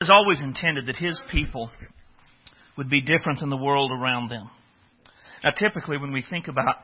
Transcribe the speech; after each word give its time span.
has 0.00 0.10
always 0.10 0.40
intended 0.40 0.86
that 0.86 0.96
his 0.96 1.20
people 1.32 1.72
would 2.76 2.88
be 2.88 3.00
different 3.00 3.40
than 3.40 3.50
the 3.50 3.56
world 3.56 3.90
around 3.90 4.30
them. 4.30 4.48
Now, 5.42 5.50
typically, 5.50 5.98
when 5.98 6.12
we 6.12 6.22
think 6.22 6.46
about 6.46 6.76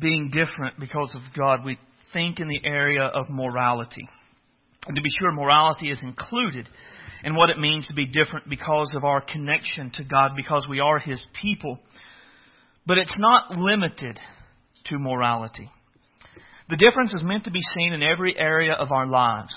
being 0.00 0.32
different 0.32 0.80
because 0.80 1.14
of 1.14 1.22
God, 1.36 1.64
we 1.64 1.78
think 2.12 2.40
in 2.40 2.48
the 2.48 2.60
area 2.64 3.04
of 3.04 3.30
morality. 3.30 4.08
And 4.88 4.96
to 4.96 5.02
be 5.02 5.10
sure, 5.20 5.30
morality 5.30 5.90
is 5.90 6.02
included 6.02 6.68
in 7.22 7.36
what 7.36 7.50
it 7.50 7.58
means 7.60 7.86
to 7.86 7.94
be 7.94 8.06
different 8.06 8.50
because 8.50 8.92
of 8.96 9.04
our 9.04 9.20
connection 9.20 9.92
to 9.94 10.02
God, 10.02 10.32
because 10.36 10.66
we 10.68 10.80
are 10.80 10.98
His 10.98 11.24
people. 11.40 11.78
But 12.84 12.98
it's 12.98 13.16
not 13.16 13.56
limited 13.56 14.18
to 14.86 14.98
morality. 14.98 15.70
The 16.68 16.76
difference 16.76 17.14
is 17.14 17.22
meant 17.22 17.44
to 17.44 17.52
be 17.52 17.62
seen 17.76 17.92
in 17.92 18.02
every 18.02 18.36
area 18.36 18.72
of 18.72 18.90
our 18.90 19.06
lives. 19.06 19.54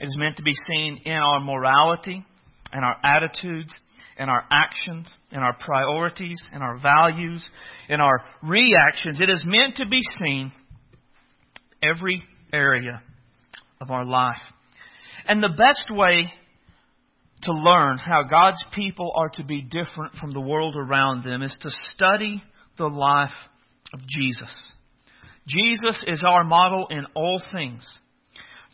It 0.00 0.06
is 0.06 0.16
meant 0.18 0.36
to 0.36 0.42
be 0.42 0.54
seen 0.68 1.00
in 1.04 1.12
our 1.12 1.40
morality, 1.40 2.24
in 2.72 2.80
our 2.80 2.96
attitudes, 3.04 3.72
in 4.18 4.28
our 4.28 4.44
actions, 4.50 5.12
in 5.32 5.38
our 5.38 5.56
priorities, 5.58 6.40
in 6.52 6.62
our 6.62 6.78
values, 6.78 7.46
in 7.88 8.00
our 8.00 8.24
reactions. 8.42 9.20
It 9.20 9.30
is 9.30 9.44
meant 9.46 9.76
to 9.76 9.86
be 9.86 10.00
seen 10.18 10.52
every 11.82 12.22
area 12.52 13.02
of 13.80 13.90
our 13.90 14.04
life. 14.04 14.40
And 15.26 15.42
the 15.42 15.48
best 15.48 15.84
way 15.90 16.32
to 17.42 17.52
learn 17.52 17.98
how 17.98 18.22
God's 18.22 18.62
people 18.74 19.12
are 19.16 19.28
to 19.30 19.44
be 19.44 19.62
different 19.62 20.14
from 20.20 20.32
the 20.32 20.40
world 20.40 20.76
around 20.76 21.24
them 21.24 21.42
is 21.42 21.56
to 21.60 21.70
study 21.94 22.42
the 22.78 22.86
life 22.86 23.30
of 23.92 24.00
Jesus. 24.06 24.52
Jesus 25.46 26.02
is 26.06 26.22
our 26.26 26.42
model 26.42 26.86
in 26.90 27.04
all 27.14 27.40
things. 27.52 27.86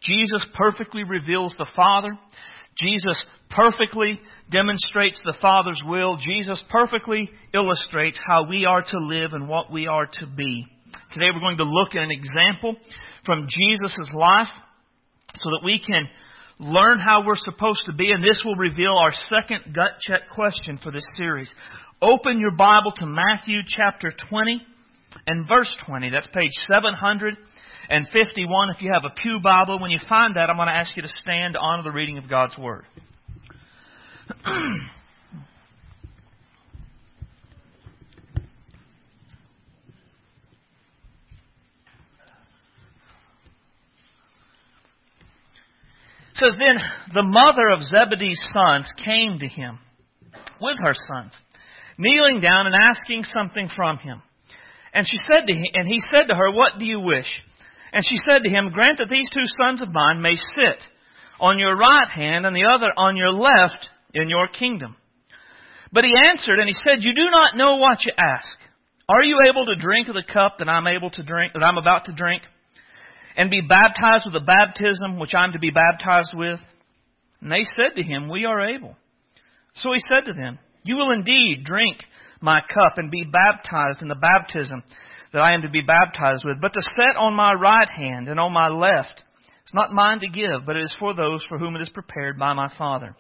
Jesus 0.03 0.47
perfectly 0.55 1.05
reveals 1.05 1.55
the 1.59 1.69
Father. 1.77 2.19
Jesus 2.79 3.23
perfectly 3.51 4.21
demonstrates 4.51 5.21
the 5.25 5.37
Father's 5.41 5.83
will. 5.85 6.17
Jesus 6.17 6.63
perfectly 6.71 7.31
illustrates 7.53 8.19
how 8.27 8.49
we 8.49 8.65
are 8.65 8.83
to 8.83 8.99
live 8.99 9.33
and 9.33 9.49
what 9.49 9.71
we 9.71 9.87
are 9.87 10.07
to 10.07 10.27
be. 10.27 10.67
Today 11.13 11.27
we're 11.35 11.41
going 11.41 11.59
to 11.59 11.65
look 11.65 11.95
at 11.95 12.03
an 12.03 12.11
example 12.11 12.77
from 13.27 13.47
Jesus' 13.49 14.11
life 14.15 14.49
so 15.35 15.51
that 15.51 15.65
we 15.65 15.79
can 15.85 16.09
learn 16.59 16.99
how 16.99 17.25
we're 17.25 17.37
supposed 17.37 17.83
to 17.87 17.93
be, 17.93 18.11
and 18.11 18.23
this 18.23 18.41
will 18.45 18.57
reveal 18.57 18.95
our 18.95 19.13
second 19.29 19.75
gut 19.75 19.99
check 20.01 20.29
question 20.33 20.79
for 20.83 20.91
this 20.91 21.07
series. 21.17 21.53
Open 22.01 22.41
your 22.41 22.53
Bible 22.53 22.93
to 22.97 23.07
Matthew 23.07 23.61
chapter 23.67 24.13
20 24.31 24.63
and 25.27 25.49
verse 25.49 25.75
20. 25.87 26.11
That's 26.11 26.29
page 26.29 26.53
700 26.71 27.37
and 27.91 28.07
51. 28.13 28.71
If 28.71 28.81
you 28.81 28.93
have 28.93 29.05
a 29.05 29.11
Pew 29.21 29.41
Bible, 29.43 29.81
when 29.81 29.91
you 29.91 29.99
find 30.09 30.37
that, 30.37 30.49
I'm 30.49 30.57
going 30.57 30.69
to 30.69 30.75
ask 30.75 30.97
you 30.97 31.03
to 31.03 31.09
stand 31.09 31.55
to 31.55 31.61
honor 31.61 31.83
the 31.83 31.91
reading 31.91 32.19
of 32.19 32.31
God's 32.31 32.57
Word. 32.57 32.85
says 46.35 46.55
then 46.59 46.79
the 47.13 47.23
mother 47.23 47.69
of 47.69 47.83
Zebedee's 47.83 48.43
sons 48.49 48.91
came 49.05 49.39
to 49.41 49.47
him 49.47 49.79
with 50.61 50.79
her 50.83 50.95
sons, 50.95 51.35
kneeling 51.99 52.41
down 52.41 52.67
and 52.67 52.75
asking 52.75 53.25
something 53.25 53.69
from 53.77 53.99
him. 53.99 54.23
And 54.95 55.07
she 55.07 55.19
said 55.31 55.47
to 55.47 55.53
him, 55.53 55.65
and 55.75 55.87
he 55.87 56.01
said 56.15 56.29
to 56.29 56.35
her, 56.35 56.51
What 56.51 56.79
do 56.79 56.87
you 56.87 57.01
wish? 57.01 57.27
And 57.93 58.05
she 58.05 58.17
said 58.29 58.43
to 58.43 58.51
him, 58.51 58.71
Grant 58.73 58.99
that 58.99 59.09
these 59.11 59.29
two 59.31 59.47
sons 59.61 59.83
of 59.83 59.93
mine 59.93 60.23
may 60.23 60.37
sit 60.37 60.83
on 61.41 61.59
your 61.59 61.77
right 61.77 62.09
hand 62.09 62.47
and 62.47 62.55
the 62.55 62.67
other 62.67 62.93
on 62.97 63.17
your 63.17 63.31
left 63.31 63.89
in 64.15 64.29
your 64.29 64.49
kingdom. 64.49 64.97
But 65.93 66.05
he 66.05 66.15
answered 66.31 66.59
and 66.59 66.69
he 66.69 66.75
said, 66.75 67.03
You 67.03 67.15
do 67.15 67.31
not 67.31 67.57
know 67.57 67.77
what 67.77 68.05
you 68.05 68.13
ask. 68.17 68.49
Are 69.09 69.25
you 69.25 69.39
able 69.49 69.67
to 69.67 69.75
drink 69.75 70.09
of 70.09 70.15
the 70.15 70.33
cup 70.33 70.59
that 70.59 70.69
I'm 70.69 70.87
able 70.87 71.11
to 71.11 71.23
drink, 71.25 71.53
that 71.55 71.65
I'm 71.65 71.79
about 71.79 72.05
to 72.05 72.13
drink? 72.13 72.43
And 73.37 73.51
be 73.51 73.61
baptized 73.61 74.25
with 74.25 74.35
the 74.35 74.47
baptism 74.47 75.19
which 75.19 75.35
I'm 75.35 75.53
to 75.53 75.59
be 75.59 75.71
baptized 75.71 76.33
with? 76.35 76.61
And 77.41 77.51
they 77.51 77.65
said 77.65 77.97
to 77.97 78.03
him, 78.03 78.29
We 78.29 78.45
are 78.45 78.69
able. 78.69 78.97
So 79.77 79.93
he 79.93 80.01
said 80.09 80.27
to 80.27 80.33
them, 80.33 80.59
You 80.85 80.97
will 80.97 81.11
indeed 81.11 81.65
drink 81.65 81.99
my 82.41 82.61
cup 82.61 82.99
and 82.99 83.11
be 83.11 83.25
baptized 83.25 84.03
in 84.03 84.09
the 84.09 84.15
baptism 84.15 84.85
that 85.33 85.43
I 85.43 85.55
am 85.55 85.63
to 85.63 85.71
be 85.71 85.83
baptized 85.83 86.45
with. 86.45 86.61
But 86.61 86.73
to 86.73 86.83
set 86.97 87.17
on 87.17 87.35
my 87.35 87.53
right 87.53 87.89
hand 87.89 88.29
and 88.29 88.41
on 88.41 88.53
my 88.53 88.69
left, 88.69 89.23
it's 89.63 89.75
not 89.75 89.93
mine 89.93 90.21
to 90.21 90.29
give, 90.29 90.67
but 90.67 90.77
it 90.77 90.85
is 90.85 90.95
for 90.99 91.15
those 91.15 91.45
for 91.49 91.59
whom 91.59 91.77
it 91.77 91.83
is 91.83 91.91
prepared 91.91 92.39
by 92.39 92.53
my 92.55 92.73
Father. 92.77 93.15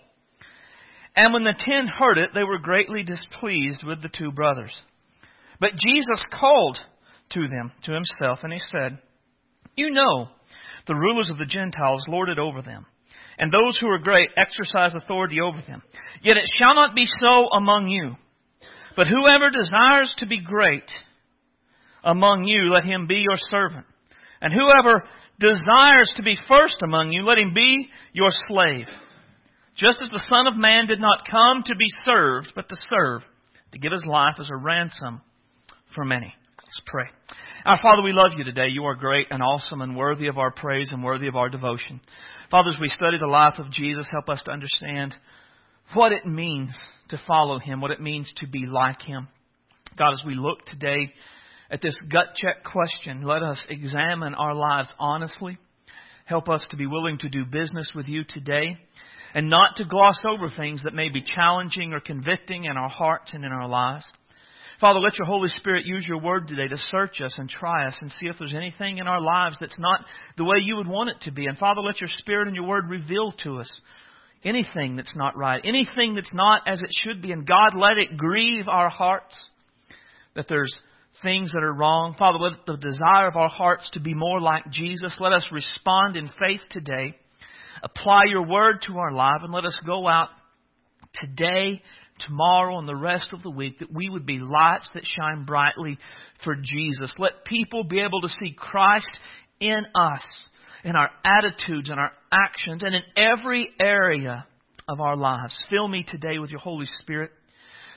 And 1.14 1.32
when 1.32 1.44
the 1.44 1.54
ten 1.58 1.86
heard 1.86 2.18
it, 2.18 2.30
they 2.34 2.44
were 2.44 2.58
greatly 2.58 3.02
displeased 3.02 3.84
with 3.84 4.02
the 4.02 4.08
two 4.08 4.32
brothers. 4.32 4.72
But 5.60 5.72
Jesus 5.72 6.24
called 6.32 6.78
to 7.30 7.48
them 7.48 7.72
to 7.84 7.92
himself, 7.92 8.40
and 8.42 8.52
he 8.52 8.60
said, 8.60 8.98
You 9.76 9.90
know, 9.90 10.28
the 10.86 10.94
rulers 10.94 11.30
of 11.30 11.38
the 11.38 11.46
Gentiles 11.46 12.06
lord 12.08 12.28
it 12.28 12.38
over 12.38 12.62
them, 12.62 12.86
and 13.38 13.52
those 13.52 13.76
who 13.78 13.88
are 13.88 13.98
great 13.98 14.30
exercise 14.36 14.94
authority 14.94 15.40
over 15.40 15.62
them. 15.66 15.82
Yet 16.22 16.36
it 16.36 16.48
shall 16.58 16.74
not 16.74 16.94
be 16.94 17.06
so 17.06 17.48
among 17.52 17.88
you. 17.88 18.16
But 18.96 19.06
whoever 19.06 19.50
desires 19.50 20.14
to 20.18 20.26
be 20.26 20.40
great 20.40 20.90
among 22.04 22.44
you, 22.44 22.70
let 22.72 22.84
him 22.84 23.06
be 23.06 23.16
your 23.16 23.38
servant. 23.50 23.86
And 24.40 24.52
whoever 24.52 25.04
desires 25.38 26.12
to 26.16 26.22
be 26.22 26.36
first 26.48 26.76
among 26.82 27.12
you, 27.12 27.24
let 27.24 27.38
him 27.38 27.52
be 27.54 27.88
your 28.12 28.30
slave. 28.48 28.86
Just 29.76 30.02
as 30.02 30.10
the 30.10 30.24
Son 30.28 30.46
of 30.46 30.56
Man 30.56 30.86
did 30.86 31.00
not 31.00 31.26
come 31.30 31.62
to 31.64 31.74
be 31.74 31.86
served, 32.04 32.48
but 32.54 32.68
to 32.68 32.76
serve, 32.90 33.22
to 33.72 33.78
give 33.78 33.92
his 33.92 34.04
life 34.04 34.36
as 34.38 34.50
a 34.50 34.56
ransom 34.56 35.20
for 35.94 36.04
many. 36.04 36.34
Let's 36.58 36.82
pray. 36.86 37.06
Our 37.64 37.78
Father, 37.82 38.02
we 38.02 38.12
love 38.12 38.32
you 38.36 38.44
today. 38.44 38.68
You 38.70 38.84
are 38.84 38.94
great 38.94 39.28
and 39.30 39.42
awesome 39.42 39.80
and 39.80 39.96
worthy 39.96 40.28
of 40.28 40.38
our 40.38 40.50
praise 40.50 40.90
and 40.92 41.02
worthy 41.02 41.28
of 41.28 41.36
our 41.36 41.48
devotion. 41.48 42.00
Father, 42.50 42.70
as 42.70 42.80
we 42.80 42.88
study 42.88 43.18
the 43.18 43.26
life 43.26 43.58
of 43.58 43.70
Jesus, 43.70 44.06
help 44.10 44.28
us 44.28 44.42
to 44.44 44.50
understand 44.50 45.14
what 45.94 46.12
it 46.12 46.26
means 46.26 46.76
to 47.08 47.20
follow 47.26 47.58
him, 47.58 47.80
what 47.80 47.90
it 47.90 48.00
means 48.00 48.32
to 48.36 48.46
be 48.46 48.66
like 48.66 49.02
him. 49.02 49.28
God, 49.96 50.12
as 50.12 50.22
we 50.24 50.34
look 50.34 50.64
today 50.66 51.12
at 51.70 51.80
this 51.80 51.96
gut 52.10 52.34
check 52.36 52.64
question, 52.64 53.22
let 53.22 53.42
us 53.42 53.64
examine 53.68 54.34
our 54.34 54.54
lives 54.54 54.92
honestly. 54.98 55.58
Help 56.24 56.48
us 56.48 56.66
to 56.70 56.76
be 56.76 56.86
willing 56.86 57.18
to 57.18 57.28
do 57.28 57.44
business 57.44 57.90
with 57.94 58.08
you 58.08 58.24
today 58.24 58.76
and 59.34 59.48
not 59.48 59.76
to 59.76 59.84
gloss 59.84 60.20
over 60.24 60.48
things 60.48 60.82
that 60.82 60.94
may 60.94 61.08
be 61.08 61.24
challenging 61.34 61.92
or 61.92 62.00
convicting 62.00 62.64
in 62.64 62.76
our 62.76 62.88
hearts 62.88 63.32
and 63.32 63.44
in 63.44 63.52
our 63.52 63.68
lives. 63.68 64.04
Father, 64.80 64.98
let 64.98 65.18
your 65.18 65.26
Holy 65.26 65.48
Spirit 65.50 65.84
use 65.84 66.06
your 66.08 66.20
word 66.20 66.48
today 66.48 66.66
to 66.66 66.76
search 66.76 67.20
us 67.20 67.34
and 67.38 67.48
try 67.48 67.86
us 67.86 67.96
and 68.00 68.10
see 68.10 68.26
if 68.26 68.36
there's 68.38 68.54
anything 68.54 68.98
in 68.98 69.06
our 69.06 69.20
lives 69.20 69.56
that's 69.60 69.78
not 69.78 70.04
the 70.36 70.44
way 70.44 70.56
you 70.64 70.76
would 70.76 70.88
want 70.88 71.10
it 71.10 71.20
to 71.22 71.30
be. 71.30 71.46
And 71.46 71.58
Father, 71.58 71.82
let 71.82 72.00
your 72.00 72.08
Spirit 72.18 72.48
and 72.48 72.56
your 72.56 72.66
word 72.66 72.88
reveal 72.88 73.32
to 73.44 73.58
us 73.58 73.70
anything 74.42 74.96
that's 74.96 75.14
not 75.14 75.36
right, 75.36 75.60
anything 75.64 76.14
that's 76.14 76.32
not 76.32 76.62
as 76.66 76.80
it 76.80 76.88
should 77.04 77.20
be. 77.20 77.30
And 77.30 77.46
God, 77.46 77.76
let 77.76 77.98
it 77.98 78.16
grieve 78.16 78.68
our 78.68 78.88
hearts 78.88 79.34
that 80.34 80.46
there's 80.48 80.74
things 81.22 81.52
that 81.52 81.62
are 81.62 81.72
wrong. 81.72 82.14
Father, 82.18 82.38
let 82.38 82.66
the 82.66 82.76
desire 82.76 83.28
of 83.28 83.36
our 83.36 83.48
hearts 83.48 83.88
to 83.92 84.00
be 84.00 84.14
more 84.14 84.40
like 84.40 84.70
Jesus. 84.70 85.16
Let 85.20 85.32
us 85.32 85.44
respond 85.52 86.16
in 86.16 86.28
faith 86.38 86.60
today. 86.70 87.16
Apply 87.82 88.24
your 88.28 88.46
word 88.46 88.82
to 88.86 88.98
our 88.98 89.12
life 89.12 89.40
and 89.42 89.52
let 89.52 89.64
us 89.64 89.78
go 89.86 90.06
out 90.06 90.28
today, 91.14 91.82
tomorrow, 92.26 92.78
and 92.78 92.88
the 92.88 92.96
rest 92.96 93.32
of 93.32 93.42
the 93.42 93.50
week 93.50 93.78
that 93.78 93.92
we 93.92 94.08
would 94.08 94.26
be 94.26 94.38
lights 94.38 94.90
that 94.94 95.04
shine 95.04 95.44
brightly 95.44 95.98
for 96.44 96.54
Jesus. 96.56 97.12
Let 97.18 97.44
people 97.44 97.84
be 97.84 98.00
able 98.00 98.20
to 98.20 98.28
see 98.28 98.54
Christ 98.56 99.10
in 99.60 99.86
us, 99.94 100.22
in 100.84 100.96
our 100.96 101.10
attitudes 101.24 101.90
and 101.90 101.98
our 101.98 102.12
actions, 102.32 102.82
and 102.82 102.94
in 102.94 103.02
every 103.16 103.70
area 103.80 104.46
of 104.88 105.00
our 105.00 105.16
lives. 105.16 105.54
Fill 105.70 105.88
me 105.88 106.04
today 106.06 106.38
with 106.38 106.50
your 106.50 106.60
Holy 106.60 106.86
Spirit 107.00 107.30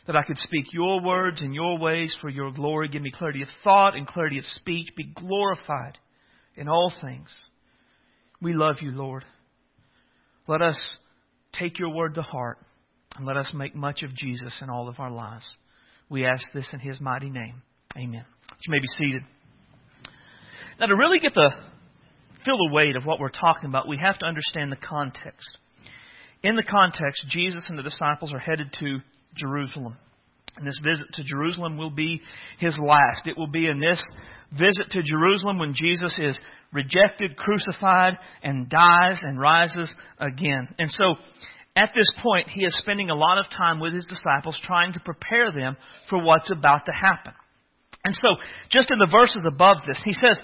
that 0.06 0.16
I 0.16 0.24
could 0.24 0.38
speak 0.38 0.66
your 0.74 1.02
words 1.02 1.42
and 1.42 1.54
your 1.54 1.78
ways 1.78 2.16
for 2.22 2.30
your 2.30 2.52
glory. 2.52 2.90
Give 2.90 3.02
me 3.02 3.12
clarity 3.12 3.42
of 3.42 3.48
thought 3.64 3.96
and 3.96 4.08
clarity 4.08 4.38
of 4.38 4.46
speech. 4.46 4.90
Be 4.96 5.06
glorified 5.06 5.98
in 6.56 6.68
all 6.68 6.94
things. 7.02 7.34
We 8.42 8.54
love 8.54 8.78
you, 8.82 8.92
Lord. 8.92 9.24
Let 10.48 10.62
us 10.62 10.98
take 11.54 11.80
your 11.80 11.90
word 11.90 12.16
to 12.16 12.22
heart 12.22 12.58
and 13.16 13.26
let 13.26 13.38
us 13.38 13.52
make 13.54 13.76
much 13.76 14.04
of 14.04 14.14
Jesus 14.16 14.54
in 14.62 14.70
all 14.70 14.90
of 14.90 15.00
our 15.00 15.12
lives. 15.12 15.46
We 16.10 16.26
ask 16.26 16.44
this 16.54 16.70
in 16.74 16.80
his 16.80 17.00
mighty 17.00 17.30
name. 17.30 17.62
Amen. 17.96 18.26
You 18.66 18.72
may 18.72 18.80
be 18.80 18.88
seated. 18.88 19.24
Now, 20.80 20.88
to 20.88 20.96
really 20.96 21.20
get 21.20 21.34
the 21.34 21.52
feel 22.44 22.58
the 22.58 22.74
weight 22.74 22.96
of 22.96 23.06
what 23.06 23.20
we're 23.20 23.30
talking 23.30 23.70
about, 23.70 23.88
we 23.88 23.98
have 23.98 24.20
to 24.20 24.26
understand 24.26 24.72
the 24.72 24.76
context. 24.76 25.58
In 26.42 26.56
the 26.58 26.64
context, 26.64 27.24
Jesus 27.30 27.64
and 27.70 27.78
the 27.78 27.84
disciples 27.84 28.34
are 28.34 28.40
headed 28.40 28.74
to 28.80 29.00
Jerusalem. 29.36 29.98
And 30.56 30.68
this 30.68 30.80
visit 30.84 31.08
to 31.14 31.24
Jerusalem 31.24 31.78
will 31.78 31.90
be 31.90 32.22
his 32.60 32.78
last. 32.78 33.26
It 33.26 33.38
will 33.38 33.48
be 33.48 33.68
in 33.68 33.80
this 33.80 34.04
visit 34.52 34.92
to 34.92 35.02
Jerusalem 35.02 35.58
when 35.58 35.74
Jesus 35.74 36.16
is 36.20 36.40
rejected, 36.72 37.36
crucified, 37.38 38.20
and 38.44 38.70
dies 38.70 39.20
and 39.22 39.40
rises 39.40 39.92
again. 40.20 40.68
And 40.78 40.92
so, 40.92 41.16
at 41.76 41.90
this 41.96 42.12
point, 42.22 42.50
he 42.50 42.64
is 42.64 42.78
spending 42.78 43.10
a 43.10 43.16
lot 43.16 43.40
of 43.40 43.46
time 43.50 43.80
with 43.80 43.94
his 43.94 44.06
disciples 44.06 44.60
trying 44.62 44.94
to 44.94 45.00
prepare 45.00 45.52
them 45.52 45.76
for 46.08 46.22
what's 46.22 46.52
about 46.52 46.86
to 46.86 46.92
happen. 46.92 47.34
And 48.06 48.14
so, 48.14 48.36
just 48.70 48.92
in 48.92 49.00
the 49.00 49.10
verses 49.12 49.48
above 49.48 49.78
this, 49.88 50.00
he 50.06 50.14
says, 50.14 50.40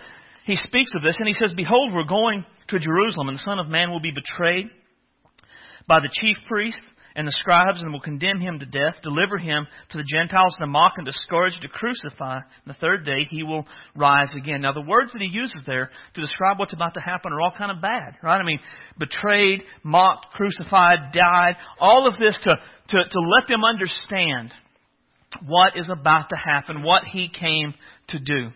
he 0.46 0.56
speaks 0.56 0.92
of 0.96 1.04
this, 1.04 1.20
and 1.20 1.28
he 1.28 1.34
says, 1.34 1.54
Behold, 1.56 1.94
we're 1.94 2.06
going 2.06 2.44
to 2.70 2.80
Jerusalem, 2.80 3.28
and 3.30 3.38
the 3.38 3.44
Son 3.46 3.60
of 3.60 3.68
Man 3.68 3.92
will 3.92 4.00
be 4.00 4.12
betrayed 4.12 4.70
by 5.88 6.00
the 6.00 6.10
chief 6.12 6.38
priests 6.48 6.82
and 7.20 7.28
the 7.28 7.34
scribes 7.34 7.82
and 7.84 7.92
will 7.92 8.00
condemn 8.00 8.40
him 8.40 8.60
to 8.60 8.66
death, 8.66 8.96
deliver 9.04 9.38
him 9.38 9.68
to 9.90 9.98
the 9.98 10.06
Gentiles 10.06 10.56
to 10.58 10.66
mock 10.66 10.94
and 10.96 11.06
to 11.06 11.12
scourge, 11.12 11.52
to 11.60 11.68
crucify. 11.68 12.36
And 12.36 12.74
the 12.74 12.80
third 12.80 13.04
day 13.04 13.28
he 13.30 13.44
will 13.44 13.68
rise 13.94 14.34
again. 14.38 14.62
Now 14.62 14.72
the 14.72 14.88
words 14.88 15.12
that 15.12 15.22
he 15.22 15.28
uses 15.28 15.62
there 15.68 15.92
to 16.14 16.22
describe 16.22 16.60
what's 16.60 16.72
about 16.72 16.94
to 16.94 17.02
happen 17.02 17.34
are 17.34 17.42
all 17.42 17.52
kind 17.58 17.72
of 17.72 17.82
bad, 17.82 18.16
right? 18.24 18.40
I 18.40 18.46
mean, 18.46 18.62
betrayed, 18.98 19.64
mocked, 19.84 20.28
crucified, 20.32 21.12
died, 21.12 21.58
all 21.78 22.08
of 22.08 22.14
this 22.18 22.40
to, 22.44 22.56
to, 22.56 22.98
to 23.10 23.20
let 23.20 23.50
them 23.50 23.66
understand 23.66 24.54
what 25.46 25.76
is 25.76 25.90
about 25.90 26.30
to 26.30 26.38
happen, 26.38 26.84
what 26.84 27.04
he 27.04 27.28
came 27.28 27.74
to 28.08 28.20
do. 28.20 28.48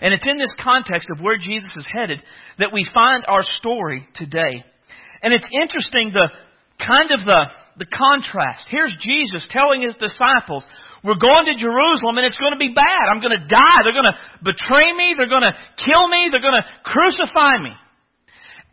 And 0.00 0.14
it's 0.14 0.28
in 0.28 0.38
this 0.38 0.54
context 0.62 1.08
of 1.10 1.20
where 1.20 1.36
Jesus 1.36 1.70
is 1.76 1.88
headed 1.92 2.22
that 2.60 2.72
we 2.72 2.88
find 2.94 3.24
our 3.26 3.42
story 3.58 4.06
today. 4.14 4.64
And 5.20 5.34
it's 5.34 5.48
interesting 5.52 6.12
the 6.12 6.28
kind 6.78 7.10
of 7.10 7.26
the 7.26 7.63
the 7.76 7.86
contrast. 7.86 8.66
Here's 8.70 8.94
Jesus 9.00 9.46
telling 9.50 9.82
his 9.82 9.96
disciples, 9.96 10.64
we're 11.02 11.20
going 11.20 11.46
to 11.50 11.56
Jerusalem 11.58 12.16
and 12.16 12.24
it's 12.24 12.38
going 12.38 12.56
to 12.56 12.60
be 12.60 12.72
bad. 12.72 13.04
I'm 13.12 13.20
going 13.20 13.36
to 13.36 13.44
die. 13.44 13.78
They're 13.84 13.96
going 13.96 14.08
to 14.08 14.18
betray 14.40 14.94
me. 14.96 15.14
They're 15.18 15.32
going 15.32 15.44
to 15.44 15.54
kill 15.76 16.08
me. 16.08 16.32
They're 16.32 16.44
going 16.44 16.56
to 16.56 16.66
crucify 16.86 17.60
me. 17.60 17.76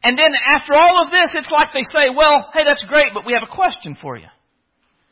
And 0.03 0.17
then 0.17 0.31
after 0.33 0.73
all 0.73 1.03
of 1.03 1.11
this, 1.11 1.35
it's 1.35 1.51
like 1.51 1.73
they 1.73 1.85
say, 1.93 2.09
well, 2.09 2.49
hey, 2.53 2.63
that's 2.65 2.81
great, 2.87 3.13
but 3.13 3.25
we 3.25 3.33
have 3.33 3.45
a 3.45 3.53
question 3.53 3.97
for 4.01 4.17
you. 4.17 4.31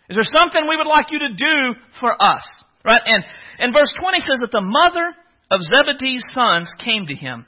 Is 0.10 0.18
there 0.18 0.26
something 0.34 0.66
we 0.66 0.78
would 0.78 0.90
like 0.90 1.12
you 1.12 1.20
to 1.20 1.34
do 1.38 1.56
for 2.00 2.16
us? 2.18 2.42
Right? 2.84 3.02
And, 3.06 3.24
and 3.60 3.74
verse 3.74 3.92
20 4.02 4.20
says 4.22 4.40
that 4.42 4.52
the 4.52 4.66
mother 4.66 5.14
of 5.52 5.62
Zebedee's 5.62 6.24
sons 6.34 6.72
came 6.84 7.06
to 7.06 7.16
him, 7.16 7.46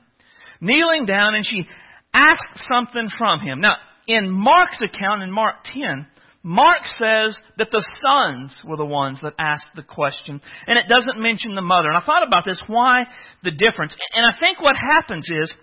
kneeling 0.59 1.05
down, 1.05 1.33
and 1.33 1.45
she 1.45 1.65
asked 2.13 2.61
something 2.69 3.09
from 3.17 3.39
him. 3.39 3.61
Now, 3.61 3.77
in 4.07 4.29
Mark's 4.29 4.79
account, 4.81 5.23
in 5.23 5.31
Mark 5.31 5.63
10, 5.65 6.05
Mark 6.43 6.83
says 6.99 7.37
that 7.57 7.69
the 7.71 7.85
sons 8.03 8.57
were 8.65 8.77
the 8.77 8.85
ones 8.85 9.19
that 9.21 9.33
asked 9.37 9.75
the 9.75 9.83
question, 9.83 10.41
and 10.65 10.77
it 10.77 10.87
doesn't 10.87 11.21
mention 11.21 11.53
the 11.53 11.61
mother. 11.61 11.89
And 11.89 11.97
I 11.97 12.05
thought 12.05 12.25
about 12.25 12.45
this, 12.45 12.61
why 12.65 13.05
the 13.43 13.51
difference? 13.51 13.95
And 14.13 14.25
I 14.25 14.39
think 14.39 14.59
what 14.59 14.75
happens 14.75 15.27
is, 15.29 15.53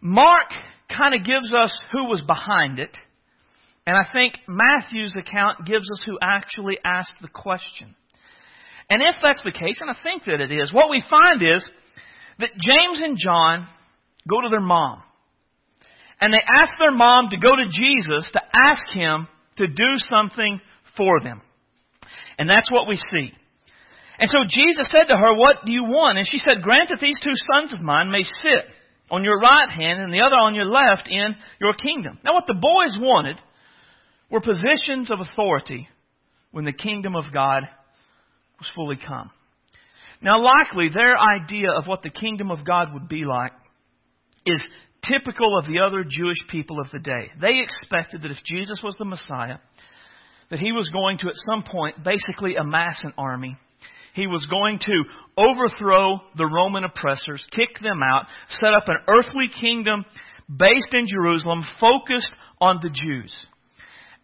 Mark 0.00 0.48
kind 0.88 1.14
of 1.14 1.26
gives 1.26 1.52
us 1.52 1.76
who 1.92 2.04
was 2.06 2.22
behind 2.22 2.78
it, 2.78 2.96
and 3.86 3.96
I 3.96 4.04
think 4.12 4.38
Matthew's 4.48 5.16
account 5.16 5.66
gives 5.66 5.90
us 5.90 6.02
who 6.06 6.18
actually 6.22 6.78
asked 6.82 7.20
the 7.20 7.28
question. 7.28 7.94
And 8.88 9.02
if 9.02 9.16
that's 9.22 9.42
the 9.44 9.52
case, 9.52 9.78
and 9.80 9.90
I 9.90 9.96
think 10.02 10.24
that 10.24 10.40
it 10.40 10.50
is, 10.50 10.72
what 10.72 10.90
we 10.90 11.02
find 11.08 11.42
is 11.42 11.68
that 12.38 12.50
James 12.58 13.00
and 13.02 13.18
John 13.18 13.68
go 14.28 14.40
to 14.40 14.48
their 14.48 14.60
mom. 14.60 15.02
And 16.20 16.32
they 16.32 16.40
ask 16.40 16.72
their 16.78 16.92
mom 16.92 17.28
to 17.30 17.36
go 17.36 17.50
to 17.50 17.68
Jesus 17.70 18.28
to 18.32 18.40
ask 18.52 18.88
him 18.90 19.28
to 19.60 19.66
do 19.66 19.90
something 20.10 20.60
for 20.96 21.20
them. 21.20 21.42
And 22.38 22.48
that's 22.48 22.70
what 22.70 22.88
we 22.88 22.96
see. 22.96 23.32
And 24.18 24.28
so 24.28 24.38
Jesus 24.48 24.90
said 24.90 25.04
to 25.08 25.16
her, 25.16 25.34
What 25.34 25.64
do 25.64 25.72
you 25.72 25.84
want? 25.84 26.18
And 26.18 26.26
she 26.30 26.38
said, 26.38 26.62
Grant 26.62 26.90
that 26.90 27.00
these 27.00 27.18
two 27.22 27.36
sons 27.52 27.72
of 27.72 27.80
mine 27.80 28.10
may 28.10 28.22
sit 28.22 28.64
on 29.10 29.24
your 29.24 29.38
right 29.38 29.68
hand 29.68 30.00
and 30.00 30.12
the 30.12 30.20
other 30.20 30.36
on 30.36 30.54
your 30.54 30.66
left 30.66 31.08
in 31.08 31.34
your 31.60 31.74
kingdom. 31.74 32.18
Now, 32.24 32.34
what 32.34 32.46
the 32.46 32.54
boys 32.54 32.96
wanted 32.98 33.36
were 34.30 34.40
positions 34.40 35.10
of 35.10 35.18
authority 35.20 35.88
when 36.52 36.64
the 36.64 36.72
kingdom 36.72 37.16
of 37.16 37.32
God 37.32 37.62
was 38.58 38.70
fully 38.74 38.96
come. 38.96 39.30
Now, 40.22 40.42
likely, 40.42 40.90
their 40.90 41.16
idea 41.18 41.70
of 41.70 41.86
what 41.86 42.02
the 42.02 42.10
kingdom 42.10 42.50
of 42.50 42.64
God 42.64 42.92
would 42.92 43.08
be 43.08 43.24
like 43.24 43.52
is 44.44 44.62
typical 45.10 45.58
of 45.58 45.66
the 45.66 45.80
other 45.80 46.04
Jewish 46.08 46.38
people 46.48 46.80
of 46.80 46.90
the 46.92 46.98
day. 46.98 47.30
They 47.40 47.60
expected 47.60 48.22
that 48.22 48.30
if 48.30 48.38
Jesus 48.44 48.80
was 48.82 48.94
the 48.98 49.04
Messiah, 49.04 49.56
that 50.50 50.60
he 50.60 50.72
was 50.72 50.88
going 50.88 51.18
to 51.18 51.28
at 51.28 51.34
some 51.50 51.62
point 51.62 52.02
basically 52.04 52.56
amass 52.56 53.02
an 53.04 53.14
army. 53.18 53.56
He 54.14 54.26
was 54.26 54.44
going 54.50 54.78
to 54.80 55.04
overthrow 55.36 56.20
the 56.36 56.46
Roman 56.46 56.84
oppressors, 56.84 57.46
kick 57.52 57.80
them 57.80 58.00
out, 58.02 58.26
set 58.60 58.74
up 58.74 58.84
an 58.88 58.98
earthly 59.08 59.48
kingdom 59.60 60.04
based 60.48 60.92
in 60.92 61.06
Jerusalem, 61.06 61.64
focused 61.78 62.32
on 62.60 62.80
the 62.82 62.90
Jews. 62.90 63.34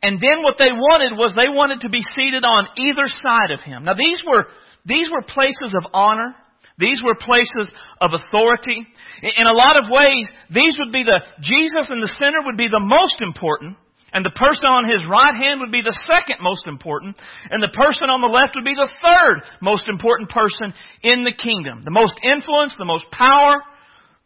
And 0.03 0.21
then 0.21 0.43
what 0.43 0.56
they 0.59 0.73
wanted 0.73 1.17
was 1.17 1.35
they 1.35 1.49
wanted 1.49 1.81
to 1.83 1.88
be 1.88 2.03
seated 2.15 2.44
on 2.44 2.69
either 2.77 3.06
side 3.06 3.50
of 3.53 3.61
him. 3.61 3.85
Now 3.85 3.94
these 3.94 4.21
were, 4.27 4.47
these 4.85 5.09
were 5.11 5.23
places 5.23 5.75
of 5.75 5.91
honor. 5.93 6.35
These 6.78 7.00
were 7.02 7.14
places 7.14 7.70
of 8.00 8.12
authority. 8.12 8.87
In 9.23 9.46
a 9.46 9.56
lot 9.56 9.81
of 9.81 9.90
ways, 9.90 10.28
these 10.50 10.76
would 10.78 10.93
be 10.93 11.05
the, 11.05 11.20
Jesus 11.40 11.88
in 11.90 12.00
the 12.00 12.14
center 12.20 12.44
would 12.44 12.58
be 12.58 12.69
the 12.69 12.84
most 12.84 13.23
important, 13.23 13.76
and 14.12 14.25
the 14.25 14.37
person 14.37 14.69
on 14.69 14.84
his 14.84 15.00
right 15.08 15.34
hand 15.40 15.61
would 15.61 15.73
be 15.73 15.81
the 15.81 15.96
second 16.08 16.37
most 16.40 16.67
important, 16.67 17.17
and 17.50 17.62
the 17.62 17.73
person 17.73 18.12
on 18.12 18.20
the 18.20 18.28
left 18.28 18.55
would 18.55 18.64
be 18.64 18.76
the 18.76 18.93
third 19.00 19.43
most 19.62 19.88
important 19.88 20.28
person 20.28 20.75
in 21.02 21.25
the 21.25 21.32
kingdom. 21.32 21.81
The 21.82 21.90
most 21.90 22.20
influence, 22.23 22.75
the 22.78 22.84
most 22.84 23.05
power, 23.11 23.64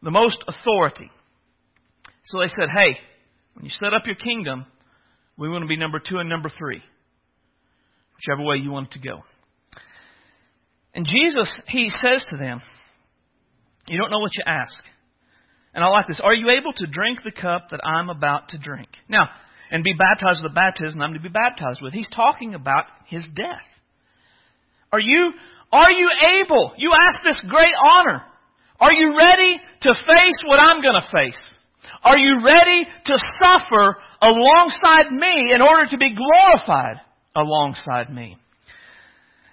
the 0.02 0.10
most 0.10 0.42
authority. 0.46 1.10
So 2.24 2.40
they 2.40 2.50
said, 2.50 2.68
hey, 2.74 2.98
when 3.54 3.64
you 3.64 3.70
set 3.70 3.94
up 3.94 4.06
your 4.06 4.16
kingdom, 4.16 4.66
we 5.38 5.48
want 5.48 5.62
to 5.62 5.68
be 5.68 5.76
number 5.76 5.98
two 5.98 6.18
and 6.18 6.28
number 6.28 6.50
three. 6.58 6.82
Whichever 8.18 8.42
way 8.42 8.56
you 8.56 8.70
want 8.70 8.90
to 8.92 8.98
go. 8.98 9.22
And 10.94 11.06
Jesus, 11.06 11.52
he 11.68 11.88
says 11.88 12.24
to 12.30 12.36
them, 12.36 12.60
You 13.86 13.98
don't 13.98 14.10
know 14.10 14.18
what 14.18 14.36
you 14.36 14.44
ask. 14.46 14.74
And 15.72 15.84
I 15.84 15.88
like 15.88 16.08
this. 16.08 16.20
Are 16.22 16.34
you 16.34 16.50
able 16.50 16.72
to 16.74 16.86
drink 16.86 17.20
the 17.24 17.30
cup 17.30 17.68
that 17.70 17.80
I'm 17.84 18.10
about 18.10 18.48
to 18.48 18.58
drink? 18.58 18.88
Now, 19.08 19.28
and 19.70 19.84
be 19.84 19.94
baptized 19.94 20.42
with 20.42 20.52
the 20.52 20.54
baptism 20.54 21.00
I'm 21.00 21.14
to 21.14 21.20
be 21.20 21.28
baptized 21.28 21.80
with. 21.80 21.92
He's 21.92 22.08
talking 22.08 22.54
about 22.54 22.86
his 23.06 23.24
death. 23.34 23.66
Are 24.92 25.00
you, 25.00 25.32
are 25.72 25.90
you 25.92 26.10
able? 26.42 26.72
You 26.76 26.90
ask 26.92 27.20
this 27.22 27.40
great 27.48 27.74
honor. 27.80 28.22
Are 28.80 28.92
you 28.92 29.16
ready 29.16 29.60
to 29.82 29.94
face 29.94 30.38
what 30.46 30.58
I'm 30.58 30.82
going 30.82 30.94
to 30.94 31.06
face? 31.12 31.40
Are 32.02 32.18
you 32.18 32.42
ready 32.44 32.84
to 33.04 33.18
suffer 33.42 33.96
alongside 34.22 35.12
me 35.12 35.54
in 35.54 35.60
order 35.60 35.86
to 35.90 35.98
be 35.98 36.14
glorified 36.14 36.96
alongside 37.36 38.12
me? 38.12 38.36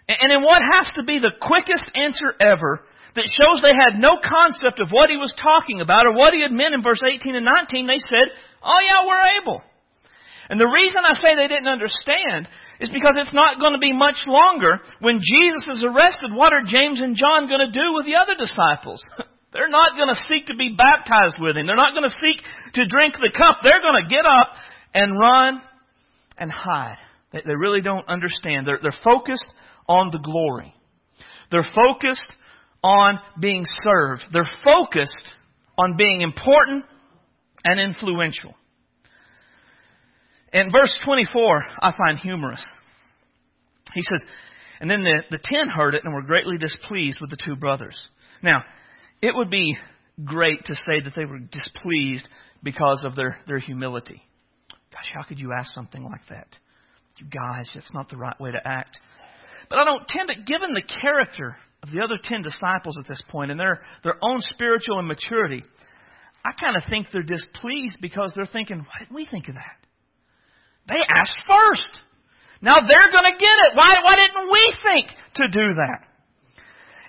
And 0.08 0.32
in 0.32 0.42
what 0.42 0.64
has 0.64 0.90
to 0.96 1.04
be 1.04 1.20
the 1.20 1.36
quickest 1.36 1.84
answer 1.96 2.32
ever 2.40 2.82
that 3.16 3.28
shows 3.28 3.60
they 3.60 3.76
had 3.76 4.00
no 4.00 4.24
concept 4.24 4.80
of 4.80 4.92
what 4.92 5.10
he 5.10 5.18
was 5.18 5.36
talking 5.36 5.82
about 5.82 6.08
or 6.08 6.16
what 6.16 6.34
he 6.34 6.42
had 6.42 6.52
meant 6.52 6.74
in 6.74 6.82
verse 6.82 7.02
18 7.04 7.36
and 7.36 7.44
19, 7.44 7.88
they 7.88 8.00
said, 8.00 8.32
Oh 8.64 8.80
yeah, 8.80 9.04
we're 9.04 9.42
able. 9.42 9.60
And 10.48 10.60
the 10.60 10.72
reason 10.72 11.04
I 11.04 11.14
say 11.20 11.36
they 11.36 11.52
didn't 11.52 11.68
understand 11.68 12.48
is 12.80 12.88
because 12.88 13.20
it's 13.20 13.34
not 13.34 13.60
going 13.60 13.74
to 13.74 13.84
be 13.84 13.92
much 13.92 14.24
longer 14.28 14.80
when 15.04 15.20
Jesus 15.20 15.66
is 15.76 15.84
arrested. 15.84 16.32
What 16.32 16.54
are 16.54 16.64
James 16.64 17.02
and 17.02 17.18
John 17.18 17.50
going 17.50 17.66
to 17.68 17.74
do 17.74 17.92
with 17.98 18.06
the 18.06 18.16
other 18.16 18.36
disciples? 18.38 19.04
They're 19.52 19.68
not 19.68 19.98
going 19.98 20.10
to 20.10 20.22
seek 20.30 20.48
to 20.48 20.56
be 20.56 20.78
baptized 20.78 21.36
with 21.40 21.58
him. 21.58 21.68
They're 21.68 21.76
not 21.76 21.98
going 21.98 22.08
to 22.08 22.16
seek 22.22 22.40
to 22.76 22.88
drink 22.88 23.16
the 23.16 23.34
cup. 23.36 23.60
They're 23.64 23.82
going 23.82 24.04
to 24.04 24.08
get 24.08 24.24
up 24.24 24.56
and 24.94 25.18
run 25.18 25.62
and 26.38 26.52
hide. 26.52 26.98
They, 27.34 27.56
really 27.56 27.82
don't 27.82 28.08
understand. 28.08 28.68
They're, 28.68 28.80
they're 28.82 29.04
focused 29.04 29.46
on 29.88 30.12
the 30.12 30.20
glory. 30.20 30.74
They're 31.51 31.67
focused 31.75 32.36
on 32.84 33.20
being 33.39 33.65
served. 33.84 34.25
They're 34.32 34.50
focused 34.63 35.24
on 35.77 35.98
being 35.98 36.22
important 36.22 36.86
and 37.63 37.79
influential. 37.79 38.53
In 40.53 40.72
verse 40.72 40.94
24, 41.06 41.63
I 41.82 41.94
find 41.98 42.20
humorous. 42.20 42.63
He 43.94 44.01
says, 44.01 44.24
And 44.79 44.89
then 44.89 45.03
the, 45.03 45.24
the 45.32 45.39
ten 45.44 45.70
heard 45.70 45.96
it 45.96 46.03
and 46.03 46.13
were 46.13 46.22
greatly 46.22 46.58
displeased 46.58 47.20
with 47.20 47.29
the 47.29 47.38
two 47.44 47.56
brothers. 47.56 47.98
Now, 48.41 48.63
it 49.22 49.36
would 49.36 49.50
be 49.50 49.77
great 50.24 50.65
to 50.65 50.75
say 50.75 51.01
that 51.03 51.13
they 51.15 51.25
were 51.25 51.39
displeased 51.39 52.27
because 52.63 53.03
of 53.06 53.15
their, 53.15 53.39
their 53.48 53.60
humility. 53.60 54.22
Gosh, 54.91 55.12
how 55.13 55.24
could 55.24 55.39
you 55.39 55.51
ask 55.58 55.74
something 55.74 56.03
like 56.03 56.22
that? 56.29 56.48
You 57.17 57.27
guys, 57.27 57.70
that's 57.74 57.94
not 57.94 58.10
the 58.10 58.17
right 58.17 58.39
way 58.39 58.51
to 58.51 58.60
act. 58.63 58.98
But 59.70 59.80
I 59.80 59.84
don't 59.84 60.08
tend 60.08 60.30
to, 60.30 60.36
given 60.36 60.74
the 60.74 60.82
character 60.82 61.58
of 61.84 61.92
the 61.92 62.02
other 62.02 62.18
ten 62.22 62.42
disciples 62.42 62.98
at 62.98 63.08
this 63.08 63.22
point 63.30 63.52
and 63.52 63.60
their, 63.60 63.82
their 64.04 64.16
own 64.22 64.40
spiritual 64.42 65.00
immaturity, 65.00 65.64
I 66.46 66.52
kind 66.60 66.78
of 66.78 66.84
think 66.90 67.08
they're 67.12 67.24
displeased 67.24 67.98
because 68.02 68.32
they're 68.36 68.46
thinking, 68.46 68.80
why 68.80 69.00
didn't 69.00 69.16
we 69.16 69.28
think 69.30 69.50
of 69.50 69.56
that? 69.56 69.78
They 70.88 71.04
asked 71.04 71.36
first. 71.48 72.02
Now 72.62 72.80
they're 72.80 73.12
going 73.12 73.28
to 73.28 73.38
get 73.38 73.58
it. 73.68 73.76
Why, 73.76 74.00
why 74.04 74.16
didn't 74.16 74.50
we 74.52 74.74
think 74.84 75.08
to 75.36 75.48
do 75.52 75.74
that? 75.76 76.08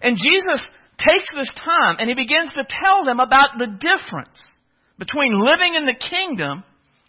And 0.02 0.16
Jesus 0.16 0.66
takes 0.98 1.30
this 1.34 1.50
time 1.64 1.96
and 1.98 2.08
he 2.08 2.14
begins 2.14 2.52
to 2.52 2.66
tell 2.66 3.04
them 3.04 3.20
about 3.20 3.58
the 3.58 3.66
difference 3.66 4.42
between 4.98 5.38
living 5.38 5.74
in 5.74 5.86
the 5.86 5.94
kingdom 5.94 6.64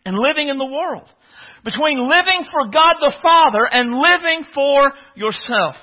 and 0.05 0.15
living 0.15 0.47
in 0.47 0.57
the 0.57 0.65
world. 0.65 1.09
Between 1.63 2.09
living 2.09 2.45
for 2.51 2.71
God 2.71 2.95
the 2.99 3.15
Father 3.21 3.67
and 3.69 3.99
living 3.99 4.45
for 4.53 4.93
yourself. 5.15 5.75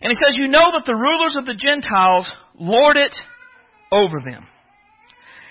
And 0.00 0.10
he 0.10 0.16
says, 0.16 0.38
You 0.38 0.48
know 0.48 0.72
that 0.72 0.84
the 0.86 0.94
rulers 0.94 1.36
of 1.36 1.46
the 1.46 1.54
Gentiles 1.54 2.30
lord 2.58 2.96
it 2.96 3.14
over 3.92 4.16
them. 4.24 4.46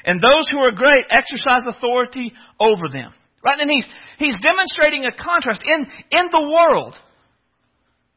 And 0.05 0.21
those 0.21 0.47
who 0.49 0.59
are 0.59 0.71
great 0.71 1.05
exercise 1.09 1.63
authority 1.67 2.33
over 2.59 2.87
them. 2.91 3.13
Right? 3.43 3.59
And 3.59 3.69
he's, 3.71 3.87
he's 4.17 4.37
demonstrating 4.41 5.05
a 5.05 5.11
contrast. 5.11 5.63
In, 5.65 5.85
in 6.11 6.25
the 6.31 6.41
world, 6.41 6.95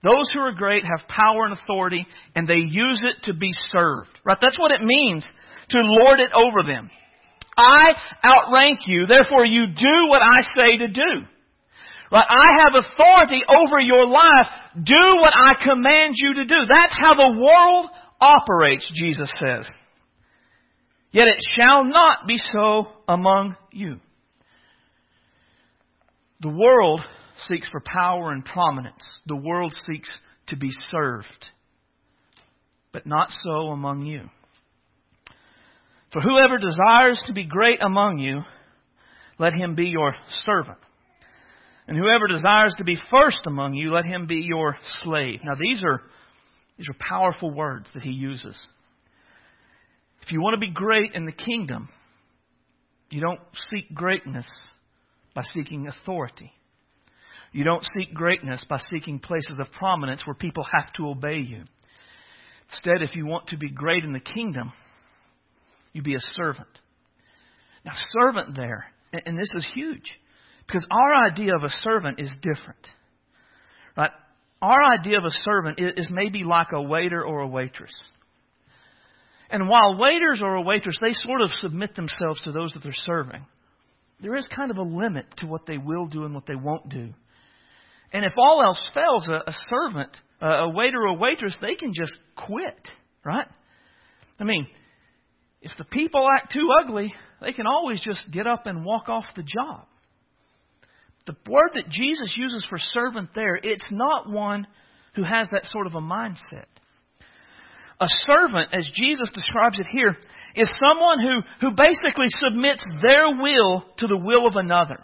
those 0.03 0.31
who 0.33 0.41
are 0.41 0.53
great 0.53 0.85
have 0.85 1.07
power 1.07 1.45
and 1.45 1.57
authority, 1.59 2.07
and 2.35 2.49
they 2.49 2.57
use 2.57 3.05
it 3.05 3.25
to 3.25 3.35
be 3.35 3.51
served. 3.71 4.11
Right? 4.25 4.39
That's 4.41 4.59
what 4.59 4.73
it 4.73 4.81
means 4.83 5.29
to 5.71 5.79
lord 5.81 6.19
it 6.19 6.31
over 6.33 6.63
them. 6.67 6.91
I 7.57 7.95
outrank 8.25 8.81
you, 8.87 9.07
therefore 9.07 9.45
you 9.45 9.67
do 9.67 10.09
what 10.09 10.23
I 10.23 10.41
say 10.57 10.79
to 10.79 10.89
do. 10.89 11.27
Right? 12.11 12.27
I 12.29 12.63
have 12.65 12.85
authority 12.85 13.43
over 13.49 13.81
your 13.81 14.07
life. 14.07 14.47
Do 14.77 15.17
what 15.19 15.33
I 15.35 15.55
command 15.63 16.15
you 16.17 16.35
to 16.35 16.45
do. 16.45 16.57
That's 16.69 16.99
how 17.01 17.15
the 17.15 17.41
world 17.41 17.91
operates, 18.21 18.89
Jesus 18.95 19.33
says. 19.41 19.69
Yet 21.11 21.29
it 21.29 21.39
shall 21.55 21.85
not 21.85 22.27
be 22.27 22.37
so 22.53 22.89
among 23.09 23.57
you. 23.71 23.97
The 26.41 26.51
world 26.51 27.01
seeks 27.49 27.69
for 27.69 27.81
power 27.81 28.33
and 28.33 28.45
prominence. 28.45 29.03
The 29.27 29.37
world 29.37 29.73
seeks 29.87 30.11
to 30.49 30.57
be 30.57 30.71
served. 30.91 31.51
But 32.93 33.07
not 33.07 33.29
so 33.31 33.69
among 33.69 34.03
you. 34.03 34.29
For 36.13 36.21
whoever 36.21 36.59
desires 36.59 37.23
to 37.27 37.33
be 37.33 37.45
great 37.45 37.83
among 37.83 38.19
you, 38.19 38.43
let 39.39 39.55
him 39.55 39.75
be 39.75 39.87
your 39.87 40.15
servant. 40.45 40.79
And 41.89 41.97
whoever 41.97 42.29
desires 42.29 42.75
to 42.79 42.85
be 42.85 42.97
first 43.11 43.41
among 43.47 43.75
you, 43.75 43.93
let 43.93 44.05
him 44.05 44.27
be 44.27 44.45
your 44.47 44.77
slave. 45.03 45.41
Now 45.43 45.55
these 45.59 45.83
are, 45.83 46.03
these 46.77 46.89
are 46.89 46.97
powerful 47.09 47.51
words 47.51 47.91
that 47.95 48.03
he 48.03 48.11
uses. 48.11 48.59
If 50.23 50.31
you 50.31 50.41
want 50.41 50.55
to 50.55 50.61
be 50.61 50.73
great 50.73 51.15
in 51.15 51.25
the 51.25 51.33
kingdom, 51.33 51.89
you 53.11 53.21
don't 53.21 53.41
seek 53.71 53.93
greatness 53.93 54.47
by 55.35 55.43
seeking 55.55 55.89
authority. 55.89 56.53
You 57.53 57.65
don't 57.65 57.85
seek 57.97 58.15
greatness 58.15 58.65
by 58.69 58.79
seeking 58.91 59.19
places 59.19 59.57
of 59.59 59.73
prominence 59.73 60.27
where 60.27 60.35
people 60.35 60.65
have 60.73 60.93
to 60.95 61.09
obey 61.09 61.39
you. 61.39 61.65
Instead, 62.71 63.03
if 63.03 63.17
you 63.17 63.27
want 63.27 63.49
to 63.49 63.59
be 63.59 63.71
great 63.71 64.05
in 64.05 64.13
the 64.13 64.21
kingdom, 64.21 64.73
you 65.93 66.03
be 66.03 66.15
a 66.15 66.21
servant. 66.35 66.69
Now, 67.85 67.93
servant 68.21 68.57
there, 68.57 68.87
and 69.13 69.37
this 69.37 69.53
is 69.55 69.67
huge, 69.75 70.13
because 70.67 70.87
our 70.91 71.27
idea 71.27 71.55
of 71.57 71.65
a 71.65 71.75
servant 71.83 72.21
is 72.21 72.31
different. 72.41 72.87
Right? 73.97 74.11
Our 74.61 74.85
idea 74.99 75.19
of 75.19 75.25
a 75.25 75.31
servant 75.45 75.81
is 75.81 76.09
maybe 76.11 76.45
like 76.45 76.69
a 76.73 76.81
waiter 76.81 77.25
or 77.25 77.41
a 77.41 77.49
waitress. 77.49 77.93
And 79.51 79.69
while 79.69 79.99
waiters 79.99 80.41
or 80.43 80.55
a 80.55 80.63
waitress, 80.63 80.97
they 81.01 81.13
sort 81.13 81.43
of 81.43 81.51
submit 81.61 81.95
themselves 81.95 82.41
to 82.45 82.53
those 82.53 82.73
that 82.73 82.83
they're 82.83 82.93
serving, 82.93 83.45
there 84.23 84.37
is 84.37 84.49
kind 84.55 84.71
of 84.71 84.79
a 84.79 84.83
limit 84.83 85.27
to 85.39 85.47
what 85.47 85.67
they 85.67 85.79
will 85.79 86.07
do 86.07 86.25
and 86.25 86.35
what 86.35 86.47
they 86.47 86.55
won't 86.55 86.89
do. 86.89 87.13
And 88.13 88.25
if 88.25 88.33
all 88.37 88.63
else 88.63 88.81
fails, 88.95 89.27
a, 89.27 89.51
a 89.51 89.55
servant, 89.69 90.17
a 90.41 90.71
waiter 90.71 91.03
or 91.03 91.09
a 91.09 91.15
waitress, 91.15 91.57
they 91.61 91.75
can 91.75 91.93
just 91.93 92.15
quit, 92.37 92.89
right? 93.25 93.49
I 94.39 94.45
mean, 94.45 94.69
if 95.63 95.71
the 95.79 95.85
people 95.85 96.29
act 96.37 96.53
too 96.53 96.69
ugly, 96.83 97.15
they 97.41 97.53
can 97.53 97.67
always 97.67 98.01
just 98.01 98.21
get 98.31 98.47
up 98.47 98.67
and 98.67 98.85
walk 98.85 99.09
off 99.09 99.25
the 99.37 99.45
job. 99.45 99.87
The 101.27 101.37
word 101.49 101.71
that 101.75 101.89
Jesus 101.89 102.35
uses 102.37 102.67
for 102.69 102.79
servant 102.79 103.31
there, 103.35 103.55
it's 103.55 103.87
not 103.91 104.29
one 104.29 104.67
who 105.15 105.23
has 105.23 105.49
that 105.53 105.67
sort 105.67 105.87
of 105.87 105.95
a 105.95 106.01
mindset. 106.01 106.67
A 108.01 108.09
servant, 108.27 108.71
as 108.73 108.89
Jesus 108.93 109.31
describes 109.33 109.79
it 109.79 109.87
here, 109.93 110.17
is 110.57 110.69
someone 110.83 111.21
who, 111.21 111.69
who 111.69 111.77
basically 111.77 112.27
submits 112.29 112.85
their 113.01 113.29
will 113.41 113.85
to 113.99 114.09
the 114.09 114.17
will 114.17 114.49
of 114.49 114.57
another. 114.57 114.99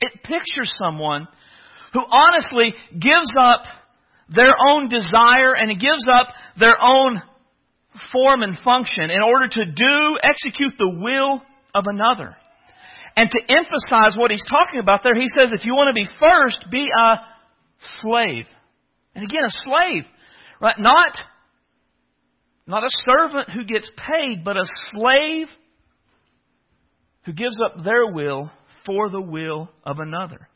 It 0.00 0.12
pictures 0.22 0.72
someone 0.82 1.28
who 1.92 2.00
honestly 2.00 2.74
gives 2.92 3.32
up 3.38 3.64
their 4.34 4.54
own 4.66 4.88
desire 4.88 5.54
and 5.54 5.78
gives 5.78 6.06
up 6.10 6.28
their 6.58 6.76
own 6.82 7.20
form 8.12 8.42
and 8.42 8.58
function 8.64 9.10
in 9.10 9.22
order 9.22 9.48
to 9.48 9.64
do, 9.64 10.18
execute 10.22 10.72
the 10.78 10.88
will 10.88 11.42
of 11.74 11.84
another. 11.86 12.36
And 13.16 13.30
to 13.30 13.40
emphasize 13.48 14.16
what 14.16 14.30
he's 14.30 14.44
talking 14.48 14.80
about 14.80 15.02
there, 15.02 15.14
he 15.14 15.28
says 15.28 15.52
if 15.52 15.64
you 15.64 15.74
want 15.74 15.94
to 15.94 16.00
be 16.00 16.08
first, 16.18 16.64
be 16.70 16.88
a 16.88 17.16
slave. 18.00 18.46
And 19.14 19.24
again, 19.24 19.44
a 19.44 19.50
slave, 19.50 20.04
right? 20.60 20.74
Not, 20.78 21.16
not 22.66 22.82
a 22.82 22.88
servant 23.06 23.50
who 23.50 23.64
gets 23.64 23.88
paid, 23.96 24.44
but 24.44 24.56
a 24.56 24.64
slave 24.92 25.46
who 27.24 27.32
gives 27.32 27.58
up 27.64 27.84
their 27.84 28.10
will 28.12 28.50
for 28.84 29.08
the 29.10 29.20
will 29.20 29.70
of 29.84 29.98
another. 29.98 30.48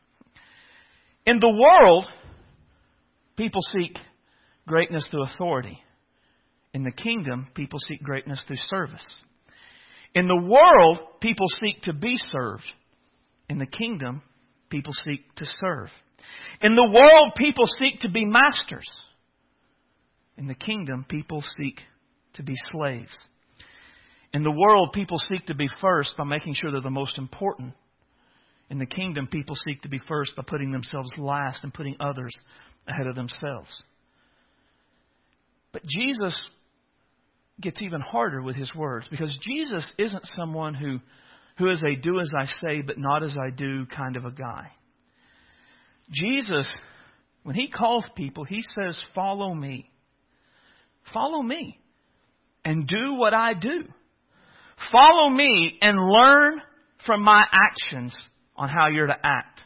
In 1.26 1.38
the 1.38 1.48
world, 1.48 2.06
people 3.36 3.60
seek 3.72 3.96
greatness 4.66 5.06
through 5.10 5.24
authority. 5.24 5.78
In 6.78 6.84
the 6.84 6.92
kingdom, 6.92 7.48
people 7.56 7.80
seek 7.88 8.00
greatness 8.04 8.40
through 8.46 8.62
service. 8.70 9.04
In 10.14 10.28
the 10.28 10.40
world, 10.40 11.00
people 11.20 11.48
seek 11.60 11.82
to 11.82 11.92
be 11.92 12.14
served. 12.30 12.62
In 13.48 13.58
the 13.58 13.66
kingdom, 13.66 14.22
people 14.70 14.92
seek 14.92 15.22
to 15.38 15.44
serve. 15.44 15.88
In 16.62 16.76
the 16.76 16.88
world, 16.88 17.32
people 17.36 17.66
seek 17.80 18.02
to 18.02 18.08
be 18.08 18.24
masters. 18.24 18.88
In 20.36 20.46
the 20.46 20.54
kingdom, 20.54 21.04
people 21.08 21.42
seek 21.58 21.80
to 22.34 22.44
be 22.44 22.54
slaves. 22.70 23.10
In 24.32 24.44
the 24.44 24.52
world, 24.52 24.90
people 24.94 25.18
seek 25.18 25.46
to 25.46 25.56
be 25.56 25.66
first 25.80 26.12
by 26.16 26.22
making 26.22 26.54
sure 26.54 26.70
they're 26.70 26.80
the 26.80 26.90
most 26.90 27.18
important. 27.18 27.74
In 28.70 28.78
the 28.78 28.86
kingdom, 28.86 29.26
people 29.26 29.56
seek 29.56 29.82
to 29.82 29.88
be 29.88 29.98
first 30.06 30.36
by 30.36 30.44
putting 30.46 30.70
themselves 30.70 31.10
last 31.18 31.64
and 31.64 31.74
putting 31.74 31.96
others 31.98 32.32
ahead 32.86 33.08
of 33.08 33.16
themselves. 33.16 33.82
But 35.72 35.82
Jesus 35.84 36.38
gets 37.60 37.82
even 37.82 38.00
harder 38.00 38.42
with 38.42 38.56
his 38.56 38.74
words 38.74 39.08
because 39.10 39.36
Jesus 39.42 39.86
isn't 39.98 40.24
someone 40.34 40.74
who, 40.74 40.98
who 41.58 41.70
is 41.70 41.82
a 41.82 41.96
do 42.00 42.20
as 42.20 42.30
I 42.36 42.46
say 42.46 42.82
but 42.82 42.98
not 42.98 43.22
as 43.22 43.36
I 43.36 43.50
do 43.50 43.86
kind 43.86 44.16
of 44.16 44.24
a 44.24 44.30
guy. 44.30 44.70
Jesus, 46.10 46.70
when 47.42 47.54
he 47.54 47.68
calls 47.68 48.06
people, 48.16 48.44
he 48.44 48.62
says, 48.62 49.00
Follow 49.14 49.54
me. 49.54 49.90
Follow 51.12 51.42
me 51.42 51.78
and 52.64 52.86
do 52.86 53.14
what 53.14 53.34
I 53.34 53.54
do. 53.54 53.84
Follow 54.92 55.30
me 55.30 55.78
and 55.80 55.98
learn 55.98 56.60
from 57.06 57.22
my 57.22 57.44
actions 57.52 58.14
on 58.56 58.68
how 58.68 58.88
you're 58.88 59.06
to 59.06 59.16
act. 59.22 59.62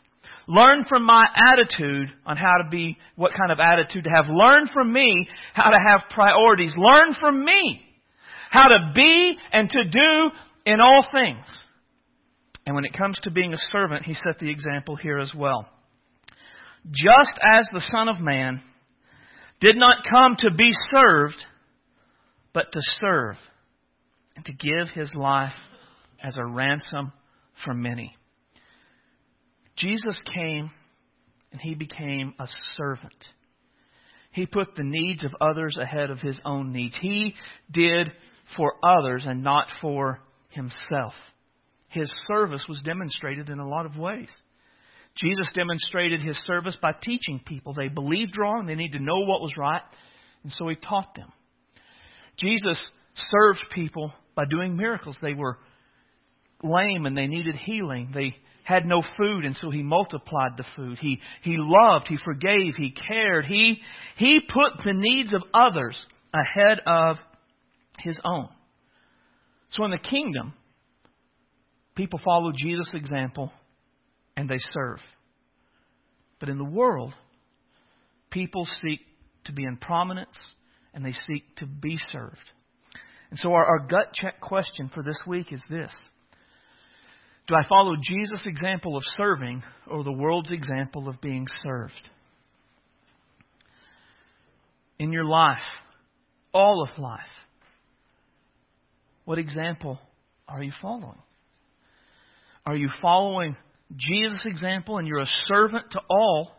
Learn 0.48 0.84
from 0.88 1.04
my 1.04 1.24
attitude 1.52 2.08
on 2.26 2.36
how 2.36 2.54
to 2.62 2.68
be, 2.70 2.96
what 3.16 3.32
kind 3.32 3.52
of 3.52 3.60
attitude 3.60 4.04
to 4.04 4.10
have. 4.10 4.26
Learn 4.28 4.68
from 4.72 4.92
me 4.92 5.28
how 5.54 5.70
to 5.70 5.78
have 5.86 6.10
priorities. 6.10 6.74
Learn 6.76 7.14
from 7.20 7.44
me 7.44 7.80
how 8.50 8.68
to 8.68 8.92
be 8.94 9.34
and 9.52 9.70
to 9.70 9.84
do 9.84 10.30
in 10.66 10.80
all 10.80 11.06
things. 11.12 11.46
And 12.66 12.74
when 12.74 12.84
it 12.84 12.92
comes 12.92 13.18
to 13.22 13.30
being 13.30 13.52
a 13.52 13.58
servant, 13.70 14.04
he 14.04 14.14
set 14.14 14.38
the 14.38 14.50
example 14.50 14.96
here 14.96 15.18
as 15.18 15.32
well. 15.34 15.68
Just 16.90 17.38
as 17.42 17.66
the 17.72 17.82
Son 17.92 18.08
of 18.08 18.20
Man 18.20 18.60
did 19.60 19.76
not 19.76 20.04
come 20.08 20.36
to 20.40 20.50
be 20.50 20.70
served, 20.90 21.42
but 22.52 22.72
to 22.72 22.80
serve 23.00 23.36
and 24.36 24.44
to 24.44 24.52
give 24.52 24.88
his 24.94 25.14
life 25.14 25.54
as 26.22 26.36
a 26.36 26.44
ransom 26.44 27.12
for 27.64 27.74
many. 27.74 28.16
Jesus 29.76 30.20
came 30.34 30.70
and 31.50 31.60
he 31.60 31.74
became 31.74 32.34
a 32.38 32.46
servant. 32.76 33.12
He 34.32 34.46
put 34.46 34.74
the 34.74 34.84
needs 34.84 35.24
of 35.24 35.32
others 35.40 35.76
ahead 35.80 36.10
of 36.10 36.20
his 36.20 36.40
own 36.44 36.72
needs. 36.72 36.98
He 37.00 37.34
did 37.70 38.10
for 38.56 38.74
others 38.82 39.24
and 39.26 39.42
not 39.42 39.66
for 39.80 40.20
himself. 40.48 41.12
His 41.88 42.10
service 42.26 42.64
was 42.68 42.82
demonstrated 42.82 43.50
in 43.50 43.58
a 43.58 43.68
lot 43.68 43.84
of 43.84 43.96
ways. 43.96 44.30
Jesus 45.14 45.50
demonstrated 45.54 46.22
his 46.22 46.36
service 46.44 46.76
by 46.80 46.92
teaching 46.92 47.40
people. 47.44 47.74
They 47.74 47.88
believed 47.88 48.38
wrong, 48.38 48.64
they 48.64 48.74
need 48.74 48.92
to 48.92 48.98
know 48.98 49.20
what 49.20 49.42
was 49.42 49.52
right, 49.58 49.82
and 50.42 50.50
so 50.52 50.68
he 50.68 50.76
taught 50.76 51.14
them. 51.14 51.30
Jesus 52.38 52.82
served 53.14 53.60
people 53.74 54.12
by 54.34 54.44
doing 54.48 54.76
miracles. 54.76 55.18
They 55.20 55.34
were 55.34 55.58
lame 56.62 57.04
and 57.04 57.16
they 57.16 57.26
needed 57.26 57.56
healing. 57.56 58.12
They 58.14 58.36
had 58.64 58.86
no 58.86 59.02
food, 59.16 59.44
and 59.44 59.56
so 59.56 59.70
he 59.70 59.82
multiplied 59.82 60.52
the 60.56 60.64
food. 60.76 60.98
He, 60.98 61.20
he 61.42 61.56
loved, 61.58 62.08
he 62.08 62.16
forgave, 62.24 62.74
he 62.76 62.92
cared. 62.92 63.44
He, 63.44 63.80
he 64.16 64.40
put 64.40 64.84
the 64.84 64.92
needs 64.92 65.32
of 65.32 65.42
others 65.52 66.00
ahead 66.32 66.80
of 66.86 67.16
his 67.98 68.18
own. 68.24 68.48
So 69.70 69.84
in 69.84 69.90
the 69.90 69.98
kingdom, 69.98 70.54
people 71.94 72.20
follow 72.24 72.52
Jesus' 72.54 72.90
example 72.94 73.52
and 74.36 74.48
they 74.48 74.58
serve. 74.70 74.98
But 76.38 76.48
in 76.48 76.58
the 76.58 76.64
world, 76.64 77.14
people 78.30 78.66
seek 78.80 79.00
to 79.44 79.52
be 79.52 79.64
in 79.64 79.76
prominence 79.76 80.36
and 80.94 81.04
they 81.04 81.12
seek 81.12 81.56
to 81.56 81.66
be 81.66 81.96
served. 81.96 82.36
And 83.30 83.38
so 83.38 83.52
our, 83.52 83.64
our 83.64 83.78
gut 83.86 84.12
check 84.12 84.40
question 84.40 84.90
for 84.92 85.02
this 85.02 85.18
week 85.26 85.52
is 85.52 85.62
this 85.70 85.90
Do 87.48 87.54
I 87.54 87.66
follow 87.68 87.96
Jesus' 88.00 88.42
example 88.46 88.96
of 88.96 89.02
serving 89.16 89.62
or 89.90 90.04
the 90.04 90.12
world's 90.12 90.52
example 90.52 91.08
of 91.08 91.20
being 91.20 91.46
served? 91.62 92.10
In 94.98 95.12
your 95.12 95.24
life, 95.24 95.58
all 96.54 96.82
of 96.82 96.98
life, 96.98 97.26
what 99.24 99.38
example 99.38 99.98
are 100.48 100.62
you 100.62 100.72
following? 100.80 101.18
Are 102.64 102.76
you 102.76 102.88
following 103.00 103.56
Jesus' 103.96 104.46
example 104.46 104.98
and 104.98 105.08
you're 105.08 105.18
a 105.18 105.26
servant 105.48 105.90
to 105.92 106.00
all? 106.08 106.52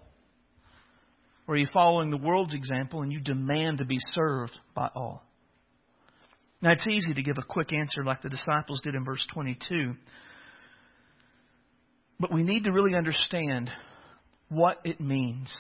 Or 1.48 1.56
are 1.56 1.58
you 1.58 1.68
following 1.74 2.10
the 2.10 2.18
world's 2.18 2.54
example 2.54 3.02
and 3.02 3.12
you 3.12 3.20
demand 3.20 3.78
to 3.80 3.86
be 3.86 3.98
served 4.14 4.58
by 4.76 4.90
all? 4.96 5.24
Now, 6.62 6.72
it's 6.72 6.88
easy 6.88 7.14
to 7.14 7.22
give 7.22 7.38
a 7.38 7.44
quick 7.44 7.74
answer 7.74 8.06
like 8.06 8.22
the 8.22 8.30
disciples 8.30 8.80
did 8.82 8.96
in 8.96 9.04
verse 9.04 9.26
22. 9.34 9.96
But 12.24 12.32
we 12.32 12.44
need 12.44 12.64
to 12.64 12.72
really 12.72 12.96
understand 12.96 13.70
what 14.48 14.78
it 14.86 15.02
means 15.02 15.54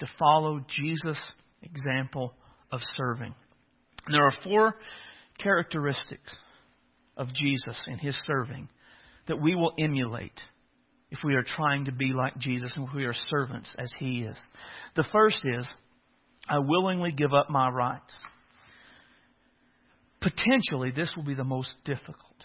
to 0.00 0.06
follow 0.18 0.58
Jesus' 0.68 1.20
example 1.62 2.34
of 2.72 2.80
serving. 2.96 3.32
And 4.04 4.12
there 4.12 4.26
are 4.26 4.32
four 4.42 4.74
characteristics 5.38 6.34
of 7.16 7.28
Jesus 7.32 7.80
in 7.86 7.98
his 7.98 8.18
serving 8.26 8.68
that 9.28 9.40
we 9.40 9.54
will 9.54 9.70
emulate 9.78 10.40
if 11.12 11.20
we 11.22 11.36
are 11.36 11.44
trying 11.44 11.84
to 11.84 11.92
be 11.92 12.12
like 12.12 12.36
Jesus 12.38 12.72
and 12.74 12.88
we 12.92 13.04
are 13.04 13.14
servants 13.30 13.72
as 13.78 13.92
he 14.00 14.22
is. 14.22 14.36
The 14.96 15.06
first 15.12 15.40
is, 15.44 15.68
I 16.48 16.58
willingly 16.58 17.12
give 17.12 17.32
up 17.32 17.48
my 17.48 17.68
rights. 17.68 18.12
Potentially, 20.20 20.90
this 20.90 21.12
will 21.14 21.22
be 21.22 21.36
the 21.36 21.44
most 21.44 21.74
difficult, 21.84 22.44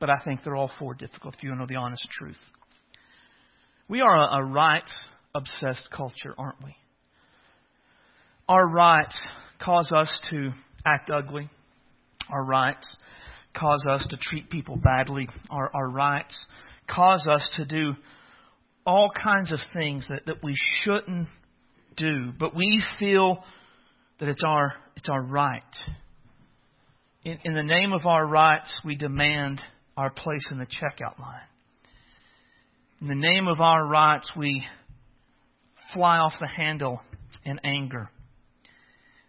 but 0.00 0.08
I 0.08 0.16
think 0.24 0.40
they're 0.42 0.56
all 0.56 0.70
four 0.78 0.94
difficult 0.94 1.34
if 1.34 1.42
you 1.42 1.54
know 1.54 1.66
the 1.68 1.76
honest 1.76 2.08
truth. 2.18 2.38
We 3.88 4.00
are 4.00 4.16
a, 4.16 4.42
a 4.42 4.44
rights 4.44 4.92
obsessed 5.34 5.88
culture, 5.94 6.34
aren't 6.36 6.62
we? 6.62 6.74
Our 8.48 8.66
rights 8.66 9.16
cause 9.60 9.90
us 9.94 10.12
to 10.30 10.50
act 10.84 11.10
ugly. 11.10 11.48
Our 12.30 12.44
rights 12.44 12.96
cause 13.54 13.84
us 13.88 14.06
to 14.10 14.16
treat 14.16 14.50
people 14.50 14.76
badly. 14.76 15.28
Our, 15.50 15.70
our 15.74 15.88
rights 15.88 16.46
cause 16.88 17.26
us 17.30 17.48
to 17.56 17.64
do 17.64 17.94
all 18.86 19.10
kinds 19.10 19.52
of 19.52 19.58
things 19.72 20.06
that, 20.08 20.26
that 20.26 20.42
we 20.42 20.54
shouldn't 20.80 21.28
do, 21.96 22.32
but 22.38 22.54
we 22.54 22.82
feel 22.98 23.44
that 24.18 24.28
it's 24.28 24.42
our, 24.46 24.74
it's 24.96 25.08
our 25.08 25.22
right. 25.22 25.62
In, 27.24 27.38
in 27.44 27.54
the 27.54 27.62
name 27.62 27.92
of 27.92 28.06
our 28.06 28.26
rights, 28.26 28.80
we 28.84 28.96
demand 28.96 29.60
our 29.96 30.10
place 30.10 30.48
in 30.50 30.58
the 30.58 30.66
checkout 30.66 31.18
line. 31.18 31.40
In 33.02 33.08
the 33.08 33.14
name 33.16 33.48
of 33.48 33.60
our 33.60 33.84
rights, 33.84 34.30
we 34.36 34.64
fly 35.92 36.18
off 36.18 36.34
the 36.38 36.46
handle 36.46 37.00
in 37.44 37.58
anger. 37.64 38.08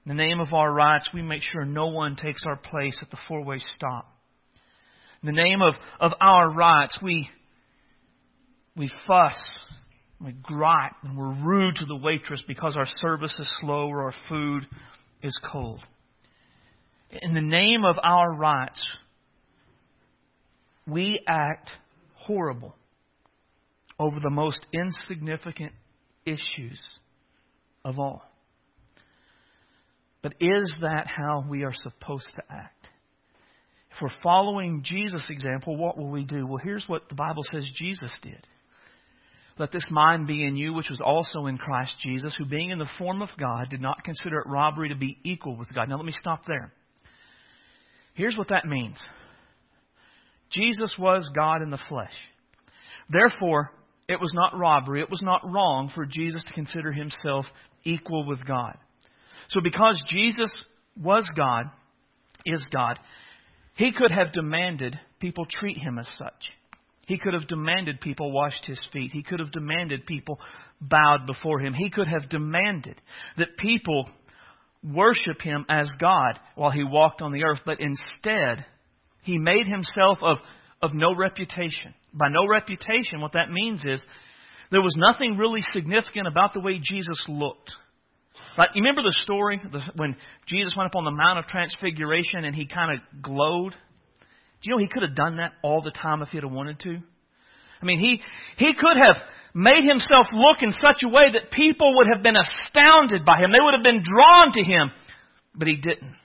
In 0.05 0.09
the 0.09 0.23
name 0.23 0.39
of 0.39 0.53
our 0.53 0.71
rights, 0.71 1.09
we 1.11 1.23
make 1.23 1.41
sure 1.41 1.65
no 1.65 1.87
one 1.87 2.15
takes 2.15 2.43
our 2.45 2.55
place 2.55 2.99
at 3.01 3.09
the 3.09 3.17
four 3.27 3.43
way 3.43 3.57
stop. 3.75 4.05
In 5.23 5.33
the 5.33 5.41
name 5.41 5.63
of, 5.63 5.73
of 5.99 6.11
our 6.21 6.51
rights, 6.51 6.99
we, 7.01 7.27
we 8.77 8.91
fuss, 9.07 9.33
we 10.23 10.33
gripe, 10.33 10.93
and 11.01 11.17
we're 11.17 11.33
rude 11.43 11.77
to 11.77 11.87
the 11.87 11.95
waitress 11.95 12.43
because 12.47 12.77
our 12.77 12.87
service 12.97 13.33
is 13.39 13.51
slow 13.59 13.87
or 13.87 14.03
our 14.03 14.13
food 14.29 14.67
is 15.23 15.35
cold. 15.51 15.79
In 17.23 17.33
the 17.33 17.41
name 17.41 17.85
of 17.85 17.95
our 18.03 18.35
rights, 18.35 18.79
we 20.85 21.21
act 21.27 21.71
horrible 22.13 22.75
over 23.99 24.19
the 24.19 24.29
most 24.29 24.65
insignificant 24.73 25.71
issues 26.25 26.81
of 27.85 27.99
all. 27.99 28.23
But 30.21 30.35
is 30.39 30.73
that 30.81 31.07
how 31.07 31.43
we 31.49 31.63
are 31.63 31.73
supposed 31.73 32.27
to 32.35 32.43
act? 32.49 32.87
If 33.91 34.01
we're 34.01 34.23
following 34.23 34.81
Jesus' 34.83 35.29
example, 35.29 35.77
what 35.77 35.97
will 35.97 36.09
we 36.09 36.25
do? 36.25 36.47
Well, 36.47 36.61
here's 36.63 36.85
what 36.87 37.09
the 37.09 37.15
Bible 37.15 37.43
says 37.51 37.69
Jesus 37.75 38.11
did. 38.21 38.47
Let 39.59 39.71
this 39.71 39.85
mind 39.91 40.25
be 40.25 40.43
in 40.43 40.55
you, 40.55 40.73
which 40.73 40.89
was 40.89 41.01
also 41.03 41.45
in 41.45 41.59
Christ 41.59 41.93
Jesus, 42.01 42.35
who 42.35 42.45
being 42.45 42.71
in 42.71 42.79
the 42.79 42.89
form 42.97 43.21
of 43.21 43.29
God 43.39 43.69
did 43.69 43.81
not 43.81 44.03
consider 44.03 44.39
it 44.39 44.47
robbery 44.47 44.89
to 44.89 44.95
be 44.95 45.19
equal 45.23 45.55
with 45.55 45.71
God. 45.73 45.89
Now 45.89 45.97
let 45.97 46.05
me 46.05 46.13
stop 46.13 46.45
there. 46.47 46.73
Here's 48.15 48.37
what 48.37 48.49
that 48.49 48.65
means 48.65 48.97
Jesus 50.49 50.95
was 50.97 51.29
God 51.35 51.61
in 51.61 51.69
the 51.69 51.79
flesh. 51.89 52.13
Therefore, 53.09 53.71
it 54.13 54.21
was 54.21 54.33
not 54.33 54.57
robbery, 54.57 55.01
it 55.01 55.09
was 55.09 55.21
not 55.21 55.41
wrong 55.43 55.91
for 55.93 56.05
Jesus 56.05 56.43
to 56.45 56.53
consider 56.53 56.91
himself 56.91 57.45
equal 57.83 58.25
with 58.25 58.45
God. 58.45 58.77
So 59.49 59.59
because 59.61 60.01
Jesus 60.07 60.51
was 61.01 61.29
God, 61.35 61.65
is 62.45 62.65
God, 62.71 62.99
he 63.75 63.91
could 63.91 64.11
have 64.11 64.33
demanded 64.33 64.99
people 65.19 65.45
treat 65.49 65.77
him 65.77 65.97
as 65.97 66.07
such. 66.17 66.49
He 67.07 67.17
could 67.17 67.33
have 67.33 67.47
demanded 67.47 67.99
people 67.99 68.31
washed 68.31 68.65
his 68.65 68.81
feet. 68.93 69.11
He 69.11 69.23
could 69.23 69.39
have 69.39 69.51
demanded 69.51 70.05
people 70.05 70.39
bowed 70.79 71.25
before 71.27 71.59
him. 71.59 71.73
He 71.73 71.89
could 71.89 72.07
have 72.07 72.29
demanded 72.29 72.95
that 73.37 73.57
people 73.57 74.09
worship 74.83 75.41
him 75.41 75.65
as 75.69 75.91
God 75.99 76.39
while 76.55 76.71
he 76.71 76.83
walked 76.83 77.21
on 77.21 77.33
the 77.33 77.43
earth. 77.43 77.59
But 77.65 77.79
instead, 77.81 78.65
he 79.23 79.37
made 79.37 79.67
himself 79.67 80.19
of, 80.21 80.37
of 80.81 80.91
no 80.93 81.13
reputation. 81.15 81.93
By 82.13 82.29
no 82.29 82.47
reputation, 82.47 83.21
what 83.21 83.33
that 83.33 83.49
means 83.51 83.83
is 83.85 84.01
there 84.71 84.81
was 84.81 84.95
nothing 84.97 85.37
really 85.37 85.61
significant 85.73 86.27
about 86.27 86.53
the 86.53 86.59
way 86.59 86.79
Jesus 86.81 87.21
looked. 87.27 87.71
Like, 88.57 88.69
you 88.75 88.83
remember 88.83 89.01
the 89.01 89.15
story 89.23 89.59
when 89.95 90.15
Jesus 90.45 90.75
went 90.77 90.87
up 90.91 90.95
on 90.95 91.05
the 91.05 91.11
Mount 91.11 91.39
of 91.39 91.47
Transfiguration 91.47 92.43
and 92.43 92.55
he 92.55 92.67
kind 92.67 92.97
of 92.97 93.21
glowed? 93.21 93.71
Do 93.73 94.69
you 94.69 94.71
know 94.71 94.77
he 94.77 94.87
could 94.87 95.01
have 95.01 95.15
done 95.15 95.37
that 95.37 95.53
all 95.63 95.81
the 95.81 95.91
time 95.91 96.21
if 96.21 96.29
he'd 96.29 96.43
have 96.43 96.51
wanted 96.51 96.79
to? 96.81 96.97
I 97.81 97.85
mean, 97.85 97.99
he, 97.99 98.21
he 98.57 98.73
could 98.73 98.97
have 98.97 99.17
made 99.53 99.83
himself 99.83 100.27
look 100.31 100.61
in 100.61 100.71
such 100.71 101.03
a 101.03 101.09
way 101.09 101.23
that 101.33 101.51
people 101.51 101.97
would 101.97 102.07
have 102.13 102.23
been 102.23 102.37
astounded 102.37 103.25
by 103.25 103.39
him. 103.39 103.51
They 103.51 103.59
would 103.59 103.73
have 103.73 103.83
been 103.83 104.03
drawn 104.03 104.53
to 104.53 104.63
him. 104.63 104.91
But 105.53 105.67
he 105.67 105.75
didn't. 105.75 106.15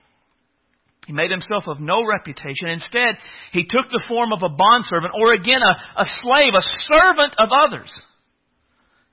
He 1.09 1.15
made 1.15 1.31
himself 1.31 1.65
of 1.67 1.81
no 1.81 2.05
reputation. 2.05 2.69
Instead, 2.69 3.17
he 3.53 3.63
took 3.65 3.91
the 3.91 4.05
form 4.07 4.31
of 4.31 4.43
a 4.43 4.55
bondservant, 4.55 5.15
or 5.19 5.33
again, 5.33 5.63
a, 5.63 6.03
a 6.03 6.05
slave, 6.21 6.53
a 6.53 6.61
servant 6.93 7.35
of 7.39 7.49
others, 7.51 7.91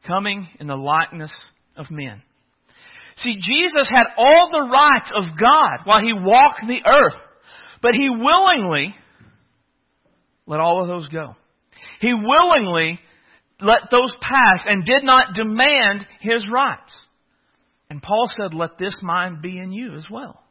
coming 0.05 0.45
in 0.59 0.67
the 0.67 0.75
likeness 0.75 1.33
of 1.77 1.89
men. 1.89 2.21
See, 3.15 3.37
Jesus 3.39 3.89
had 3.89 4.07
all 4.17 4.49
the 4.51 4.69
rights 4.69 5.09
of 5.15 5.39
God 5.39 5.85
while 5.85 6.01
he 6.01 6.11
walked 6.11 6.67
the 6.67 6.85
earth, 6.85 7.13
but 7.81 7.93
he 7.93 8.09
willingly 8.09 8.93
let 10.45 10.59
all 10.59 10.81
of 10.81 10.89
those 10.89 11.07
go. 11.07 11.37
He 12.01 12.13
willingly 12.13 12.99
let 13.61 13.83
those 13.89 14.13
pass 14.19 14.65
and 14.67 14.83
did 14.83 15.05
not 15.05 15.33
demand 15.33 16.05
his 16.19 16.45
rights. 16.51 16.93
And 17.89 18.01
Paul 18.01 18.29
said, 18.35 18.53
Let 18.53 18.77
this 18.77 18.99
mind 19.01 19.41
be 19.41 19.57
in 19.57 19.71
you 19.71 19.95
as 19.95 20.07
well. 20.11 20.41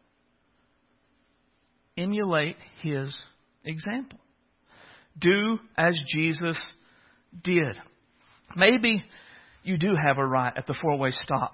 Emulate 1.97 2.57
his 2.83 3.17
example. 3.65 4.19
Do 5.19 5.59
as 5.77 5.97
Jesus 6.13 6.59
did. 7.43 7.77
Maybe 8.57 9.05
you 9.63 9.79
do 9.79 9.95
have 9.95 10.19
a 10.19 10.27
right 10.27 10.53
at 10.57 10.67
the 10.67 10.75
four 10.81 10.99
way 10.99 11.11
stop. 11.11 11.53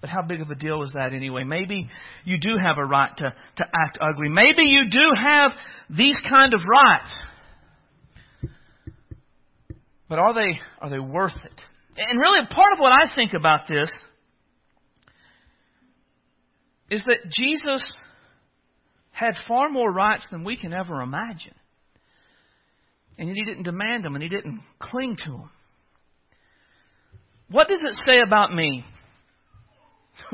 But 0.00 0.08
how 0.08 0.22
big 0.22 0.40
of 0.40 0.50
a 0.50 0.54
deal 0.54 0.82
is 0.82 0.92
that 0.94 1.12
anyway? 1.12 1.44
Maybe 1.44 1.88
you 2.24 2.38
do 2.40 2.56
have 2.56 2.78
a 2.78 2.84
right 2.84 3.14
to, 3.18 3.34
to 3.56 3.64
act 3.84 3.98
ugly. 4.00 4.30
Maybe 4.30 4.62
you 4.62 4.88
do 4.90 5.10
have 5.22 5.52
these 5.90 6.18
kind 6.28 6.54
of 6.54 6.60
rights. 6.66 7.12
But 10.08 10.18
are 10.18 10.34
they, 10.34 10.58
are 10.80 10.88
they 10.88 10.98
worth 10.98 11.36
it? 11.44 11.60
And 11.96 12.18
really, 12.18 12.46
part 12.46 12.72
of 12.72 12.78
what 12.78 12.92
I 12.92 13.14
think 13.14 13.34
about 13.34 13.68
this 13.68 13.92
is 16.90 17.04
that 17.04 17.30
Jesus 17.30 17.92
had 19.20 19.34
far 19.46 19.68
more 19.68 19.92
rights 19.92 20.26
than 20.30 20.44
we 20.44 20.56
can 20.56 20.72
ever 20.72 21.02
imagine. 21.02 21.54
And 23.18 23.28
he 23.28 23.44
didn't 23.44 23.64
demand 23.64 24.02
them 24.02 24.14
and 24.14 24.22
he 24.22 24.30
didn't 24.30 24.60
cling 24.78 25.16
to 25.24 25.30
them. 25.30 25.50
What 27.50 27.68
does 27.68 27.80
it 27.84 27.98
say 28.06 28.20
about 28.26 28.54
me 28.54 28.82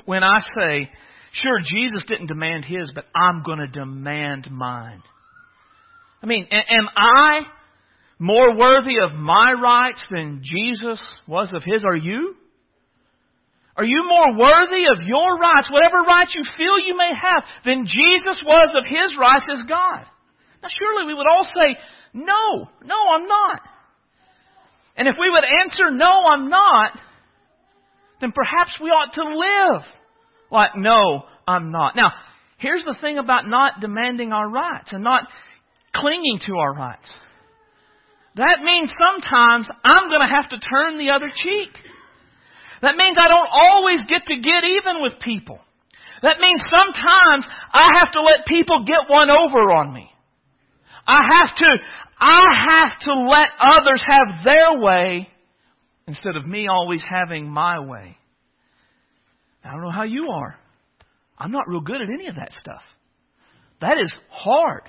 when 0.05 0.22
I 0.22 0.38
say, 0.57 0.88
sure, 1.33 1.59
Jesus 1.64 2.05
didn't 2.07 2.29
demand 2.29 2.64
his, 2.64 2.92
but 2.94 3.07
I'm 3.12 3.42
going 3.42 3.59
to 3.59 3.66
demand 3.66 4.49
mine. 4.53 5.03
I 6.22 6.27
mean, 6.27 6.46
am 6.53 6.88
I 6.96 7.40
more 8.20 8.57
worthy 8.57 8.99
of 9.03 9.18
my 9.18 9.53
rights 9.61 10.05
than 10.12 10.42
Jesus 10.44 11.03
was 11.27 11.53
of 11.53 11.62
his? 11.64 11.85
Are 11.85 11.96
you? 11.96 12.37
Are 13.77 13.85
you 13.85 14.09
more 14.09 14.39
worthy 14.39 14.89
of 14.89 15.07
your 15.07 15.37
rights, 15.37 15.71
whatever 15.71 16.01
rights 16.07 16.35
you 16.35 16.43
feel 16.57 16.79
you 16.81 16.97
may 16.97 17.12
have, 17.12 17.45
than 17.65 17.85
Jesus 17.85 18.41
was 18.45 18.75
of 18.77 18.85
his 18.85 19.15
rights 19.21 19.47
as 19.53 19.65
God? 19.69 20.05
Now 20.62 20.69
surely 20.73 21.07
we 21.07 21.15
would 21.15 21.27
all 21.27 21.45
say, 21.45 21.77
no, 22.15 22.69
no, 22.83 22.97
I'm 23.12 23.29
not. 23.29 23.61
And 24.97 25.07
if 25.09 25.15
we 25.21 25.29
would 25.29 25.45
answer, 25.45 25.91
no, 25.93 26.11
I'm 26.27 26.49
not, 26.49 26.99
then 28.21 28.33
perhaps 28.33 28.79
we 28.83 28.89
ought 28.89 29.12
to 29.12 29.23
live 29.23 29.83
like, 30.51 30.71
no, 30.75 31.25
I'm 31.47 31.71
not. 31.71 31.97
Now, 31.97 32.12
here's 32.57 32.85
the 32.85 32.97
thing 33.01 33.19
about 33.19 33.47
not 33.47 33.81
demanding 33.81 34.33
our 34.33 34.49
rights 34.49 34.93
and 34.93 35.05
not 35.05 35.29
clinging 35.95 36.39
to 36.47 36.57
our 36.57 36.73
rights. 36.75 37.12
That 38.37 38.61
means 38.62 38.91
sometimes 38.99 39.69
I'm 39.85 40.09
going 40.09 40.21
to 40.21 40.35
have 40.35 40.49
to 40.51 40.59
turn 40.59 40.99
the 40.99 41.11
other 41.11 41.31
cheek. 41.35 41.71
That 42.83 42.97
means 42.97 43.17
I 43.19 43.29
don't 43.29 43.49
always 43.51 44.05
get 44.09 44.27
to 44.27 44.37
get 44.37 44.65
even 44.65 45.03
with 45.03 45.15
people. 45.21 45.59
That 46.23 46.39
means 46.41 46.61
sometimes 46.71 47.47
I 47.73 47.99
have 47.99 48.12
to 48.12 48.23
let 48.23 48.47
people 48.47 48.85
get 48.87 49.09
one 49.09 49.31
over 49.31 49.71
on 49.73 49.93
me. 49.93 50.11
I 51.07 51.21
have 51.33 51.57
to, 51.57 51.79
I 52.19 52.43
have 52.69 52.99
to 53.01 53.15
let 53.31 53.49
others 53.61 54.03
have 54.07 54.45
their 54.45 54.81
way 54.81 55.29
instead 56.07 56.37
of 56.37 56.47
me 56.47 56.69
always 56.69 57.05
having 57.09 57.49
my 57.49 57.81
way. 57.81 58.17
I 59.65 59.73
don't 59.73 59.83
know 59.83 59.91
how 59.91 60.05
you 60.05 60.31
are. 60.31 60.57
I'm 61.39 61.53
not 61.53 61.69
real 61.69 61.81
good 61.81 62.01
at 62.01 62.09
any 62.09 62.29
of 62.29 62.37
that 62.37 62.53
stuff. 62.53 62.83
That 63.81 63.99
is 63.99 64.12
hard. 64.31 64.83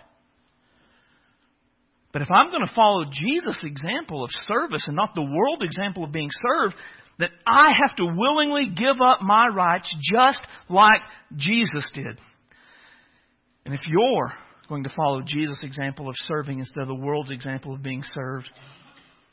But 2.14 2.22
if 2.22 2.32
I'm 2.32 2.52
going 2.52 2.66
to 2.66 2.74
follow 2.74 3.04
Jesus' 3.12 3.60
example 3.64 4.24
of 4.24 4.30
service 4.48 4.84
and 4.88 4.96
not 4.96 5.14
the 5.14 5.22
world 5.22 5.62
example 5.62 6.04
of 6.04 6.12
being 6.12 6.30
served, 6.32 6.76
then 7.20 7.30
I 7.46 7.72
have 7.82 7.96
to 7.98 8.06
willingly 8.06 8.68
give 8.76 9.02
up 9.02 9.22
my 9.22 9.48
rights 9.48 9.88
just 10.02 10.42
like 10.70 11.02
Jesus 11.36 11.90
did. 11.94 12.20
And 13.66 13.74
if 13.74 13.82
you're 13.88 14.34
going 14.70 14.84
to 14.84 14.94
follow 14.96 15.22
Jesus' 15.26 15.60
example 15.64 16.08
of 16.10 16.16
serving 16.28 16.60
instead 16.60 16.82
of 16.82 16.88
the 16.88 16.96
world's 16.96 17.32
example 17.32 17.74
of 17.74 17.82
being 17.82 18.04
served, 18.04 18.50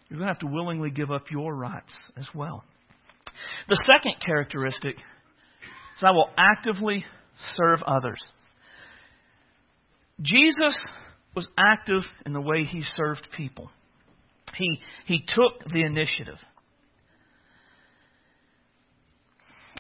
you're 0.09 0.19
going 0.19 0.29
to 0.29 0.33
have 0.33 0.41
to 0.41 0.47
willingly 0.47 0.91
give 0.91 1.11
up 1.11 1.31
your 1.31 1.55
rights 1.55 1.93
as 2.17 2.27
well. 2.35 2.65
The 3.69 3.83
second 3.87 4.15
characteristic 4.25 4.97
is 4.97 6.05
I 6.05 6.13
will 6.13 6.31
actively 6.37 7.05
serve 7.55 7.83
others. 7.87 8.23
Jesus 10.21 10.79
was 11.35 11.49
active 11.59 12.03
in 12.25 12.33
the 12.33 12.41
way 12.41 12.65
he 12.65 12.83
served 12.83 13.27
people. 13.37 13.71
He, 14.57 14.81
he 15.07 15.25
took 15.27 15.69
the 15.71 15.83
initiative. 15.83 16.39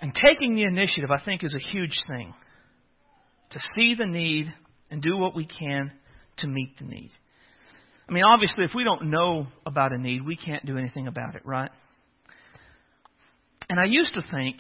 And 0.00 0.12
taking 0.14 0.54
the 0.54 0.64
initiative, 0.64 1.10
I 1.10 1.22
think, 1.22 1.44
is 1.44 1.54
a 1.54 1.70
huge 1.70 1.98
thing. 2.08 2.34
To 3.50 3.58
see 3.76 3.94
the 3.94 4.06
need 4.06 4.52
and 4.90 5.00
do 5.00 5.16
what 5.16 5.34
we 5.34 5.46
can 5.46 5.92
to 6.38 6.46
meet 6.46 6.76
the 6.78 6.84
need. 6.84 7.10
I 8.08 8.12
mean, 8.12 8.24
obviously, 8.24 8.64
if 8.64 8.72
we 8.74 8.84
don't 8.84 9.10
know 9.10 9.46
about 9.64 9.92
a 9.92 9.98
need, 9.98 10.26
we 10.26 10.36
can't 10.36 10.66
do 10.66 10.76
anything 10.76 11.06
about 11.06 11.36
it, 11.36 11.42
right? 11.46 11.70
And 13.68 13.80
I 13.80 13.84
used 13.84 14.14
to 14.14 14.22
think 14.30 14.56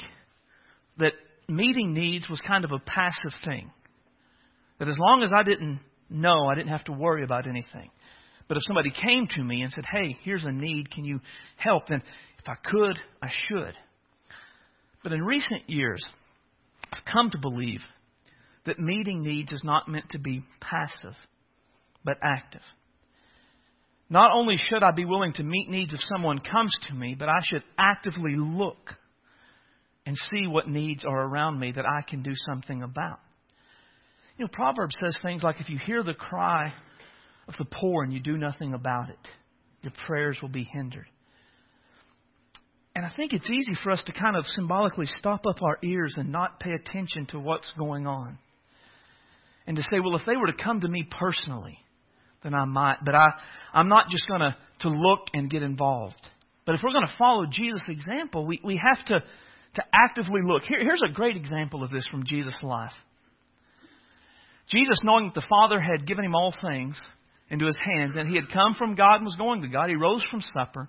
that 0.98 1.12
meeting 1.48 1.92
needs 1.92 2.28
was 2.28 2.40
kind 2.46 2.64
of 2.64 2.72
a 2.72 2.78
passive 2.78 3.32
thing. 3.44 3.70
That 4.78 4.88
as 4.88 4.96
long 4.98 5.22
as 5.22 5.32
I 5.36 5.42
didn't 5.42 5.80
know, 6.08 6.46
I 6.46 6.54
didn't 6.54 6.70
have 6.70 6.84
to 6.84 6.92
worry 6.92 7.22
about 7.22 7.46
anything. 7.46 7.90
But 8.48 8.56
if 8.56 8.62
somebody 8.66 8.90
came 8.90 9.26
to 9.30 9.42
me 9.42 9.62
and 9.62 9.70
said, 9.72 9.84
hey, 9.90 10.16
here's 10.22 10.44
a 10.44 10.52
need, 10.52 10.90
can 10.90 11.04
you 11.04 11.20
help? 11.56 11.86
Then 11.88 12.02
if 12.38 12.48
I 12.48 12.54
could, 12.68 12.98
I 13.22 13.28
should. 13.48 13.74
But 15.04 15.12
in 15.12 15.22
recent 15.22 15.68
years, 15.68 16.04
I've 16.92 17.04
come 17.04 17.30
to 17.30 17.38
believe 17.38 17.80
that 18.64 18.80
meeting 18.80 19.22
needs 19.22 19.52
is 19.52 19.62
not 19.62 19.86
meant 19.86 20.08
to 20.10 20.18
be 20.18 20.42
passive, 20.60 21.14
but 22.02 22.16
active. 22.22 22.62
Not 24.08 24.32
only 24.32 24.56
should 24.56 24.82
I 24.82 24.92
be 24.92 25.04
willing 25.04 25.34
to 25.34 25.42
meet 25.42 25.68
needs 25.68 25.92
if 25.92 26.00
someone 26.14 26.38
comes 26.38 26.74
to 26.88 26.94
me, 26.94 27.14
but 27.18 27.28
I 27.28 27.40
should 27.44 27.62
actively 27.76 28.34
look 28.34 28.94
and 30.06 30.16
see 30.16 30.46
what 30.46 30.68
needs 30.68 31.04
are 31.04 31.22
around 31.22 31.60
me 31.60 31.72
that 31.72 31.86
I 31.86 32.00
can 32.02 32.22
do 32.22 32.32
something 32.34 32.82
about. 32.82 33.20
You 34.38 34.46
know, 34.46 34.50
Proverbs 34.52 34.96
says 35.04 35.18
things 35.22 35.42
like 35.42 35.60
if 35.60 35.68
you 35.68 35.78
hear 35.78 36.02
the 36.02 36.14
cry 36.14 36.72
of 37.46 37.54
the 37.58 37.66
poor 37.66 38.04
and 38.04 38.12
you 38.12 38.20
do 38.20 38.36
nothing 38.36 38.72
about 38.72 39.10
it, 39.10 39.28
your 39.82 39.92
prayers 40.06 40.38
will 40.40 40.48
be 40.48 40.64
hindered. 40.64 41.06
And 42.94 43.04
I 43.04 43.10
think 43.16 43.32
it's 43.32 43.50
easy 43.50 43.72
for 43.82 43.90
us 43.90 44.02
to 44.04 44.12
kind 44.12 44.36
of 44.36 44.46
symbolically 44.46 45.06
stop 45.18 45.46
up 45.48 45.62
our 45.62 45.78
ears 45.82 46.14
and 46.16 46.30
not 46.30 46.60
pay 46.60 46.70
attention 46.72 47.26
to 47.26 47.40
what's 47.40 47.70
going 47.76 48.06
on. 48.06 48.38
And 49.66 49.76
to 49.76 49.82
say, 49.82 49.98
well, 49.98 50.16
if 50.16 50.26
they 50.26 50.36
were 50.36 50.46
to 50.46 50.62
come 50.62 50.80
to 50.80 50.88
me 50.88 51.04
personally, 51.10 51.78
then 52.44 52.54
I 52.54 52.66
might. 52.66 52.98
But 53.04 53.16
I, 53.16 53.26
I'm 53.72 53.88
not 53.88 54.10
just 54.10 54.28
going 54.28 54.40
to, 54.40 54.56
to 54.80 54.88
look 54.88 55.20
and 55.32 55.50
get 55.50 55.62
involved. 55.62 56.20
But 56.66 56.76
if 56.76 56.82
we're 56.84 56.92
going 56.92 57.06
to 57.06 57.14
follow 57.18 57.46
Jesus' 57.50 57.82
example, 57.88 58.46
we, 58.46 58.60
we 58.62 58.80
have 58.82 59.04
to, 59.06 59.20
to 59.20 59.82
actively 59.92 60.40
look. 60.44 60.62
Here, 60.62 60.80
here's 60.80 61.02
a 61.04 61.12
great 61.12 61.36
example 61.36 61.82
of 61.82 61.90
this 61.90 62.06
from 62.10 62.24
Jesus' 62.24 62.56
life. 62.62 62.92
Jesus, 64.70 65.00
knowing 65.02 65.26
that 65.26 65.34
the 65.34 65.46
Father 65.48 65.80
had 65.80 66.06
given 66.06 66.24
him 66.24 66.34
all 66.34 66.54
things 66.62 66.98
into 67.50 67.66
his 67.66 67.78
hands, 67.84 68.12
and 68.16 68.28
he 68.28 68.36
had 68.36 68.50
come 68.50 68.74
from 68.74 68.94
God 68.94 69.16
and 69.16 69.24
was 69.24 69.36
going 69.36 69.62
to 69.62 69.68
God, 69.68 69.88
he 69.88 69.96
rose 69.96 70.24
from 70.30 70.40
supper. 70.40 70.88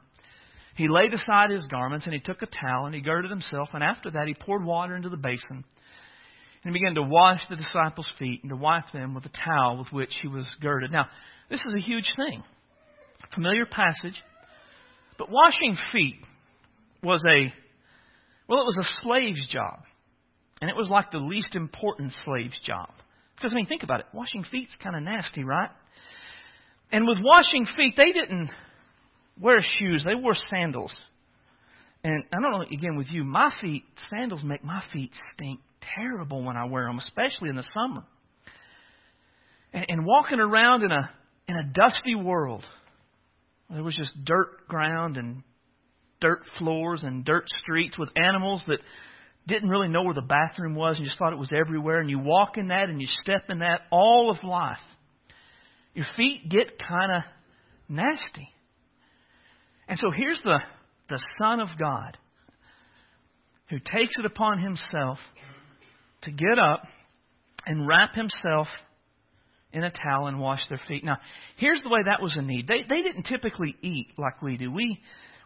He 0.75 0.87
laid 0.89 1.13
aside 1.13 1.51
his 1.51 1.65
garments 1.67 2.05
and 2.05 2.13
he 2.13 2.19
took 2.19 2.41
a 2.41 2.47
towel 2.47 2.85
and 2.85 2.93
he 2.93 3.01
girded 3.01 3.31
himself, 3.31 3.69
and 3.73 3.83
after 3.83 4.11
that 4.11 4.27
he 4.27 4.33
poured 4.33 4.63
water 4.63 4.95
into 4.95 5.09
the 5.09 5.17
basin 5.17 5.63
and 6.65 6.73
he 6.73 6.79
began 6.81 6.95
to 6.95 7.03
wash 7.03 7.41
the 7.47 7.55
disciples' 7.55 8.09
feet 8.17 8.39
and 8.41 8.49
to 8.49 8.55
wipe 8.55 8.91
them 8.91 9.13
with 9.13 9.23
the 9.23 9.29
towel 9.29 9.77
with 9.77 9.91
which 9.93 10.17
he 10.23 10.27
was 10.27 10.51
girded. 10.61 10.91
Now, 10.91 11.07
this 11.47 11.59
is 11.59 11.73
a 11.75 11.79
huge 11.79 12.11
thing. 12.17 12.43
Familiar 13.35 13.67
passage. 13.67 14.19
But 15.19 15.29
washing 15.29 15.77
feet 15.91 16.17
was 17.03 17.23
a, 17.29 17.53
well, 18.49 18.61
it 18.61 18.65
was 18.65 18.79
a 18.81 19.03
slave's 19.03 19.47
job. 19.47 19.81
And 20.59 20.71
it 20.71 20.75
was 20.75 20.89
like 20.89 21.11
the 21.11 21.19
least 21.19 21.55
important 21.55 22.15
slave's 22.25 22.59
job. 22.65 22.89
Because, 23.35 23.51
I 23.51 23.55
mean, 23.57 23.67
think 23.67 23.83
about 23.83 23.99
it. 23.99 24.07
Washing 24.11 24.43
feet's 24.49 24.75
kind 24.81 24.95
of 24.95 25.03
nasty, 25.03 25.43
right? 25.43 25.69
And 26.91 27.07
with 27.07 27.19
washing 27.21 27.67
feet, 27.77 27.93
they 27.95 28.11
didn't 28.11 28.49
wear 29.39 29.59
shoes, 29.79 30.03
they 30.05 30.15
wore 30.15 30.35
sandals. 30.49 30.95
And 32.03 32.23
I 32.31 32.39
don't 32.39 32.51
know, 32.51 32.61
again, 32.61 32.97
with 32.97 33.07
you, 33.09 33.23
my 33.23 33.51
feet, 33.61 33.83
sandals 34.09 34.43
make 34.43 34.63
my 34.63 34.83
feet 34.93 35.11
stink 35.33 35.59
terrible 35.95 36.43
when 36.43 36.55
I 36.55 36.65
wear 36.65 36.83
them, 36.85 36.99
especially 36.99 37.49
in 37.49 37.55
the 37.55 37.67
summer. 37.73 38.03
And, 39.73 39.85
and 39.89 40.05
walking 40.05 40.39
around 40.39 40.83
in 40.83 40.91
a 40.91 41.09
in 41.47 41.55
a 41.55 41.63
dusty 41.63 42.15
world, 42.15 42.65
there 43.69 43.83
was 43.83 43.95
just 43.95 44.13
dirt 44.23 44.67
ground 44.67 45.17
and 45.17 45.43
dirt 46.19 46.41
floors 46.57 47.03
and 47.03 47.23
dirt 47.23 47.47
streets 47.61 47.97
with 47.97 48.09
animals 48.15 48.63
that 48.67 48.79
didn't 49.47 49.69
really 49.69 49.89
know 49.89 50.03
where 50.03 50.13
the 50.13 50.21
bathroom 50.21 50.75
was 50.75 50.97
and 50.97 51.05
just 51.05 51.19
thought 51.19 51.33
it 51.33 51.39
was 51.39 51.53
everywhere. 51.55 51.99
And 51.99 52.09
you 52.09 52.19
walk 52.19 52.57
in 52.57 52.69
that 52.69 52.89
and 52.89 52.99
you 52.99 53.07
step 53.07 53.43
in 53.49 53.59
that 53.59 53.81
all 53.91 54.31
of 54.31 54.43
life. 54.43 54.79
Your 55.93 56.05
feet 56.17 56.49
get 56.49 56.79
kind 56.79 57.17
of 57.17 57.23
nasty. 57.87 58.49
And 59.87 59.99
so 59.99 60.11
here's 60.11 60.41
the, 60.43 60.59
the 61.09 61.23
Son 61.39 61.59
of 61.59 61.69
God 61.79 62.17
who 63.69 63.77
takes 63.79 64.17
it 64.19 64.25
upon 64.25 64.59
himself 64.59 65.17
to 66.23 66.31
get 66.31 66.59
up 66.59 66.83
and 67.65 67.87
wrap 67.87 68.15
himself 68.15 68.67
in 69.73 69.83
a 69.83 69.91
towel 69.91 70.27
and 70.27 70.39
wash 70.39 70.61
their 70.69 70.79
feet. 70.87 71.03
Now, 71.03 71.17
here's 71.57 71.81
the 71.81 71.89
way 71.89 71.99
that 72.05 72.21
was 72.21 72.35
a 72.37 72.41
need. 72.41 72.67
They 72.67 72.83
they 72.87 73.01
didn't 73.01 73.23
typically 73.23 73.75
eat 73.81 74.07
like 74.17 74.41
we 74.41 74.57
do. 74.57 74.71
We 74.71 74.99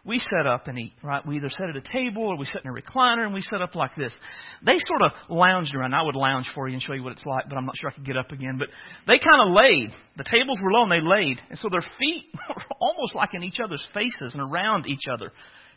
we 0.04 0.18
set 0.18 0.46
up 0.46 0.66
and 0.66 0.78
eat, 0.78 0.94
right? 1.02 1.26
We 1.26 1.36
either 1.36 1.50
sit 1.50 1.68
at 1.68 1.76
a 1.76 1.82
table 1.92 2.22
or 2.22 2.36
we 2.38 2.46
sit 2.46 2.62
in 2.64 2.70
a 2.70 2.72
recliner 2.72 3.24
and 3.24 3.34
we 3.34 3.42
set 3.42 3.60
up 3.60 3.74
like 3.74 3.94
this. 3.96 4.16
They 4.64 4.78
sort 4.78 5.02
of 5.02 5.12
lounged 5.28 5.74
around. 5.74 5.92
I 5.94 6.02
would 6.02 6.16
lounge 6.16 6.50
for 6.54 6.68
you 6.68 6.74
and 6.74 6.82
show 6.82 6.94
you 6.94 7.02
what 7.02 7.12
it's 7.12 7.26
like, 7.26 7.48
but 7.48 7.58
I'm 7.58 7.66
not 7.66 7.76
sure 7.78 7.90
I 7.90 7.92
could 7.92 8.06
get 8.06 8.16
up 8.16 8.32
again. 8.32 8.56
But 8.58 8.68
they 9.06 9.18
kind 9.18 9.44
of 9.44 9.54
laid. 9.54 9.90
The 10.16 10.24
tables 10.24 10.58
were 10.62 10.72
low 10.72 10.84
and 10.84 10.92
they 10.92 11.04
laid. 11.04 11.38
And 11.50 11.58
so 11.58 11.68
their 11.70 11.84
feet 11.98 12.32
were 12.48 12.62
almost 12.80 13.14
like 13.14 13.30
in 13.34 13.42
each 13.42 13.60
other's 13.62 13.86
faces 13.92 14.32
and 14.32 14.40
around 14.40 14.86
each 14.86 15.04
other. 15.12 15.32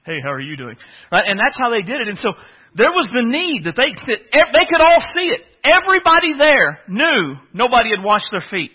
Hey, 0.06 0.20
how 0.24 0.32
are 0.32 0.42
you 0.42 0.56
doing? 0.56 0.76
Right? 1.12 1.26
And 1.28 1.40
that's 1.40 1.58
how 1.60 1.70
they 1.70 1.82
did 1.82 2.00
it. 2.00 2.08
And 2.08 2.18
so 2.18 2.32
there 2.76 2.92
was 2.92 3.10
the 3.14 3.24
need 3.24 3.66
that 3.66 3.76
they, 3.76 3.92
that 3.92 4.48
they 4.52 4.66
could 4.70 4.82
all 4.82 5.00
see 5.16 5.36
it. 5.36 5.42
Everybody 5.64 6.34
there 6.38 6.80
knew 6.88 7.36
nobody 7.54 7.90
had 7.92 8.04
washed 8.04 8.28
their 8.32 8.44
feet. 8.50 8.72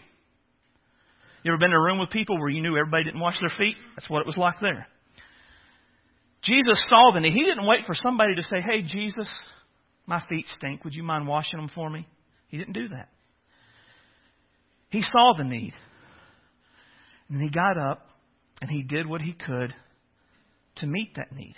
You 1.43 1.53
ever 1.53 1.59
been 1.59 1.71
in 1.71 1.77
a 1.77 1.81
room 1.81 2.01
with 2.01 2.11
people 2.11 2.39
where 2.39 2.49
you 2.49 2.61
knew 2.61 2.77
everybody 2.77 3.05
didn't 3.05 3.21
wash 3.21 3.39
their 3.41 3.53
feet? 3.59 3.77
That's 3.97 4.09
what 4.11 4.21
it 4.21 4.27
was 4.27 4.37
like 4.37 4.61
there. 4.61 4.87
Jesus 6.49 6.83
saw 6.89 7.13
the 7.13 7.21
need. 7.21 7.35
He 7.35 7.45
didn't 7.45 7.67
wait 7.67 7.85
for 7.87 7.95
somebody 7.95 8.35
to 8.35 8.43
say, 8.43 8.57
Hey, 8.61 8.83
Jesus, 8.83 9.29
my 10.07 10.23
feet 10.29 10.47
stink. 10.57 10.85
Would 10.85 10.95
you 10.95 11.03
mind 11.03 11.27
washing 11.29 11.59
them 11.61 11.71
for 11.75 11.91
me? 11.91 12.07
He 12.49 12.57
didn't 12.57 12.73
do 12.73 12.89
that. 12.89 13.09
He 14.91 15.03
saw 15.03 15.35
the 15.37 15.45
need. 15.45 15.75
And 17.29 17.43
he 17.43 17.51
got 17.51 17.77
up 17.77 18.09
And 18.63 18.71
he 18.71 18.83
did 18.83 19.07
what 19.07 19.21
he 19.21 19.33
could 19.33 19.75
to 20.77 20.87
meet 20.87 21.17
that 21.17 21.33
need. 21.33 21.55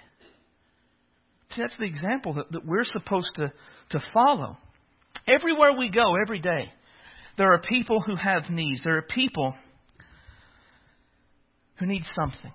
See, 1.53 1.63
that's 1.63 1.77
the 1.79 1.85
example 1.85 2.35
that, 2.35 2.51
that 2.53 2.67
we're 2.67 2.85
supposed 2.85 3.31
to, 3.37 3.53
to 3.91 4.01
follow. 4.15 4.57
Everywhere 5.27 5.73
we 5.77 5.91
go, 5.91 6.15
every 6.17 6.41
day, 6.41 6.73
there 7.37 7.53
are 7.53 7.61
people 7.61 8.01
who 8.01 8.17
have 8.17 8.45
needs. 8.51 8.81
There 8.83 8.97
are 8.97 9.03
people 9.03 9.55
who 11.79 11.87
need 11.87 12.03
something. 12.19 12.53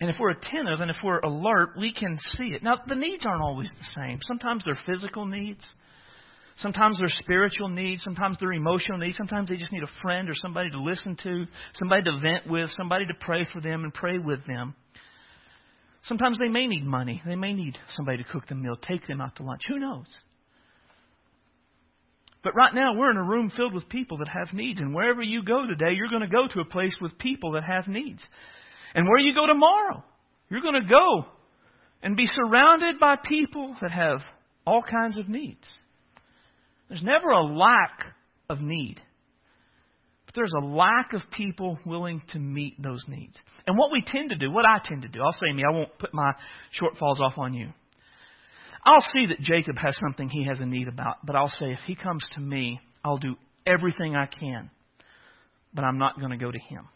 And 0.00 0.10
if 0.10 0.16
we're 0.20 0.30
attentive 0.30 0.80
and 0.80 0.90
if 0.90 0.96
we're 1.02 1.20
alert, 1.20 1.70
we 1.78 1.92
can 1.92 2.18
see 2.36 2.48
it. 2.48 2.62
Now, 2.62 2.76
the 2.86 2.94
needs 2.94 3.24
aren't 3.24 3.42
always 3.42 3.70
the 3.78 4.00
same. 4.00 4.18
Sometimes 4.22 4.62
they're 4.64 4.78
physical 4.86 5.24
needs. 5.24 5.64
Sometimes 6.56 6.98
they're 6.98 7.08
spiritual 7.08 7.68
needs. 7.68 8.02
Sometimes 8.02 8.36
they're 8.38 8.52
emotional 8.52 8.98
needs. 8.98 9.16
Sometimes 9.16 9.48
they 9.48 9.56
just 9.56 9.72
need 9.72 9.82
a 9.82 10.00
friend 10.02 10.28
or 10.28 10.34
somebody 10.34 10.70
to 10.70 10.82
listen 10.82 11.16
to, 11.22 11.46
somebody 11.74 12.02
to 12.04 12.18
vent 12.20 12.46
with, 12.46 12.70
somebody 12.76 13.06
to 13.06 13.14
pray 13.20 13.46
for 13.52 13.60
them 13.60 13.84
and 13.84 13.92
pray 13.92 14.18
with 14.18 14.46
them. 14.46 14.74
Sometimes 16.04 16.38
they 16.38 16.48
may 16.48 16.66
need 16.66 16.84
money. 16.84 17.22
They 17.26 17.34
may 17.34 17.52
need 17.52 17.76
somebody 17.90 18.18
to 18.18 18.24
cook 18.24 18.46
them 18.46 18.60
a 18.60 18.62
meal, 18.62 18.76
take 18.76 19.06
them 19.06 19.20
out 19.20 19.36
to 19.36 19.42
lunch. 19.42 19.62
Who 19.68 19.78
knows? 19.78 20.06
But 22.44 22.54
right 22.54 22.72
now, 22.72 22.94
we're 22.94 23.10
in 23.10 23.16
a 23.16 23.24
room 23.24 23.50
filled 23.56 23.74
with 23.74 23.88
people 23.88 24.18
that 24.18 24.28
have 24.28 24.52
needs. 24.52 24.80
And 24.80 24.94
wherever 24.94 25.20
you 25.22 25.42
go 25.42 25.66
today, 25.66 25.94
you're 25.94 26.08
going 26.08 26.22
to 26.22 26.28
go 26.28 26.46
to 26.46 26.60
a 26.60 26.64
place 26.64 26.96
with 27.00 27.18
people 27.18 27.52
that 27.52 27.64
have 27.64 27.88
needs. 27.88 28.22
And 28.96 29.06
where 29.06 29.18
you 29.18 29.34
go 29.34 29.46
tomorrow, 29.46 30.02
you're 30.48 30.62
going 30.62 30.82
to 30.82 30.88
go 30.88 31.26
and 32.02 32.16
be 32.16 32.26
surrounded 32.26 32.98
by 32.98 33.16
people 33.22 33.76
that 33.82 33.92
have 33.92 34.20
all 34.66 34.82
kinds 34.82 35.18
of 35.18 35.28
needs. 35.28 35.68
There's 36.88 37.02
never 37.02 37.28
a 37.28 37.44
lack 37.44 38.14
of 38.48 38.60
need. 38.62 39.02
But 40.24 40.34
there's 40.34 40.54
a 40.56 40.64
lack 40.64 41.12
of 41.12 41.20
people 41.36 41.78
willing 41.84 42.22
to 42.32 42.38
meet 42.38 42.82
those 42.82 43.04
needs. 43.06 43.38
And 43.66 43.76
what 43.76 43.92
we 43.92 44.02
tend 44.04 44.30
to 44.30 44.36
do, 44.36 44.50
what 44.50 44.64
I 44.64 44.80
tend 44.82 45.02
to 45.02 45.08
do, 45.08 45.20
I'll 45.22 45.32
say 45.32 45.52
me, 45.52 45.62
I 45.68 45.74
won't 45.74 45.98
put 45.98 46.14
my 46.14 46.32
shortfalls 46.80 47.20
off 47.20 47.36
on 47.36 47.52
you. 47.52 47.68
I'll 48.82 49.04
see 49.12 49.26
that 49.26 49.40
Jacob 49.40 49.76
has 49.76 49.94
something 50.00 50.30
he 50.30 50.46
has 50.46 50.60
a 50.60 50.66
need 50.66 50.88
about, 50.88 51.16
but 51.22 51.36
I'll 51.36 51.48
say 51.48 51.72
if 51.72 51.80
he 51.86 51.96
comes 51.96 52.24
to 52.32 52.40
me, 52.40 52.80
I'll 53.04 53.18
do 53.18 53.34
everything 53.66 54.16
I 54.16 54.24
can, 54.26 54.70
but 55.74 55.84
I'm 55.84 55.98
not 55.98 56.18
going 56.18 56.30
to 56.30 56.38
go 56.38 56.50
to 56.50 56.58
him. 56.58 56.88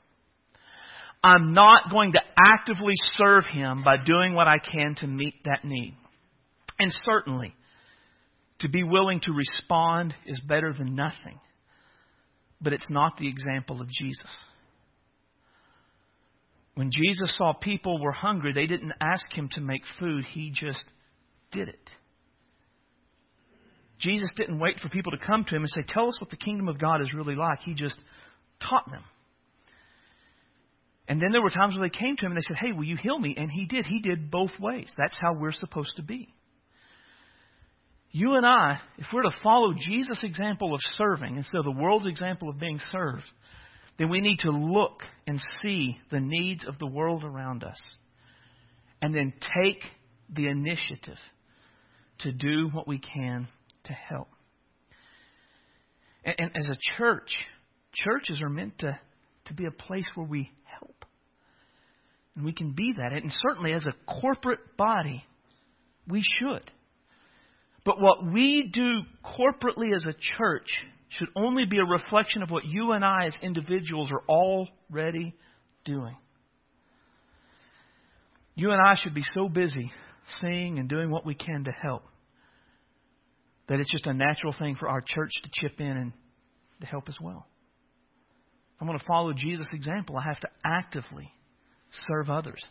I'm 1.22 1.52
not 1.52 1.90
going 1.90 2.12
to 2.12 2.20
actively 2.36 2.94
serve 3.18 3.44
him 3.52 3.82
by 3.84 3.96
doing 4.04 4.34
what 4.34 4.48
I 4.48 4.56
can 4.58 4.94
to 4.98 5.06
meet 5.06 5.34
that 5.44 5.64
need. 5.64 5.96
And 6.78 6.90
certainly, 7.04 7.54
to 8.60 8.68
be 8.68 8.82
willing 8.82 9.20
to 9.24 9.32
respond 9.32 10.14
is 10.26 10.40
better 10.40 10.72
than 10.72 10.94
nothing. 10.94 11.38
But 12.60 12.72
it's 12.72 12.90
not 12.90 13.18
the 13.18 13.28
example 13.28 13.80
of 13.80 13.88
Jesus. 13.88 14.30
When 16.74 16.90
Jesus 16.90 17.34
saw 17.36 17.52
people 17.52 18.00
were 18.00 18.12
hungry, 18.12 18.52
they 18.54 18.66
didn't 18.66 18.94
ask 19.00 19.24
him 19.32 19.48
to 19.52 19.60
make 19.60 19.82
food, 19.98 20.24
he 20.24 20.50
just 20.50 20.82
did 21.52 21.68
it. 21.68 21.90
Jesus 23.98 24.30
didn't 24.36 24.58
wait 24.58 24.80
for 24.80 24.88
people 24.88 25.12
to 25.12 25.18
come 25.18 25.44
to 25.44 25.54
him 25.54 25.62
and 25.62 25.70
say, 25.70 25.84
Tell 25.86 26.08
us 26.08 26.18
what 26.20 26.30
the 26.30 26.36
kingdom 26.36 26.68
of 26.68 26.78
God 26.78 27.02
is 27.02 27.12
really 27.14 27.34
like. 27.34 27.58
He 27.60 27.74
just 27.74 27.98
taught 28.66 28.90
them. 28.90 29.02
And 31.10 31.20
then 31.20 31.32
there 31.32 31.42
were 31.42 31.50
times 31.50 31.74
when 31.76 31.82
they 31.82 31.98
came 31.98 32.16
to 32.16 32.24
him 32.24 32.30
and 32.30 32.36
they 32.36 32.46
said, 32.46 32.56
Hey, 32.56 32.70
will 32.70 32.84
you 32.84 32.96
heal 32.96 33.18
me? 33.18 33.34
And 33.36 33.50
he 33.50 33.64
did. 33.64 33.84
He 33.84 33.98
did 33.98 34.30
both 34.30 34.52
ways. 34.60 34.88
That's 34.96 35.18
how 35.20 35.34
we're 35.34 35.50
supposed 35.50 35.96
to 35.96 36.04
be. 36.04 36.32
You 38.12 38.34
and 38.34 38.46
I, 38.46 38.78
if 38.96 39.06
we're 39.12 39.24
to 39.24 39.36
follow 39.42 39.74
Jesus' 39.76 40.20
example 40.22 40.72
of 40.72 40.78
serving 40.92 41.36
instead 41.36 41.58
of 41.58 41.64
the 41.64 41.72
world's 41.72 42.06
example 42.06 42.48
of 42.48 42.60
being 42.60 42.78
served, 42.92 43.24
then 43.98 44.08
we 44.08 44.20
need 44.20 44.38
to 44.40 44.50
look 44.50 45.02
and 45.26 45.40
see 45.60 45.98
the 46.12 46.20
needs 46.20 46.64
of 46.64 46.78
the 46.78 46.86
world 46.86 47.24
around 47.24 47.64
us 47.64 47.78
and 49.02 49.12
then 49.12 49.32
take 49.60 49.82
the 50.32 50.46
initiative 50.46 51.18
to 52.20 52.30
do 52.30 52.68
what 52.72 52.86
we 52.86 53.00
can 53.00 53.48
to 53.84 53.92
help. 53.92 54.28
And, 56.24 56.36
and 56.38 56.56
as 56.56 56.68
a 56.68 56.78
church, 56.96 57.30
churches 57.94 58.40
are 58.40 58.48
meant 58.48 58.78
to, 58.78 58.96
to 59.46 59.54
be 59.54 59.66
a 59.66 59.72
place 59.72 60.08
where 60.14 60.26
we. 60.26 60.52
And 62.36 62.44
we 62.44 62.52
can 62.52 62.72
be 62.72 62.94
that. 62.96 63.12
And 63.12 63.32
certainly 63.48 63.72
as 63.72 63.86
a 63.86 64.20
corporate 64.20 64.76
body, 64.76 65.24
we 66.06 66.22
should. 66.38 66.70
But 67.84 68.00
what 68.00 68.32
we 68.32 68.70
do 68.72 69.02
corporately 69.24 69.94
as 69.94 70.04
a 70.06 70.12
church 70.12 70.68
should 71.08 71.28
only 71.34 71.64
be 71.64 71.78
a 71.78 71.84
reflection 71.84 72.42
of 72.42 72.50
what 72.50 72.64
you 72.64 72.92
and 72.92 73.04
I 73.04 73.26
as 73.26 73.34
individuals 73.42 74.10
are 74.12 74.22
already 74.28 75.34
doing. 75.84 76.16
You 78.54 78.70
and 78.70 78.80
I 78.80 78.94
should 78.94 79.14
be 79.14 79.24
so 79.34 79.48
busy 79.48 79.90
seeing 80.40 80.78
and 80.78 80.88
doing 80.88 81.10
what 81.10 81.26
we 81.26 81.34
can 81.34 81.64
to 81.64 81.72
help 81.72 82.02
that 83.68 83.80
it's 83.80 83.90
just 83.90 84.06
a 84.06 84.12
natural 84.12 84.52
thing 84.58 84.76
for 84.76 84.88
our 84.88 85.00
church 85.00 85.30
to 85.42 85.50
chip 85.52 85.80
in 85.80 85.96
and 85.96 86.12
to 86.80 86.86
help 86.86 87.08
as 87.08 87.16
well. 87.20 87.46
If 88.74 88.82
I'm 88.82 88.86
going 88.86 88.98
to 88.98 89.04
follow 89.04 89.32
Jesus' 89.32 89.68
example, 89.72 90.16
I 90.16 90.24
have 90.28 90.40
to 90.40 90.48
actively 90.64 91.30
serve 92.08 92.30
others. 92.30 92.62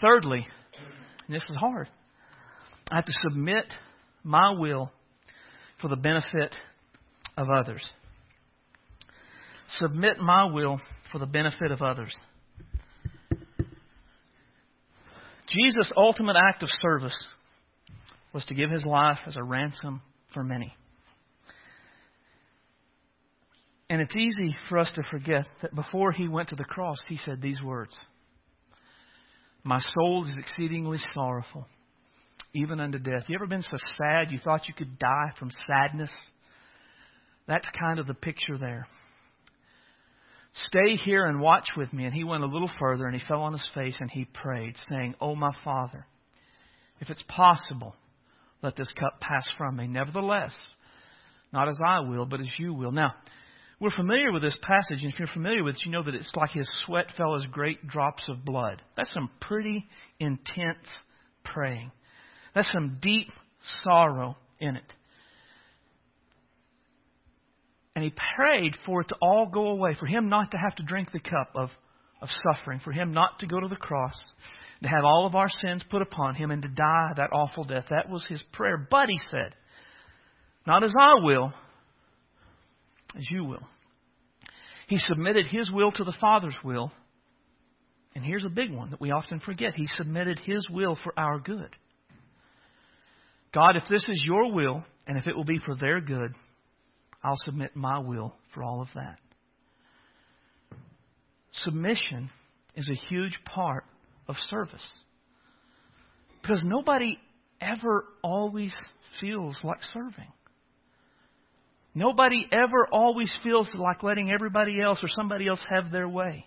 Thirdly, 0.00 0.46
and 1.26 1.34
this 1.34 1.42
is 1.42 1.56
hard, 1.56 1.88
I 2.90 2.96
have 2.96 3.04
to 3.04 3.12
submit 3.28 3.66
my 4.22 4.52
will 4.56 4.90
for 5.80 5.88
the 5.88 5.96
benefit 5.96 6.54
of 7.36 7.48
others. 7.50 7.86
Submit 9.78 10.18
my 10.18 10.44
will 10.44 10.80
for 11.12 11.18
the 11.18 11.26
benefit 11.26 11.70
of 11.70 11.82
others. 11.82 12.14
Jesus' 15.48 15.92
ultimate 15.96 16.36
act 16.36 16.62
of 16.62 16.68
service 16.80 17.16
was 18.32 18.44
to 18.46 18.54
give 18.54 18.70
his 18.70 18.84
life 18.84 19.18
as 19.26 19.36
a 19.36 19.42
ransom 19.42 20.02
for 20.34 20.44
many. 20.44 20.74
And 23.90 24.02
it's 24.02 24.16
easy 24.16 24.54
for 24.68 24.78
us 24.78 24.92
to 24.96 25.02
forget 25.10 25.46
that 25.62 25.74
before 25.74 26.12
he 26.12 26.28
went 26.28 26.50
to 26.50 26.56
the 26.56 26.64
cross, 26.64 26.98
he 27.08 27.18
said 27.24 27.40
these 27.40 27.62
words 27.62 27.98
My 29.64 29.80
soul 29.80 30.24
is 30.24 30.32
exceedingly 30.38 30.98
sorrowful 31.14 31.66
even 32.54 32.80
unto 32.80 32.98
death. 32.98 33.24
You 33.28 33.36
ever 33.36 33.46
been 33.46 33.62
so 33.62 33.76
sad 33.98 34.30
you 34.30 34.38
thought 34.38 34.68
you 34.68 34.74
could 34.74 34.98
die 34.98 35.32
from 35.38 35.50
sadness? 35.66 36.10
That's 37.46 37.68
kind 37.78 37.98
of 37.98 38.06
the 38.06 38.14
picture 38.14 38.58
there. 38.58 38.86
Stay 40.64 40.96
here 40.96 41.26
and 41.26 41.40
watch 41.40 41.68
with 41.76 41.92
me. 41.92 42.04
And 42.04 42.14
he 42.14 42.24
went 42.24 42.42
a 42.42 42.46
little 42.46 42.70
further 42.80 43.06
and 43.06 43.14
he 43.14 43.26
fell 43.26 43.42
on 43.42 43.52
his 43.52 43.68
face 43.74 43.96
and 44.00 44.10
he 44.10 44.24
prayed, 44.24 44.74
saying, 44.88 45.14
Oh, 45.20 45.34
my 45.34 45.52
Father, 45.62 46.06
if 47.00 47.10
it's 47.10 47.22
possible, 47.28 47.94
let 48.62 48.76
this 48.76 48.92
cup 48.98 49.20
pass 49.20 49.46
from 49.56 49.76
me. 49.76 49.86
Nevertheless, 49.86 50.54
not 51.52 51.68
as 51.68 51.78
I 51.84 52.00
will, 52.00 52.26
but 52.26 52.40
as 52.40 52.48
you 52.58 52.74
will. 52.74 52.92
Now, 52.92 53.14
we're 53.80 53.90
familiar 53.90 54.32
with 54.32 54.42
this 54.42 54.58
passage, 54.62 55.02
and 55.02 55.12
if 55.12 55.18
you're 55.18 55.28
familiar 55.28 55.62
with 55.62 55.76
it, 55.76 55.82
you 55.84 55.92
know 55.92 56.02
that 56.02 56.14
it's 56.14 56.32
like 56.34 56.50
his 56.50 56.68
sweat 56.84 57.06
fell 57.16 57.36
as 57.36 57.44
great 57.46 57.86
drops 57.86 58.24
of 58.28 58.44
blood. 58.44 58.82
That's 58.96 59.12
some 59.14 59.30
pretty 59.40 59.86
intense 60.18 60.84
praying. 61.44 61.92
That's 62.54 62.70
some 62.72 62.98
deep 63.00 63.28
sorrow 63.84 64.36
in 64.58 64.76
it. 64.76 64.92
And 67.94 68.04
he 68.04 68.12
prayed 68.36 68.76
for 68.84 69.02
it 69.02 69.08
to 69.08 69.16
all 69.22 69.48
go 69.52 69.68
away, 69.68 69.94
for 69.98 70.06
him 70.06 70.28
not 70.28 70.50
to 70.52 70.56
have 70.56 70.74
to 70.76 70.82
drink 70.82 71.12
the 71.12 71.20
cup 71.20 71.50
of, 71.54 71.70
of 72.20 72.28
suffering, 72.52 72.80
for 72.82 72.92
him 72.92 73.12
not 73.12 73.38
to 73.40 73.46
go 73.46 73.60
to 73.60 73.68
the 73.68 73.76
cross, 73.76 74.14
to 74.82 74.88
have 74.88 75.04
all 75.04 75.26
of 75.26 75.36
our 75.36 75.48
sins 75.48 75.84
put 75.88 76.02
upon 76.02 76.34
him, 76.34 76.50
and 76.50 76.62
to 76.62 76.68
die 76.68 77.12
that 77.16 77.32
awful 77.32 77.64
death. 77.64 77.86
That 77.90 78.08
was 78.08 78.26
his 78.28 78.42
prayer. 78.52 78.88
But 78.90 79.08
he 79.08 79.18
said, 79.30 79.54
Not 80.66 80.82
as 80.82 80.94
I 80.98 81.14
will, 81.24 81.52
as 83.18 83.26
you 83.30 83.44
will. 83.44 83.66
He 84.88 84.98
submitted 84.98 85.46
his 85.50 85.70
will 85.70 85.92
to 85.92 86.04
the 86.04 86.16
Father's 86.20 86.56
will. 86.64 86.92
And 88.14 88.24
here's 88.24 88.44
a 88.44 88.50
big 88.50 88.72
one 88.72 88.90
that 88.90 89.00
we 89.00 89.10
often 89.10 89.38
forget. 89.40 89.74
He 89.74 89.86
submitted 89.86 90.38
his 90.38 90.66
will 90.70 90.96
for 91.02 91.12
our 91.16 91.38
good. 91.38 91.68
God, 93.52 93.76
if 93.76 93.82
this 93.90 94.04
is 94.08 94.22
your 94.24 94.52
will, 94.52 94.84
and 95.06 95.18
if 95.18 95.26
it 95.26 95.36
will 95.36 95.44
be 95.44 95.58
for 95.58 95.74
their 95.74 96.00
good, 96.00 96.32
I'll 97.22 97.36
submit 97.44 97.74
my 97.74 97.98
will 97.98 98.34
for 98.54 98.62
all 98.62 98.80
of 98.80 98.88
that. 98.94 99.18
Submission 101.52 102.30
is 102.76 102.88
a 102.88 103.06
huge 103.08 103.38
part 103.44 103.84
of 104.28 104.36
service. 104.48 104.84
Because 106.40 106.62
nobody 106.64 107.18
ever 107.60 108.04
always 108.22 108.74
feels 109.20 109.58
like 109.64 109.78
serving. 109.92 110.32
Nobody 111.98 112.46
ever 112.52 112.86
always 112.92 113.34
feels 113.42 113.68
like 113.74 114.04
letting 114.04 114.30
everybody 114.30 114.80
else 114.80 115.00
or 115.02 115.08
somebody 115.08 115.48
else 115.48 115.60
have 115.68 115.90
their 115.90 116.08
way. 116.08 116.46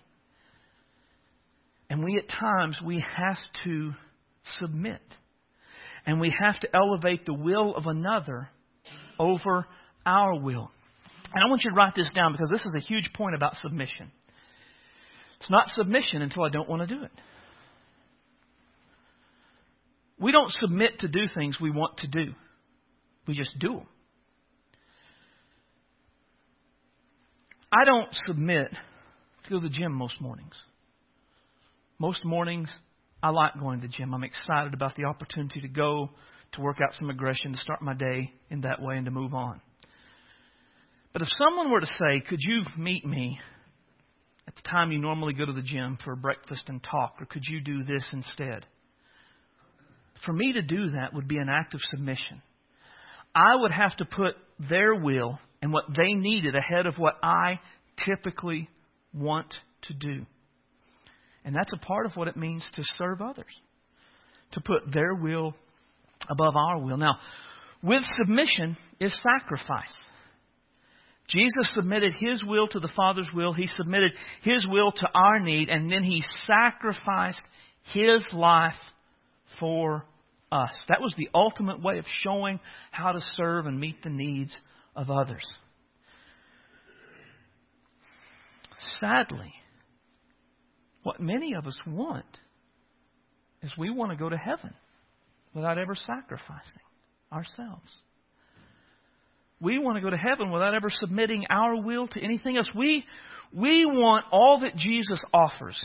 And 1.90 2.02
we 2.02 2.16
at 2.16 2.26
times 2.26 2.78
we 2.82 3.04
have 3.18 3.36
to 3.64 3.92
submit 4.58 5.02
and 6.06 6.20
we 6.20 6.34
have 6.40 6.58
to 6.60 6.68
elevate 6.74 7.26
the 7.26 7.34
will 7.34 7.76
of 7.76 7.84
another 7.86 8.48
over 9.18 9.66
our 10.06 10.40
will. 10.40 10.70
And 11.34 11.44
I 11.44 11.50
want 11.50 11.64
you 11.64 11.70
to 11.70 11.76
write 11.76 11.94
this 11.94 12.10
down 12.14 12.32
because 12.32 12.48
this 12.50 12.64
is 12.64 12.74
a 12.74 12.80
huge 12.80 13.12
point 13.12 13.34
about 13.34 13.54
submission. 13.56 14.10
It's 15.38 15.50
not 15.50 15.68
submission 15.68 16.22
until 16.22 16.44
I 16.44 16.48
don't 16.48 16.68
want 16.68 16.88
to 16.88 16.96
do 16.96 17.02
it. 17.02 17.12
We 20.18 20.32
don't 20.32 20.50
submit 20.62 21.00
to 21.00 21.08
do 21.08 21.26
things 21.34 21.60
we 21.60 21.70
want 21.70 21.98
to 21.98 22.08
do. 22.08 22.32
We 23.26 23.34
just 23.34 23.50
do 23.58 23.74
them. 23.74 23.86
I 27.72 27.84
don't 27.86 28.08
submit 28.26 28.70
to 28.70 29.50
go 29.50 29.58
to 29.58 29.68
the 29.68 29.74
gym 29.74 29.92
most 29.92 30.20
mornings. 30.20 30.54
Most 31.98 32.22
mornings, 32.22 32.70
I 33.22 33.30
like 33.30 33.58
going 33.58 33.80
to 33.80 33.86
the 33.86 33.92
gym. 33.92 34.12
I'm 34.12 34.24
excited 34.24 34.74
about 34.74 34.94
the 34.94 35.04
opportunity 35.04 35.62
to 35.62 35.68
go, 35.68 36.10
to 36.52 36.60
work 36.60 36.76
out 36.82 36.92
some 36.92 37.08
aggression, 37.08 37.52
to 37.52 37.58
start 37.58 37.80
my 37.80 37.94
day 37.94 38.30
in 38.50 38.60
that 38.62 38.82
way, 38.82 38.96
and 38.96 39.06
to 39.06 39.10
move 39.10 39.32
on. 39.32 39.62
But 41.14 41.22
if 41.22 41.28
someone 41.38 41.70
were 41.70 41.80
to 41.80 41.86
say, 41.86 42.20
Could 42.28 42.40
you 42.40 42.62
meet 42.76 43.06
me 43.06 43.40
at 44.46 44.54
the 44.54 44.68
time 44.68 44.92
you 44.92 44.98
normally 44.98 45.32
go 45.32 45.46
to 45.46 45.52
the 45.52 45.62
gym 45.62 45.96
for 46.04 46.14
breakfast 46.14 46.64
and 46.66 46.82
talk, 46.82 47.14
or 47.20 47.26
could 47.26 47.44
you 47.48 47.62
do 47.62 47.84
this 47.84 48.06
instead? 48.12 48.66
For 50.26 50.34
me 50.34 50.52
to 50.52 50.62
do 50.62 50.90
that 50.90 51.14
would 51.14 51.26
be 51.26 51.38
an 51.38 51.48
act 51.48 51.72
of 51.72 51.80
submission. 51.84 52.42
I 53.34 53.56
would 53.56 53.72
have 53.72 53.96
to 53.96 54.04
put 54.04 54.34
their 54.68 54.94
will 54.94 55.38
and 55.62 55.72
what 55.72 55.84
they 55.96 56.12
needed 56.12 56.56
ahead 56.56 56.86
of 56.86 56.96
what 56.98 57.14
I 57.22 57.60
typically 58.04 58.68
want 59.14 59.54
to 59.82 59.94
do. 59.94 60.26
And 61.44 61.54
that's 61.54 61.72
a 61.72 61.78
part 61.78 62.06
of 62.06 62.12
what 62.16 62.28
it 62.28 62.36
means 62.36 62.64
to 62.74 62.82
serve 62.98 63.22
others, 63.22 63.52
to 64.52 64.60
put 64.60 64.92
their 64.92 65.14
will 65.14 65.54
above 66.28 66.56
our 66.56 66.78
will. 66.78 66.96
Now, 66.96 67.16
with 67.82 68.02
submission 68.22 68.76
is 69.00 69.18
sacrifice. 69.40 69.92
Jesus 71.28 71.72
submitted 71.74 72.12
his 72.18 72.44
will 72.44 72.68
to 72.68 72.80
the 72.80 72.90
Father's 72.94 73.28
will. 73.32 73.52
He 73.52 73.66
submitted 73.66 74.12
his 74.42 74.66
will 74.68 74.92
to 74.92 75.08
our 75.14 75.40
need, 75.40 75.68
and 75.68 75.90
then 75.90 76.02
he 76.02 76.22
sacrificed 76.46 77.40
his 77.92 78.26
life 78.32 78.74
for 79.58 80.04
us. 80.50 80.70
That 80.88 81.00
was 81.00 81.14
the 81.16 81.30
ultimate 81.34 81.82
way 81.82 81.98
of 81.98 82.04
showing 82.22 82.60
how 82.90 83.12
to 83.12 83.20
serve 83.32 83.66
and 83.66 83.80
meet 83.80 84.02
the 84.02 84.10
needs 84.10 84.56
of 84.94 85.10
others. 85.10 85.44
Sadly, 89.00 89.52
what 91.02 91.20
many 91.20 91.54
of 91.54 91.66
us 91.66 91.76
want 91.86 92.24
is 93.62 93.72
we 93.76 93.90
want 93.90 94.10
to 94.12 94.16
go 94.16 94.28
to 94.28 94.36
heaven 94.36 94.72
without 95.54 95.78
ever 95.78 95.94
sacrificing 95.94 96.80
ourselves. 97.32 97.90
We 99.60 99.78
want 99.78 99.96
to 99.96 100.02
go 100.02 100.10
to 100.10 100.16
heaven 100.16 100.50
without 100.50 100.74
ever 100.74 100.88
submitting 100.90 101.44
our 101.48 101.80
will 101.80 102.08
to 102.08 102.20
anything 102.20 102.56
else. 102.56 102.68
We, 102.74 103.04
we 103.52 103.86
want 103.86 104.26
all 104.32 104.60
that 104.60 104.76
Jesus 104.76 105.22
offers 105.32 105.80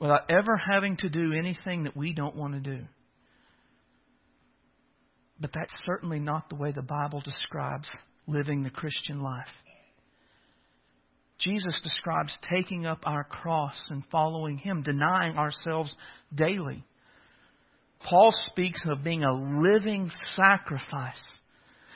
without 0.00 0.30
ever 0.30 0.56
having 0.56 0.96
to 0.98 1.08
do 1.08 1.32
anything 1.32 1.84
that 1.84 1.96
we 1.96 2.12
don't 2.12 2.34
want 2.34 2.54
to 2.54 2.60
do. 2.60 2.84
But 5.40 5.50
that's 5.52 5.72
certainly 5.84 6.18
not 6.18 6.48
the 6.48 6.56
way 6.56 6.72
the 6.72 6.82
Bible 6.82 7.20
describes 7.20 7.88
living 8.26 8.62
the 8.62 8.70
Christian 8.70 9.20
life. 9.20 9.46
Jesus 11.38 11.78
describes 11.82 12.36
taking 12.50 12.86
up 12.86 13.00
our 13.04 13.24
cross 13.24 13.76
and 13.90 14.02
following 14.10 14.56
Him, 14.56 14.82
denying 14.82 15.36
ourselves 15.36 15.94
daily. 16.34 16.82
Paul 18.08 18.32
speaks 18.50 18.82
of 18.86 19.04
being 19.04 19.24
a 19.24 19.34
living 19.34 20.10
sacrifice 20.34 21.22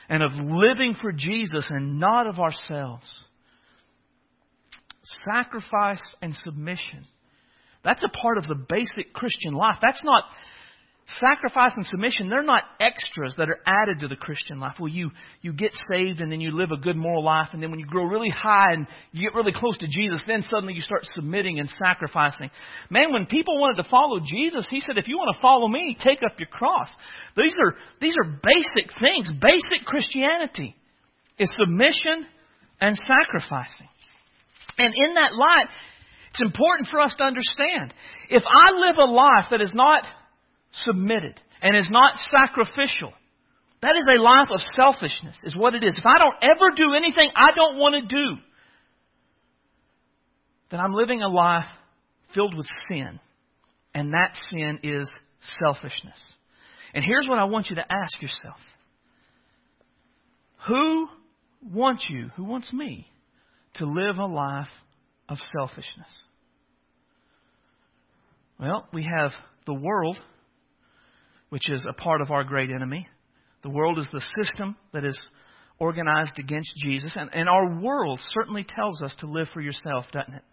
and 0.09 0.21
of 0.21 0.31
living 0.33 0.95
for 1.01 1.11
Jesus 1.11 1.67
and 1.69 1.99
not 1.99 2.27
of 2.27 2.39
ourselves. 2.39 3.05
Sacrifice 5.25 6.01
and 6.21 6.35
submission. 6.35 7.07
That's 7.83 8.03
a 8.03 8.17
part 8.21 8.37
of 8.37 8.47
the 8.47 8.63
basic 8.69 9.13
Christian 9.13 9.53
life. 9.53 9.77
That's 9.81 10.03
not 10.03 10.25
sacrifice 11.19 11.71
and 11.75 11.85
submission, 11.85 12.29
they're 12.29 12.43
not 12.43 12.63
extras 12.79 13.35
that 13.37 13.49
are 13.49 13.59
added 13.65 13.99
to 13.99 14.07
the 14.07 14.15
Christian 14.15 14.59
life. 14.59 14.75
Well, 14.79 14.87
you, 14.91 15.11
you 15.41 15.53
get 15.53 15.71
saved 15.91 16.21
and 16.21 16.31
then 16.31 16.41
you 16.41 16.51
live 16.51 16.71
a 16.71 16.77
good 16.77 16.95
moral 16.95 17.23
life, 17.23 17.49
and 17.53 17.61
then 17.61 17.71
when 17.71 17.79
you 17.79 17.85
grow 17.85 18.05
really 18.05 18.29
high 18.29 18.73
and 18.73 18.87
you 19.11 19.27
get 19.27 19.35
really 19.35 19.51
close 19.53 19.77
to 19.79 19.87
Jesus, 19.87 20.23
then 20.25 20.43
suddenly 20.43 20.73
you 20.73 20.81
start 20.81 21.05
submitting 21.15 21.59
and 21.59 21.69
sacrificing. 21.83 22.49
Man, 22.89 23.11
when 23.11 23.25
people 23.25 23.59
wanted 23.59 23.83
to 23.83 23.89
follow 23.89 24.19
Jesus, 24.19 24.67
he 24.69 24.79
said, 24.79 24.97
if 24.97 25.07
you 25.07 25.17
want 25.17 25.35
to 25.35 25.41
follow 25.41 25.67
me, 25.67 25.97
take 25.99 26.19
up 26.23 26.39
your 26.39 26.49
cross. 26.49 26.87
These 27.35 27.55
are, 27.65 27.75
these 27.99 28.15
are 28.23 28.39
basic 28.43 28.91
things. 28.99 29.31
Basic 29.41 29.85
Christianity 29.85 30.75
is 31.37 31.51
submission 31.57 32.25
and 32.79 32.95
sacrificing. 32.95 33.87
And 34.77 34.93
in 34.95 35.15
that 35.15 35.31
light, 35.33 35.67
it's 36.31 36.41
important 36.41 36.87
for 36.89 36.99
us 36.99 37.15
to 37.17 37.23
understand. 37.23 37.93
If 38.29 38.43
I 38.47 38.79
live 38.79 38.97
a 38.97 39.11
life 39.11 39.47
that 39.51 39.61
is 39.61 39.73
not 39.73 40.07
submitted 40.71 41.39
and 41.61 41.75
is 41.75 41.89
not 41.91 42.15
sacrificial. 42.29 43.13
That 43.81 43.95
is 43.95 44.07
a 44.07 44.21
life 44.21 44.49
of 44.51 44.59
selfishness, 44.75 45.37
is 45.43 45.55
what 45.55 45.73
it 45.73 45.83
is. 45.83 45.97
If 45.97 46.05
I 46.05 46.19
don't 46.19 46.35
ever 46.41 46.75
do 46.75 46.93
anything 46.93 47.29
I 47.35 47.51
don't 47.55 47.77
want 47.77 47.95
to 47.95 48.15
do, 48.15 48.41
then 50.69 50.79
I'm 50.79 50.93
living 50.93 51.21
a 51.21 51.27
life 51.27 51.65
filled 52.33 52.55
with 52.55 52.67
sin. 52.89 53.19
And 53.93 54.13
that 54.13 54.37
sin 54.51 54.79
is 54.83 55.09
selfishness. 55.59 56.17
And 56.93 57.03
here's 57.03 57.27
what 57.27 57.39
I 57.39 57.45
want 57.45 57.69
you 57.69 57.75
to 57.77 57.85
ask 57.91 58.21
yourself 58.21 58.57
Who 60.67 61.07
wants 61.61 62.05
you, 62.09 62.29
who 62.35 62.43
wants 62.43 62.71
me, 62.71 63.07
to 63.75 63.85
live 63.85 64.17
a 64.17 64.25
life 64.25 64.69
of 65.27 65.37
selfishness? 65.57 66.11
Well, 68.59 68.87
we 68.93 69.03
have 69.03 69.31
the 69.65 69.73
world 69.73 70.17
which 71.51 71.69
is 71.69 71.85
a 71.87 71.93
part 71.93 72.21
of 72.21 72.31
our 72.31 72.45
great 72.45 72.71
enemy. 72.71 73.07
The 73.61 73.69
world 73.69 73.99
is 73.99 74.07
the 74.11 74.25
system 74.41 74.77
that 74.93 75.03
is 75.03 75.19
organized 75.79 76.39
against 76.39 76.71
Jesus. 76.77 77.13
And, 77.15 77.29
and 77.33 77.49
our 77.49 77.81
world 77.81 78.19
certainly 78.33 78.63
tells 78.63 79.01
us 79.01 79.13
to 79.19 79.27
live 79.27 79.47
for 79.53 79.59
yourself, 79.59 80.05
doesn't 80.13 80.33
it? 80.33 80.43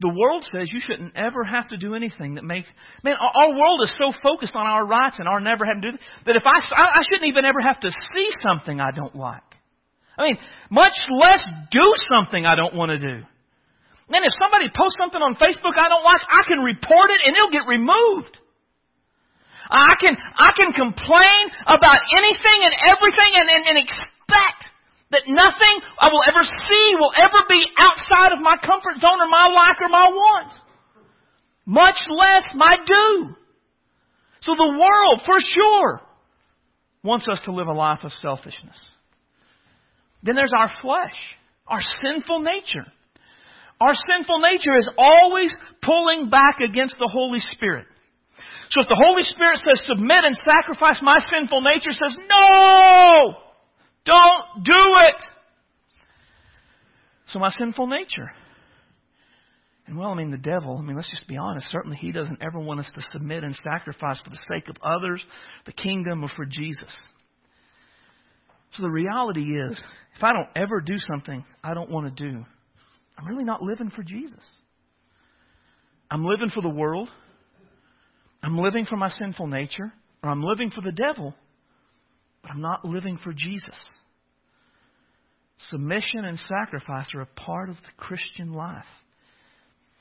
The 0.00 0.08
world 0.08 0.42
says 0.42 0.66
you 0.72 0.80
shouldn't 0.80 1.14
ever 1.14 1.44
have 1.44 1.68
to 1.68 1.76
do 1.76 1.94
anything 1.94 2.34
that 2.34 2.42
make 2.42 2.64
man. 3.04 3.14
Our 3.14 3.54
world 3.56 3.80
is 3.84 3.94
so 3.96 4.10
focused 4.20 4.56
on 4.56 4.66
our 4.66 4.84
rights 4.84 5.20
and 5.20 5.28
our 5.28 5.38
never 5.38 5.64
having 5.64 5.82
to 5.82 5.92
do 5.92 5.98
that 6.26 6.34
if 6.34 6.42
I 6.42 6.58
I 6.74 7.02
shouldn't 7.06 7.28
even 7.30 7.44
ever 7.44 7.60
have 7.60 7.78
to 7.78 7.90
see 7.90 8.28
something 8.42 8.80
I 8.80 8.90
don't 8.90 9.14
like. 9.14 9.46
I 10.18 10.26
mean, 10.26 10.38
much 10.70 10.96
less 11.14 11.44
do 11.70 11.92
something 12.10 12.44
I 12.44 12.56
don't 12.56 12.74
want 12.74 12.90
to 12.90 12.98
do. 12.98 13.22
Then 14.10 14.24
if 14.24 14.32
somebody 14.42 14.66
posts 14.74 14.98
something 14.98 15.22
on 15.22 15.36
Facebook 15.36 15.78
I 15.78 15.88
don't 15.88 16.02
like, 16.02 16.20
I 16.26 16.42
can 16.48 16.58
report 16.58 17.10
it 17.14 17.20
and 17.24 17.36
it'll 17.36 17.54
get 17.54 17.68
removed. 17.68 18.41
I 19.72 19.96
can, 19.98 20.14
I 20.16 20.50
can 20.52 20.72
complain 20.76 21.42
about 21.64 22.00
anything 22.18 22.58
and 22.60 22.74
everything 22.92 23.30
and, 23.40 23.48
and, 23.48 23.62
and 23.72 23.78
expect 23.80 24.68
that 25.12 25.24
nothing 25.28 25.74
I 26.00 26.08
will 26.12 26.24
ever 26.28 26.44
see 26.44 26.86
will 27.00 27.12
ever 27.16 27.40
be 27.48 27.64
outside 27.78 28.32
of 28.32 28.40
my 28.40 28.56
comfort 28.60 29.00
zone 29.00 29.20
or 29.20 29.28
my 29.28 29.48
like 29.48 29.80
or 29.80 29.88
my 29.88 30.08
wants. 30.08 30.54
Much 31.64 32.00
less 32.10 32.44
my 32.54 32.76
do. 32.84 33.34
So 34.40 34.54
the 34.54 34.76
world, 34.78 35.22
for 35.24 35.36
sure, 35.38 36.00
wants 37.04 37.28
us 37.28 37.40
to 37.44 37.52
live 37.52 37.68
a 37.68 37.72
life 37.72 38.00
of 38.02 38.12
selfishness. 38.12 38.78
Then 40.22 40.34
there's 40.34 40.52
our 40.56 40.70
flesh, 40.80 41.16
our 41.66 41.80
sinful 42.02 42.40
nature. 42.40 42.86
Our 43.80 43.94
sinful 43.94 44.38
nature 44.40 44.76
is 44.76 44.88
always 44.96 45.54
pulling 45.82 46.30
back 46.30 46.58
against 46.60 46.96
the 46.98 47.10
Holy 47.12 47.40
Spirit. 47.52 47.86
So 48.72 48.80
if 48.80 48.88
the 48.88 48.96
Holy 48.96 49.22
Spirit 49.22 49.58
says 49.58 49.84
submit 49.86 50.24
and 50.24 50.34
sacrifice, 50.34 50.98
my 51.02 51.18
sinful 51.30 51.60
nature 51.60 51.90
says 51.90 52.16
no! 52.26 53.34
Don't 54.06 54.64
do 54.64 54.72
it! 54.72 55.22
So 57.26 57.38
my 57.38 57.50
sinful 57.50 57.86
nature. 57.86 58.32
And 59.86 59.98
well, 59.98 60.08
I 60.08 60.14
mean, 60.14 60.30
the 60.30 60.38
devil, 60.38 60.78
I 60.78 60.80
mean, 60.80 60.96
let's 60.96 61.10
just 61.10 61.26
be 61.26 61.36
honest. 61.36 61.68
Certainly, 61.68 61.98
he 61.98 62.12
doesn't 62.12 62.42
ever 62.42 62.58
want 62.58 62.80
us 62.80 62.90
to 62.94 63.02
submit 63.12 63.44
and 63.44 63.54
sacrifice 63.56 64.18
for 64.24 64.30
the 64.30 64.40
sake 64.50 64.70
of 64.70 64.76
others, 64.82 65.22
the 65.66 65.72
kingdom, 65.72 66.24
or 66.24 66.28
for 66.28 66.46
Jesus. 66.46 66.90
So 68.70 68.84
the 68.84 68.90
reality 68.90 69.42
is, 69.42 69.84
if 70.16 70.24
I 70.24 70.32
don't 70.32 70.48
ever 70.56 70.80
do 70.80 70.96
something 70.96 71.44
I 71.62 71.74
don't 71.74 71.90
want 71.90 72.16
to 72.16 72.30
do, 72.30 72.42
I'm 73.18 73.26
really 73.26 73.44
not 73.44 73.60
living 73.60 73.90
for 73.90 74.02
Jesus. 74.02 74.44
I'm 76.10 76.24
living 76.24 76.48
for 76.48 76.62
the 76.62 76.70
world. 76.70 77.10
I'm 78.42 78.58
living 78.58 78.84
for 78.84 78.96
my 78.96 79.08
sinful 79.08 79.46
nature, 79.46 79.92
or 80.22 80.30
I'm 80.30 80.42
living 80.42 80.70
for 80.70 80.80
the 80.80 80.92
devil, 80.92 81.34
but 82.42 82.50
I'm 82.50 82.60
not 82.60 82.84
living 82.84 83.18
for 83.22 83.32
Jesus. 83.32 83.76
Submission 85.70 86.24
and 86.24 86.38
sacrifice 86.38 87.08
are 87.14 87.20
a 87.20 87.26
part 87.26 87.70
of 87.70 87.76
the 87.76 87.92
Christian 87.96 88.52
life. 88.52 88.84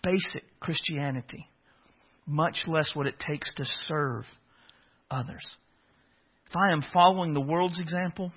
Basic 0.04 0.44
Christianity, 0.60 1.48
much 2.26 2.58
less 2.68 2.90
what 2.96 3.06
it 3.06 3.16
takes 3.20 3.54
to 3.56 3.66
serve 3.88 4.26
others. 5.12 5.46
If 6.50 6.56
I 6.56 6.72
am 6.72 6.82
following 6.92 7.34
the 7.34 7.42
world's 7.42 7.80
example, 7.80 8.32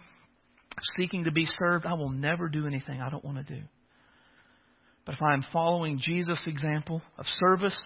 seeking 0.99 1.25
to 1.25 1.33
be 1.33 1.47
served, 1.59 1.87
I 1.87 1.95
will 1.95 2.11
never 2.11 2.49
do 2.49 2.67
anything 2.67 3.01
I 3.01 3.09
don't 3.09 3.25
want 3.25 3.39
to 3.39 3.55
do. 3.55 3.63
But 5.07 5.15
if 5.15 5.23
I 5.23 5.33
am 5.33 5.45
following 5.53 5.99
Jesus' 5.99 6.43
example 6.47 7.01
of 7.19 7.27
service, 7.41 7.79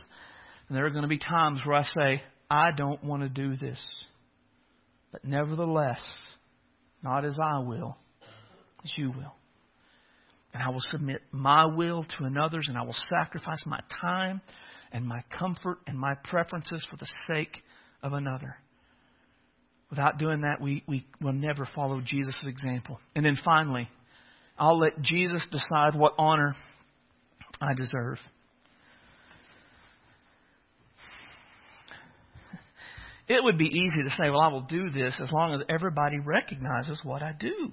then 0.69 0.77
there 0.77 0.87
are 0.87 0.91
going 0.91 1.03
to 1.03 1.09
be 1.09 1.19
times 1.19 1.61
where 1.65 1.77
I 1.77 1.83
say, 1.83 2.23
I 2.51 2.71
don't 2.77 3.03
want 3.03 3.23
to 3.23 3.29
do 3.29 3.57
this. 3.57 3.83
But 5.13 5.25
nevertheless, 5.25 6.01
not 7.03 7.25
as 7.25 7.39
I 7.43 7.59
will, 7.61 7.97
as 8.85 8.93
you 8.97 9.11
will. 9.11 9.35
And 10.53 10.63
I 10.63 10.71
will 10.71 10.83
submit 10.91 11.23
my 11.31 11.67
will 11.67 12.05
to 12.05 12.25
another's, 12.25 12.67
and 12.69 12.77
I 12.77 12.83
will 12.83 12.97
sacrifice 13.09 13.63
my 13.67 13.81
time 14.01 14.41
and 14.93 15.07
my 15.07 15.21
comfort 15.39 15.79
and 15.87 15.99
my 15.99 16.15
preferences 16.25 16.85
for 16.91 16.97
the 16.97 17.09
sake 17.31 17.57
of 18.03 18.13
another. 18.13 18.57
Without 19.91 20.19
doing 20.19 20.43
that, 20.43 20.61
we, 20.61 20.83
we 20.87 21.07
will 21.21 21.33
never 21.33 21.69
follow 21.75 22.01
Jesus' 22.01 22.37
example. 22.45 22.99
And 23.15 23.25
then 23.25 23.39
finally, 23.43 23.89
I'll 24.59 24.79
let 24.79 25.01
Jesus 25.01 25.47
decide 25.51 25.95
what 25.95 26.15
honor 26.19 26.55
I 27.61 27.75
deserve. 27.75 28.19
It 33.29 33.45
would 33.45 33.59
be 33.59 33.67
easy 33.67 34.03
to 34.05 34.11
say, 34.11 34.31
well, 34.31 34.41
I 34.41 34.49
will 34.49 34.63
do 34.63 34.91
this 34.91 35.15
as 35.21 35.31
long 35.31 35.53
as 35.53 35.63
everybody 35.69 36.19
recognizes 36.19 37.01
what 37.05 37.23
I 37.23 37.33
do. 37.39 37.73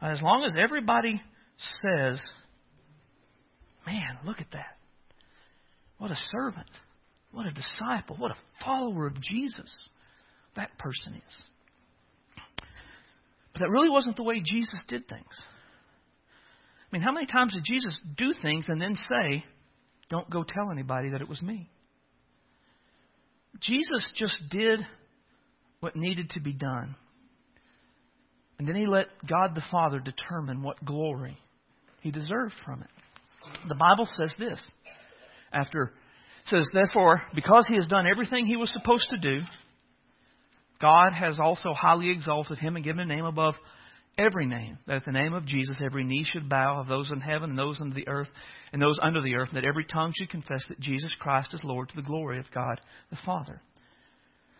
As 0.00 0.22
long 0.22 0.44
as 0.44 0.54
everybody 0.62 1.20
says, 1.58 2.22
man, 3.86 4.18
look 4.24 4.40
at 4.40 4.50
that. 4.52 4.76
What 5.98 6.12
a 6.12 6.16
servant. 6.16 6.70
What 7.32 7.46
a 7.46 7.50
disciple. 7.50 8.16
What 8.16 8.30
a 8.30 8.64
follower 8.64 9.06
of 9.06 9.20
Jesus 9.20 9.70
that 10.54 10.78
person 10.78 11.14
is. 11.14 11.42
But 13.52 13.60
that 13.60 13.70
really 13.70 13.90
wasn't 13.90 14.16
the 14.16 14.22
way 14.22 14.40
Jesus 14.44 14.78
did 14.86 15.08
things. 15.08 15.46
I 16.92 16.96
mean, 16.96 17.02
how 17.02 17.12
many 17.12 17.26
times 17.26 17.54
did 17.54 17.64
Jesus 17.64 17.92
do 18.16 18.32
things 18.40 18.66
and 18.68 18.80
then 18.80 18.94
say, 18.94 19.44
don't 20.10 20.30
go 20.30 20.44
tell 20.44 20.70
anybody 20.70 21.10
that 21.10 21.20
it 21.20 21.28
was 21.28 21.42
me? 21.42 21.70
Jesus 23.60 24.04
just 24.16 24.36
did 24.50 24.80
what 25.80 25.96
needed 25.96 26.30
to 26.30 26.40
be 26.40 26.52
done. 26.52 26.96
And 28.58 28.68
then 28.68 28.76
he 28.76 28.86
let 28.86 29.06
God 29.28 29.54
the 29.54 29.64
Father 29.70 30.00
determine 30.00 30.62
what 30.62 30.84
glory 30.84 31.36
he 32.00 32.10
deserved 32.10 32.54
from 32.64 32.82
it. 32.82 32.88
The 33.68 33.74
Bible 33.74 34.08
says 34.16 34.34
this. 34.38 34.62
After 35.52 35.92
says, 36.46 36.68
therefore, 36.72 37.22
because 37.34 37.66
he 37.66 37.74
has 37.76 37.86
done 37.86 38.06
everything 38.10 38.46
he 38.46 38.56
was 38.56 38.70
supposed 38.70 39.08
to 39.10 39.18
do, 39.18 39.40
God 40.80 41.12
has 41.14 41.38
also 41.40 41.72
highly 41.72 42.10
exalted 42.10 42.58
him 42.58 42.76
and 42.76 42.84
given 42.84 43.00
a 43.00 43.06
name 43.06 43.24
above 43.24 43.54
every 44.18 44.46
name, 44.46 44.78
that 44.86 44.96
at 44.96 45.04
the 45.04 45.12
name 45.12 45.34
of 45.34 45.46
Jesus 45.46 45.76
every 45.84 46.04
knee 46.04 46.24
should 46.24 46.48
bow 46.48 46.80
of 46.80 46.88
those 46.88 47.10
in 47.10 47.20
heaven 47.20 47.50
and 47.50 47.58
those 47.58 47.80
under 47.80 47.94
the 47.94 48.08
earth 48.08 48.28
and 48.72 48.80
those 48.80 48.98
under 49.02 49.22
the 49.22 49.34
earth, 49.34 49.48
and 49.48 49.56
that 49.56 49.66
every 49.66 49.84
tongue 49.84 50.12
should 50.16 50.30
confess 50.30 50.64
that 50.68 50.80
Jesus 50.80 51.10
Christ 51.20 51.54
is 51.54 51.60
Lord 51.64 51.88
to 51.88 51.96
the 51.96 52.02
glory 52.02 52.38
of 52.38 52.50
God 52.52 52.80
the 53.10 53.18
Father. 53.24 53.60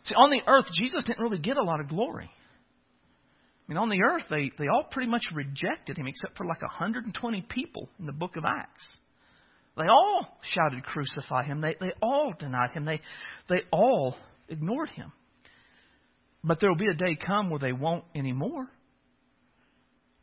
See, 0.05 0.15
on 0.15 0.31
the 0.31 0.43
earth, 0.47 0.67
Jesus 0.79 1.05
didn't 1.05 1.23
really 1.23 1.39
get 1.39 1.57
a 1.57 1.63
lot 1.63 1.81
of 1.81 1.89
glory. 1.89 2.31
I 2.31 3.73
mean, 3.73 3.79
on 3.79 3.89
the 3.89 4.03
earth, 4.03 4.25
they, 4.29 4.51
they 4.59 4.69
all 4.69 4.85
pretty 4.91 5.11
much 5.11 5.25
rejected 5.33 5.97
him, 5.97 6.07
except 6.07 6.37
for 6.37 6.45
like 6.45 6.61
120 6.61 7.47
people 7.49 7.89
in 7.99 8.05
the 8.05 8.13
book 8.13 8.37
of 8.37 8.45
Acts. 8.45 8.85
They 9.77 9.89
all 9.89 10.39
shouted, 10.43 10.85
Crucify 10.85 11.45
him. 11.45 11.61
They, 11.61 11.75
they 11.81 11.93
all 12.03 12.35
denied 12.39 12.71
him. 12.73 12.85
They, 12.85 13.01
they 13.49 13.63
all 13.73 14.17
ignored 14.49 14.91
him. 14.91 15.13
But 16.45 16.61
there 16.61 16.69
will 16.69 16.77
be 16.77 16.91
a 16.91 16.95
day 16.95 17.17
come 17.17 17.49
where 17.49 17.59
they 17.59 17.73
won't 17.73 18.05
anymore. 18.15 18.69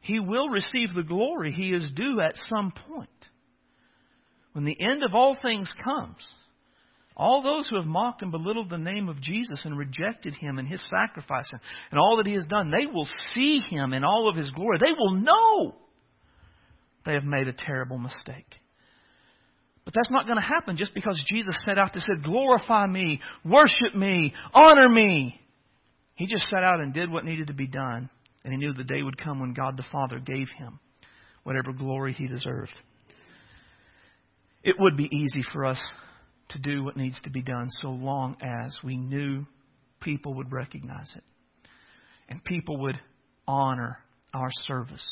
He 0.02 0.20
will 0.20 0.50
receive 0.50 0.94
the 0.94 1.04
glory 1.04 1.52
he 1.52 1.72
is 1.72 1.86
due 1.96 2.22
at 2.22 2.36
some 2.50 2.72
point. 2.90 3.10
When 4.54 4.66
the 4.66 4.80
end 4.80 5.04
of 5.04 5.16
all 5.16 5.38
things 5.42 5.72
comes, 5.84 6.18
all 7.16 7.44
those 7.44 7.68
who 7.68 7.76
have 7.76 7.86
mocked 7.86 8.22
and 8.22 8.32
belittled 8.32 8.70
the 8.70 8.78
name 8.78 9.08
of 9.08 9.22
Jesus 9.22 9.64
and 9.64 9.78
rejected 9.78 10.34
him 10.34 10.58
and 10.58 10.68
his 10.68 10.84
sacrifice 10.90 11.50
and 11.92 12.00
all 12.00 12.18
that 12.18 12.26
he 12.26 12.34
has 12.34 12.46
done, 12.48 12.72
they 12.72 12.92
will 12.92 13.08
see 13.34 13.60
him 13.60 13.94
in 13.94 14.04
all 14.04 14.28
of 14.28 14.36
his 14.36 14.50
glory. 14.52 14.78
They 14.80 14.94
will 14.98 15.14
know 15.14 15.76
they 17.06 17.14
have 17.14 17.24
made 17.24 17.48
a 17.48 17.54
terrible 17.54 17.98
mistake. 17.98 18.56
But 19.86 19.94
that's 19.96 20.12
not 20.12 20.26
going 20.26 20.38
to 20.38 20.46
happen 20.46 20.78
just 20.78 20.94
because 20.94 21.22
Jesus 21.28 21.56
set 21.66 21.78
out 21.78 21.94
to 21.94 22.00
say, 22.00 22.14
glorify 22.24 22.88
me, 22.88 23.20
worship 23.44 23.96
me, 23.96 24.34
honor 24.54 24.90
me. 24.90 25.40
He 26.16 26.28
just 26.28 26.50
set 26.50 26.64
out 26.64 26.80
and 26.80 26.94
did 26.94 27.12
what 27.12 27.26
needed 27.26 27.48
to 27.48 27.54
be 27.54 27.68
done. 27.68 28.10
And 28.44 28.54
he 28.54 28.58
knew 28.58 28.74
the 28.74 28.84
day 28.84 29.02
would 29.02 29.22
come 29.22 29.40
when 29.40 29.54
God 29.54 29.78
the 29.78 29.86
Father 29.92 30.20
gave 30.20 30.48
him 30.58 30.80
whatever 31.44 31.74
glory 31.74 32.14
he 32.14 32.28
deserved. 32.28 32.74
It 34.64 34.76
would 34.80 34.96
be 34.96 35.10
easy 35.12 35.44
for 35.54 35.66
us 35.66 35.82
to 36.50 36.60
do 36.60 36.84
what 36.84 36.98
needs 36.98 37.20
to 37.22 37.30
be 37.30 37.42
done 37.42 37.68
so 37.70 37.90
long 37.90 38.36
as 38.42 38.76
we 38.84 38.98
knew 38.98 39.46
people 40.02 40.36
would 40.36 40.52
recognize 40.52 41.10
it 41.16 41.24
and 42.30 42.44
people 42.44 42.78
would 42.78 43.00
honor 43.48 44.00
our 44.34 44.50
service. 44.68 45.06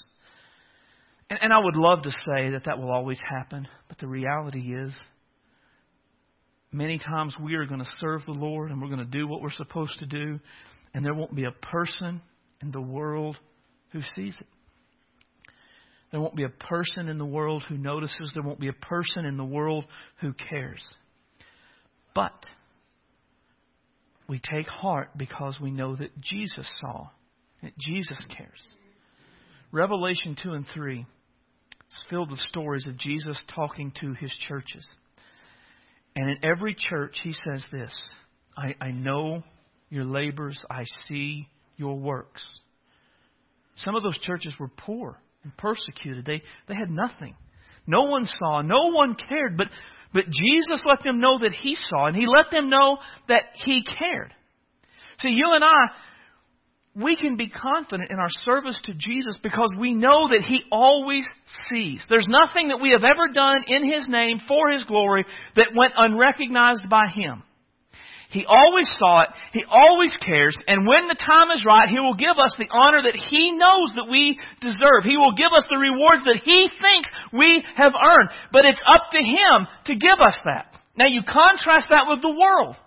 And, 1.29 1.39
and 1.41 1.53
I 1.53 1.59
would 1.59 1.75
love 1.75 2.03
to 2.03 2.11
say 2.11 2.51
that 2.51 2.63
that 2.65 2.79
will 2.79 2.91
always 2.91 3.19
happen, 3.27 3.67
but 3.87 3.97
the 3.99 4.07
reality 4.07 4.73
is 4.73 4.93
many 6.71 6.97
times 6.97 7.35
we 7.41 7.55
are 7.55 7.65
going 7.65 7.81
to 7.81 7.91
serve 7.99 8.21
the 8.25 8.31
Lord 8.31 8.71
and 8.71 8.81
we're 8.81 8.87
going 8.87 8.99
to 8.99 9.05
do 9.05 9.27
what 9.27 9.41
we're 9.41 9.51
supposed 9.51 9.97
to 9.99 10.05
do, 10.05 10.39
and 10.93 11.03
there 11.03 11.13
won't 11.13 11.35
be 11.35 11.45
a 11.45 11.51
person 11.51 12.21
in 12.61 12.71
the 12.71 12.81
world 12.81 13.37
who 13.91 14.01
sees 14.15 14.35
it. 14.39 14.47
There 16.11 16.19
won't 16.19 16.35
be 16.35 16.43
a 16.43 16.49
person 16.49 17.07
in 17.07 17.17
the 17.17 17.25
world 17.25 17.63
who 17.69 17.77
notices. 17.77 18.31
There 18.33 18.43
won't 18.43 18.59
be 18.59 18.67
a 18.67 18.73
person 18.73 19.25
in 19.25 19.37
the 19.37 19.45
world 19.45 19.85
who 20.21 20.33
cares. 20.33 20.81
But 22.15 22.43
we 24.27 24.39
take 24.39 24.67
heart 24.67 25.09
because 25.17 25.57
we 25.61 25.71
know 25.71 25.95
that 25.95 26.19
Jesus 26.19 26.67
saw, 26.81 27.09
that 27.61 27.77
Jesus 27.77 28.23
cares. 28.35 28.67
Revelation 29.71 30.35
2 30.41 30.53
and 30.53 30.65
3 30.73 30.99
is 30.99 31.97
filled 32.09 32.31
with 32.31 32.39
stories 32.39 32.85
of 32.87 32.97
Jesus 32.97 33.37
talking 33.53 33.91
to 34.01 34.13
his 34.13 34.31
churches. 34.47 34.87
And 36.15 36.29
in 36.29 36.37
every 36.43 36.75
church, 36.75 37.19
he 37.23 37.33
says 37.33 37.63
this 37.71 37.95
I, 38.57 38.75
I 38.81 38.91
know 38.91 39.43
your 39.89 40.05
labors, 40.05 40.59
I 40.69 40.83
see 41.07 41.47
your 41.79 41.97
works. 41.97 42.45
Some 43.77 43.95
of 43.95 44.03
those 44.03 44.19
churches 44.19 44.53
were 44.59 44.67
poor 44.67 45.19
and 45.43 45.55
persecuted. 45.57 46.25
They, 46.25 46.43
they 46.67 46.75
had 46.75 46.89
nothing. 46.89 47.35
No 47.87 48.03
one 48.03 48.25
saw, 48.25 48.61
no 48.61 48.91
one 48.91 49.15
cared, 49.15 49.57
but, 49.57 49.67
but 50.13 50.25
Jesus 50.25 50.83
let 50.85 51.01
them 51.03 51.19
know 51.19 51.39
that 51.39 51.53
He 51.53 51.75
saw, 51.75 52.07
and 52.07 52.15
He 52.15 52.27
let 52.27 52.51
them 52.51 52.69
know 52.69 52.97
that 53.29 53.43
He 53.65 53.83
cared. 53.83 54.33
See, 55.19 55.29
you 55.29 55.51
and 55.55 55.63
I, 55.63 55.75
we 56.95 57.15
can 57.15 57.37
be 57.37 57.49
confident 57.49 58.11
in 58.11 58.19
our 58.19 58.29
service 58.43 58.79
to 58.85 58.93
Jesus 58.93 59.39
because 59.41 59.69
we 59.79 59.93
know 59.93 60.27
that 60.29 60.43
He 60.45 60.63
always 60.71 61.25
sees. 61.71 62.05
There's 62.09 62.27
nothing 62.27 62.69
that 62.69 62.81
we 62.81 62.91
have 62.91 63.03
ever 63.03 63.33
done 63.33 63.63
in 63.67 63.89
His 63.91 64.07
name 64.09 64.39
for 64.47 64.71
His 64.71 64.83
glory 64.83 65.25
that 65.55 65.67
went 65.75 65.93
unrecognized 65.95 66.89
by 66.89 67.03
Him. 67.15 67.43
He 68.29 68.45
always 68.45 68.85
saw 68.99 69.23
it. 69.25 69.29
He 69.53 69.65
always 69.65 70.13
cares. 70.21 70.55
And 70.67 70.85
when 70.85 71.07
the 71.09 71.17
time 71.17 71.49
is 71.49 71.65
right, 71.65 71.89
He 71.89 71.97
will 71.97 72.13
give 72.13 72.37
us 72.37 72.53
the 72.57 72.69
honor 72.69 73.01
that 73.01 73.17
He 73.17 73.57
knows 73.57 73.89
that 73.97 74.05
we 74.05 74.37
deserve. 74.61 75.01
He 75.01 75.17
will 75.17 75.33
give 75.33 75.49
us 75.49 75.65
the 75.65 75.81
rewards 75.81 76.21
that 76.29 76.45
He 76.45 76.69
thinks 76.69 77.09
we 77.33 77.65
have 77.75 77.93
earned. 77.97 78.29
But 78.53 78.65
it's 78.65 78.83
up 78.85 79.09
to 79.13 79.17
Him 79.17 79.65
to 79.89 79.93
give 79.97 80.21
us 80.21 80.37
that. 80.45 80.77
Now 80.95 81.07
you 81.07 81.25
contrast 81.25 81.89
that 81.89 82.05
with 82.05 82.21
the 82.21 82.29
world. 82.29 82.77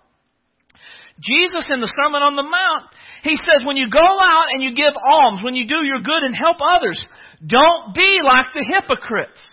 Jesus 1.19 1.67
in 1.69 1.81
the 1.81 1.91
Sermon 1.91 2.23
on 2.23 2.39
the 2.39 2.47
Mount, 2.47 2.87
He 3.23 3.35
says 3.35 3.67
when 3.67 3.75
you 3.75 3.91
go 3.91 3.99
out 3.99 4.47
and 4.47 4.63
you 4.63 4.73
give 4.73 4.95
alms, 4.95 5.43
when 5.43 5.55
you 5.55 5.67
do 5.67 5.83
your 5.83 5.99
good 5.99 6.23
and 6.23 6.33
help 6.33 6.57
others, 6.63 7.03
don't 7.45 7.93
be 7.93 8.21
like 8.23 8.47
the 8.55 8.63
hypocrites. 8.63 9.43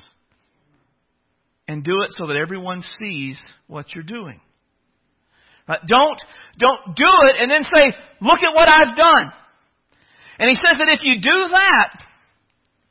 And 1.66 1.82
do 1.82 2.02
it 2.02 2.10
so 2.14 2.28
that 2.28 2.36
everyone 2.36 2.80
sees 3.00 3.42
what 3.66 3.92
you're 3.92 4.04
doing. 4.06 4.40
Uh, 5.70 5.76
don't, 5.86 6.18
don't 6.58 6.96
do 6.96 7.12
it 7.30 7.36
and 7.40 7.48
then 7.48 7.62
say, 7.62 7.94
look 8.20 8.40
at 8.42 8.54
what 8.54 8.68
I've 8.68 8.96
done. 8.96 9.30
And 10.40 10.48
he 10.50 10.56
says 10.56 10.78
that 10.78 10.90
if 10.92 11.04
you 11.04 11.20
do 11.22 11.48
that, 11.52 12.02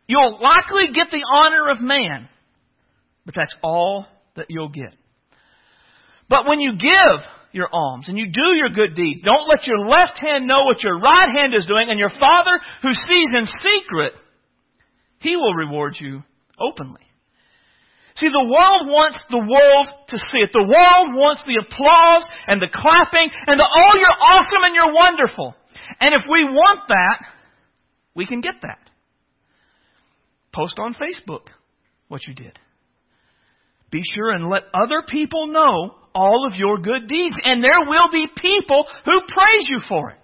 you'll 0.07 0.39
likely 0.41 0.93
get 0.93 1.07
the 1.11 1.25
honor 1.33 1.71
of 1.71 1.81
man. 1.81 2.29
But 3.25 3.35
that's 3.35 3.53
all 3.61 4.05
that 4.37 4.45
you'll 4.47 4.69
get. 4.69 4.93
But 6.29 6.45
when 6.47 6.61
you 6.61 6.77
give 6.77 7.19
your 7.51 7.67
alms 7.73 8.05
and 8.07 8.17
you 8.17 8.27
do 8.27 8.55
your 8.55 8.69
good 8.69 8.95
deeds, 8.95 9.21
don't 9.23 9.49
let 9.49 9.67
your 9.67 9.87
left 9.87 10.19
hand 10.21 10.47
know 10.47 10.63
what 10.63 10.81
your 10.83 10.99
right 10.99 11.35
hand 11.35 11.53
is 11.53 11.65
doing, 11.65 11.89
and 11.89 11.99
your 11.99 12.09
Father 12.09 12.61
who 12.81 12.91
sees 12.91 13.29
in 13.33 13.45
secret, 13.45 14.13
He 15.19 15.35
will 15.35 15.53
reward 15.53 15.97
you 15.99 16.23
openly. 16.59 17.01
See, 18.19 18.27
the 18.27 18.51
world 18.51 18.91
wants 18.91 19.19
the 19.31 19.39
world 19.39 19.87
to 20.09 20.17
see 20.17 20.43
it. 20.43 20.51
The 20.51 20.67
world 20.67 21.15
wants 21.15 21.41
the 21.47 21.63
applause 21.63 22.27
and 22.47 22.61
the 22.61 22.67
clapping 22.67 23.29
and 23.47 23.59
the, 23.59 23.63
oh, 23.63 23.93
you're 23.95 24.19
awesome 24.19 24.63
and 24.63 24.75
you're 24.75 24.93
wonderful. 24.93 25.55
And 26.01 26.13
if 26.13 26.23
we 26.29 26.43
want 26.43 26.81
that, 26.89 27.25
we 28.13 28.25
can 28.25 28.41
get 28.41 28.55
that. 28.63 28.79
Post 30.53 30.79
on 30.79 30.93
Facebook 30.95 31.47
what 32.09 32.21
you 32.27 32.33
did. 32.33 32.59
Be 33.89 34.01
sure 34.13 34.31
and 34.31 34.49
let 34.49 34.63
other 34.73 35.03
people 35.07 35.47
know 35.47 35.95
all 36.13 36.45
of 36.45 36.57
your 36.57 36.79
good 36.79 37.07
deeds, 37.07 37.37
and 37.43 37.63
there 37.63 37.87
will 37.87 38.11
be 38.11 38.27
people 38.35 38.85
who 39.05 39.13
praise 39.27 39.67
you 39.69 39.79
for 39.87 40.11
it. 40.11 40.17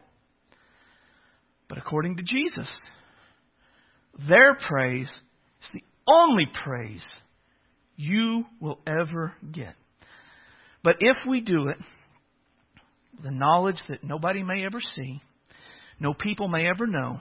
But 1.69 1.77
according 1.77 2.17
to 2.17 2.23
Jesus, 2.23 2.69
their 4.27 4.55
praise 4.55 5.07
is 5.07 5.69
the 5.73 5.83
only 6.07 6.45
praise 6.63 7.05
you 7.95 8.45
will 8.59 8.79
ever 8.85 9.33
get. 9.51 9.75
But 10.83 10.97
if 10.99 11.17
we 11.27 11.41
do 11.41 11.69
it, 11.69 11.77
the 13.23 13.31
knowledge 13.31 13.81
that 13.89 14.03
nobody 14.03 14.43
may 14.43 14.65
ever 14.65 14.79
see, 14.79 15.21
no 15.99 16.13
people 16.13 16.47
may 16.47 16.67
ever 16.67 16.85
know, 16.85 17.19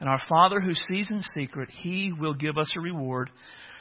and 0.00 0.08
our 0.08 0.20
Father 0.28 0.60
who 0.60 0.74
sees 0.74 1.10
in 1.10 1.22
secret, 1.34 1.70
He 1.70 2.12
will 2.12 2.34
give 2.34 2.58
us 2.58 2.70
a 2.76 2.80
reward 2.80 3.30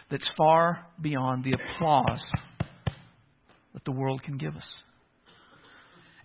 that's 0.09 0.27
far 0.38 0.86
beyond 1.01 1.43
the 1.43 1.53
applause 1.53 2.23
that 3.73 3.84
the 3.84 3.91
world 3.91 4.23
can 4.23 4.38
give 4.38 4.55
us. 4.55 4.67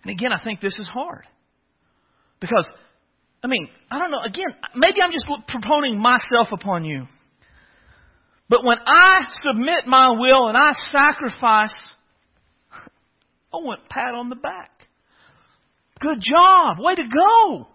And 0.03 0.11
again, 0.11 0.31
I 0.31 0.41
think 0.43 0.61
this 0.61 0.77
is 0.79 0.87
hard. 0.87 1.25
Because, 2.39 2.67
I 3.43 3.47
mean, 3.47 3.67
I 3.91 3.99
don't 3.99 4.11
know, 4.11 4.21
again, 4.23 4.55
maybe 4.75 5.01
I'm 5.03 5.11
just 5.11 5.27
proponing 5.49 5.97
myself 5.97 6.47
upon 6.51 6.85
you. 6.85 7.05
But 8.49 8.63
when 8.63 8.77
I 8.85 9.21
submit 9.45 9.85
my 9.85 10.09
will 10.09 10.47
and 10.47 10.57
I 10.57 10.73
sacrifice, 10.91 11.75
I 13.53 13.57
want 13.57 13.87
pat 13.89 14.15
on 14.15 14.29
the 14.29 14.35
back. 14.35 14.71
Good 15.99 16.17
job. 16.21 16.77
Way 16.79 16.95
to 16.95 17.03
go. 17.03 17.67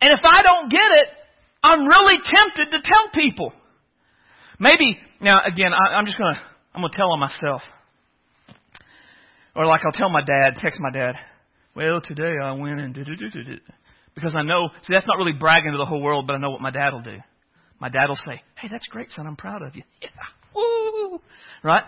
And 0.00 0.12
if 0.12 0.20
I 0.24 0.42
don't 0.42 0.70
get 0.70 0.90
it, 1.00 1.08
I'm 1.62 1.86
really 1.86 2.18
tempted 2.22 2.70
to 2.70 2.82
tell 2.82 3.10
people. 3.14 3.52
Maybe, 4.60 4.98
now 5.20 5.40
again, 5.44 5.72
I, 5.72 5.94
I'm 5.94 6.04
just 6.04 6.18
gonna, 6.18 6.38
I'm 6.74 6.82
gonna 6.82 6.92
tell 6.94 7.10
on 7.10 7.20
myself. 7.20 7.62
Or 9.56 9.66
like 9.66 9.80
I'll 9.84 9.92
tell 9.92 10.10
my 10.10 10.20
dad, 10.20 10.56
text 10.60 10.80
my 10.80 10.90
dad, 10.90 11.14
well, 11.74 12.00
today 12.00 12.34
I 12.42 12.52
went 12.52 12.80
and 12.80 12.94
did 12.94 13.08
it, 13.08 13.62
because 14.14 14.34
I 14.36 14.42
know, 14.42 14.68
see, 14.82 14.92
that's 14.92 15.06
not 15.06 15.16
really 15.16 15.32
bragging 15.32 15.72
to 15.72 15.78
the 15.78 15.86
whole 15.86 16.02
world, 16.02 16.26
but 16.26 16.34
I 16.34 16.38
know 16.38 16.50
what 16.50 16.60
my 16.60 16.70
dad 16.70 16.92
will 16.92 17.02
do. 17.02 17.18
My 17.80 17.88
dad 17.88 18.08
will 18.08 18.16
say, 18.16 18.42
hey, 18.60 18.68
that's 18.70 18.86
great, 18.86 19.10
son, 19.10 19.26
I'm 19.26 19.36
proud 19.36 19.62
of 19.62 19.76
you. 19.76 19.82
Yeah, 20.00 20.08
woo! 20.54 21.20
Right? 21.62 21.84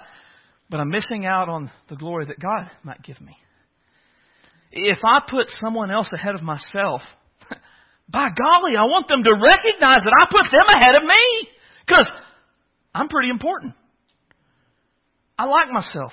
But 0.68 0.80
I'm 0.80 0.90
missing 0.90 1.26
out 1.26 1.48
on 1.48 1.70
the 1.88 1.96
glory 1.96 2.26
that 2.26 2.40
God 2.40 2.70
might 2.82 3.02
give 3.02 3.20
me. 3.20 3.36
If 4.72 4.98
I 5.04 5.20
put 5.28 5.46
someone 5.62 5.90
else 5.90 6.10
ahead 6.12 6.34
of 6.34 6.42
myself, 6.42 7.02
by 8.08 8.26
golly, 8.36 8.76
I 8.76 8.84
want 8.84 9.08
them 9.08 9.22
to 9.22 9.32
recognize 9.32 10.02
that 10.04 10.16
I 10.20 10.26
put 10.30 10.50
them 10.50 10.76
ahead 10.76 10.96
of 10.96 11.02
me. 11.02 11.48
Because 11.86 12.10
I'm 12.94 13.08
pretty 13.08 13.30
important. 13.30 13.74
I 15.38 15.46
like 15.46 15.68
myself. 15.68 16.12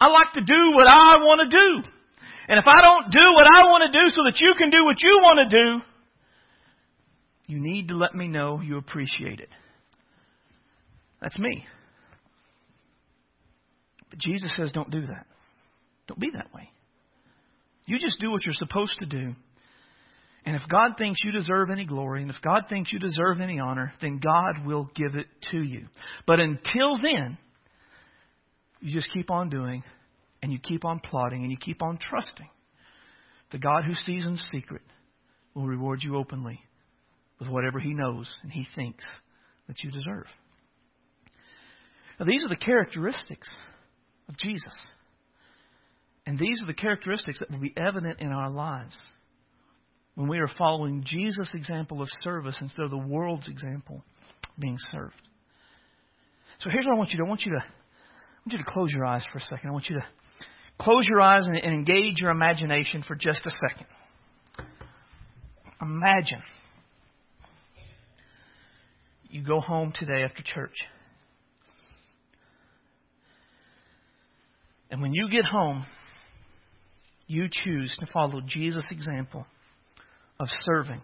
I 0.00 0.08
like 0.08 0.32
to 0.34 0.40
do 0.40 0.72
what 0.72 0.86
I 0.86 1.20
want 1.26 1.50
to 1.50 1.50
do. 1.50 1.90
And 2.48 2.58
if 2.58 2.64
I 2.66 2.80
don't 2.82 3.10
do 3.10 3.26
what 3.34 3.46
I 3.46 3.68
want 3.68 3.92
to 3.92 3.98
do 3.98 4.08
so 4.10 4.22
that 4.24 4.40
you 4.40 4.54
can 4.56 4.70
do 4.70 4.84
what 4.84 4.96
you 5.02 5.18
want 5.22 5.38
to 5.44 5.48
do, 5.50 5.84
you 7.50 7.58
need 7.58 7.88
to 7.88 7.96
let 7.96 8.14
me 8.14 8.28
know 8.28 8.60
you 8.60 8.78
appreciate 8.78 9.40
it. 9.40 9.48
That's 11.20 11.36
me. 11.36 11.66
But 14.08 14.20
Jesus 14.20 14.52
says, 14.56 14.70
don't 14.70 14.90
do 14.90 15.04
that. 15.06 15.26
Don't 16.06 16.20
be 16.20 16.30
that 16.34 16.54
way. 16.54 16.70
You 17.86 17.98
just 17.98 18.20
do 18.20 18.30
what 18.30 18.44
you're 18.44 18.54
supposed 18.54 18.94
to 19.00 19.06
do. 19.06 19.34
And 20.46 20.54
if 20.54 20.62
God 20.70 20.92
thinks 20.96 21.22
you 21.24 21.32
deserve 21.32 21.70
any 21.70 21.84
glory, 21.84 22.22
and 22.22 22.30
if 22.30 22.40
God 22.40 22.66
thinks 22.68 22.92
you 22.92 23.00
deserve 23.00 23.40
any 23.40 23.58
honor, 23.58 23.92
then 24.00 24.20
God 24.24 24.64
will 24.64 24.88
give 24.94 25.16
it 25.16 25.26
to 25.50 25.60
you. 25.60 25.86
But 26.28 26.38
until 26.38 26.98
then, 27.02 27.36
you 28.80 28.94
just 28.94 29.12
keep 29.12 29.28
on 29.28 29.50
doing, 29.50 29.82
and 30.40 30.52
you 30.52 30.60
keep 30.60 30.84
on 30.84 31.00
plotting, 31.00 31.42
and 31.42 31.50
you 31.50 31.58
keep 31.60 31.82
on 31.82 31.98
trusting. 31.98 32.48
The 33.50 33.58
God 33.58 33.84
who 33.84 33.94
sees 33.94 34.24
in 34.24 34.36
secret 34.52 34.82
will 35.52 35.66
reward 35.66 36.00
you 36.04 36.16
openly 36.16 36.60
with 37.40 37.48
whatever 37.48 37.80
He 37.80 37.94
knows 37.94 38.30
and 38.42 38.52
He 38.52 38.66
thinks 38.76 39.04
that 39.66 39.82
you 39.82 39.90
deserve. 39.90 40.26
Now, 42.20 42.26
these 42.26 42.44
are 42.44 42.48
the 42.48 42.56
characteristics 42.56 43.48
of 44.28 44.36
Jesus. 44.36 44.74
And 46.26 46.38
these 46.38 46.62
are 46.62 46.66
the 46.66 46.74
characteristics 46.74 47.40
that 47.40 47.50
will 47.50 47.58
be 47.58 47.74
evident 47.76 48.20
in 48.20 48.28
our 48.28 48.50
lives 48.50 48.96
when 50.14 50.28
we 50.28 50.38
are 50.38 50.50
following 50.58 51.02
Jesus' 51.04 51.50
example 51.54 52.02
of 52.02 52.08
service 52.20 52.56
instead 52.60 52.84
of 52.84 52.90
the 52.90 52.98
world's 52.98 53.48
example 53.48 54.04
being 54.58 54.76
served. 54.92 55.14
So 56.60 56.68
here's 56.70 56.84
what 56.84 56.94
I 56.94 56.98
want 56.98 57.10
you 57.10 57.18
to 57.18 57.24
I 57.24 57.28
want 57.28 57.40
you 57.46 57.52
to 57.52 57.58
I 57.58 58.42
want 58.44 58.52
you 58.52 58.58
to 58.58 58.70
close 58.70 58.90
your 58.92 59.06
eyes 59.06 59.24
for 59.32 59.38
a 59.38 59.42
second. 59.42 59.70
I 59.70 59.72
want 59.72 59.88
you 59.88 59.96
to 59.96 60.06
close 60.78 61.06
your 61.06 61.20
eyes 61.20 61.46
and, 61.46 61.56
and 61.56 61.72
engage 61.72 62.18
your 62.18 62.30
imagination 62.30 63.02
for 63.06 63.14
just 63.14 63.46
a 63.46 63.50
second. 63.50 63.86
Imagine 65.80 66.42
you 69.30 69.42
go 69.44 69.60
home 69.60 69.92
today 69.94 70.22
after 70.22 70.42
church. 70.42 70.76
And 74.90 75.00
when 75.00 75.12
you 75.12 75.28
get 75.30 75.44
home, 75.44 75.86
you 77.26 77.48
choose 77.48 77.96
to 78.00 78.06
follow 78.12 78.40
Jesus' 78.44 78.86
example 78.90 79.46
of 80.40 80.48
serving 80.62 81.00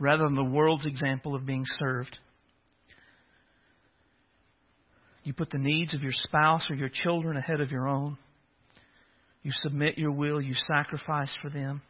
rather 0.00 0.24
than 0.24 0.34
the 0.34 0.44
world's 0.44 0.86
example 0.86 1.34
of 1.34 1.44
being 1.44 1.64
served. 1.78 2.16
You 5.24 5.34
put 5.34 5.50
the 5.50 5.58
needs 5.58 5.92
of 5.92 6.02
your 6.02 6.12
spouse 6.12 6.66
or 6.70 6.76
your 6.76 6.88
children 6.88 7.36
ahead 7.36 7.60
of 7.60 7.70
your 7.70 7.86
own. 7.86 8.16
You 9.42 9.50
submit 9.54 9.98
your 9.98 10.12
will, 10.12 10.40
you 10.40 10.54
sacrifice 10.54 11.34
for 11.42 11.50
them. 11.50 11.82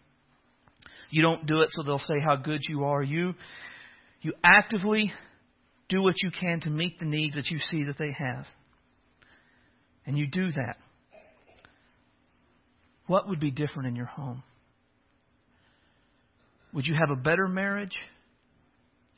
You 1.10 1.22
don't 1.22 1.46
do 1.46 1.60
it 1.62 1.68
so 1.70 1.84
they'll 1.84 1.98
say 1.98 2.20
how 2.24 2.36
good 2.36 2.62
you 2.68 2.84
are. 2.84 3.02
You 3.02 3.34
you 4.20 4.32
actively 4.42 5.12
do 5.88 6.02
what 6.02 6.14
you 6.22 6.30
can 6.30 6.60
to 6.60 6.70
meet 6.70 6.98
the 6.98 7.06
needs 7.06 7.34
that 7.36 7.50
you 7.50 7.58
see 7.70 7.84
that 7.84 7.98
they 7.98 8.12
have. 8.16 8.46
And 10.06 10.16
you 10.16 10.26
do 10.26 10.50
that. 10.52 10.76
What 13.06 13.28
would 13.28 13.40
be 13.40 13.50
different 13.50 13.88
in 13.88 13.96
your 13.96 14.06
home? 14.06 14.42
Would 16.74 16.86
you 16.86 16.94
have 16.94 17.10
a 17.10 17.20
better 17.20 17.48
marriage 17.48 17.96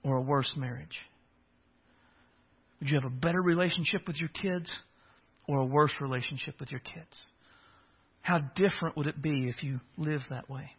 or 0.05 0.17
a 0.17 0.23
worse 0.23 0.53
marriage? 0.57 0.97
Would 2.81 2.89
you 2.89 2.99
have 3.01 3.11
a 3.11 3.15
better 3.15 3.43
relationship 3.43 4.03
with 4.07 4.17
your 4.17 4.29
kids 4.29 4.71
or 5.47 5.59
a 5.59 5.65
worse 5.65 5.93
relationship 6.01 6.59
with 6.61 6.71
your 6.71 6.81
kids? 6.81 7.17
How 8.23 8.39
different 8.55 8.97
would 8.97 9.07
it 9.07 9.21
be 9.21 9.49
if 9.49 9.63
you 9.63 9.81
lived 9.97 10.25
that 10.31 10.49
way? 10.49 10.71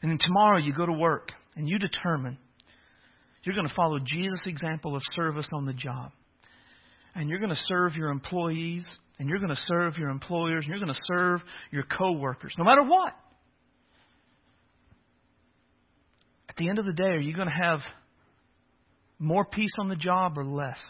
And 0.00 0.10
then 0.10 0.18
tomorrow 0.20 0.58
you 0.58 0.72
go 0.72 0.86
to 0.86 0.92
work 0.92 1.32
and 1.54 1.68
you 1.68 1.78
determine 1.78 2.38
you're 3.46 3.54
going 3.54 3.68
to 3.68 3.74
follow 3.74 3.98
Jesus' 4.00 4.42
example 4.46 4.96
of 4.96 5.02
service 5.14 5.48
on 5.52 5.66
the 5.66 5.72
job. 5.72 6.10
And 7.14 7.30
you're 7.30 7.38
going 7.38 7.50
to 7.50 7.62
serve 7.66 7.94
your 7.94 8.10
employees 8.10 8.84
and 9.18 9.28
you're 9.28 9.38
going 9.38 9.54
to 9.54 9.62
serve 9.66 9.96
your 9.96 10.10
employers 10.10 10.64
and 10.64 10.68
you're 10.68 10.80
going 10.80 10.92
to 10.92 11.00
serve 11.04 11.40
your 11.70 11.84
coworkers 11.84 12.52
no 12.58 12.64
matter 12.64 12.82
what. 12.82 13.14
At 16.48 16.56
the 16.56 16.68
end 16.68 16.78
of 16.78 16.86
the 16.86 16.92
day, 16.92 17.04
are 17.04 17.20
you 17.20 17.34
going 17.34 17.48
to 17.48 17.54
have 17.54 17.80
more 19.18 19.44
peace 19.44 19.72
on 19.78 19.88
the 19.88 19.96
job 19.96 20.36
or 20.36 20.44
less? 20.44 20.80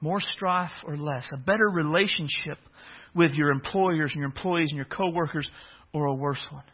More 0.00 0.20
strife 0.20 0.72
or 0.86 0.96
less? 0.96 1.28
A 1.32 1.36
better 1.36 1.68
relationship 1.68 2.58
with 3.14 3.32
your 3.32 3.50
employers 3.50 4.10
and 4.12 4.20
your 4.20 4.26
employees 4.26 4.68
and 4.70 4.76
your 4.76 4.86
coworkers 4.86 5.48
or 5.92 6.06
a 6.06 6.14
worse 6.14 6.42
one? 6.50 6.64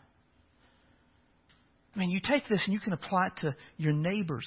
I 1.94 1.98
mean, 1.98 2.10
you 2.10 2.20
take 2.22 2.48
this 2.48 2.62
and 2.64 2.74
you 2.74 2.80
can 2.80 2.92
apply 2.92 3.26
it 3.26 3.32
to 3.42 3.56
your 3.76 3.92
neighbors. 3.92 4.46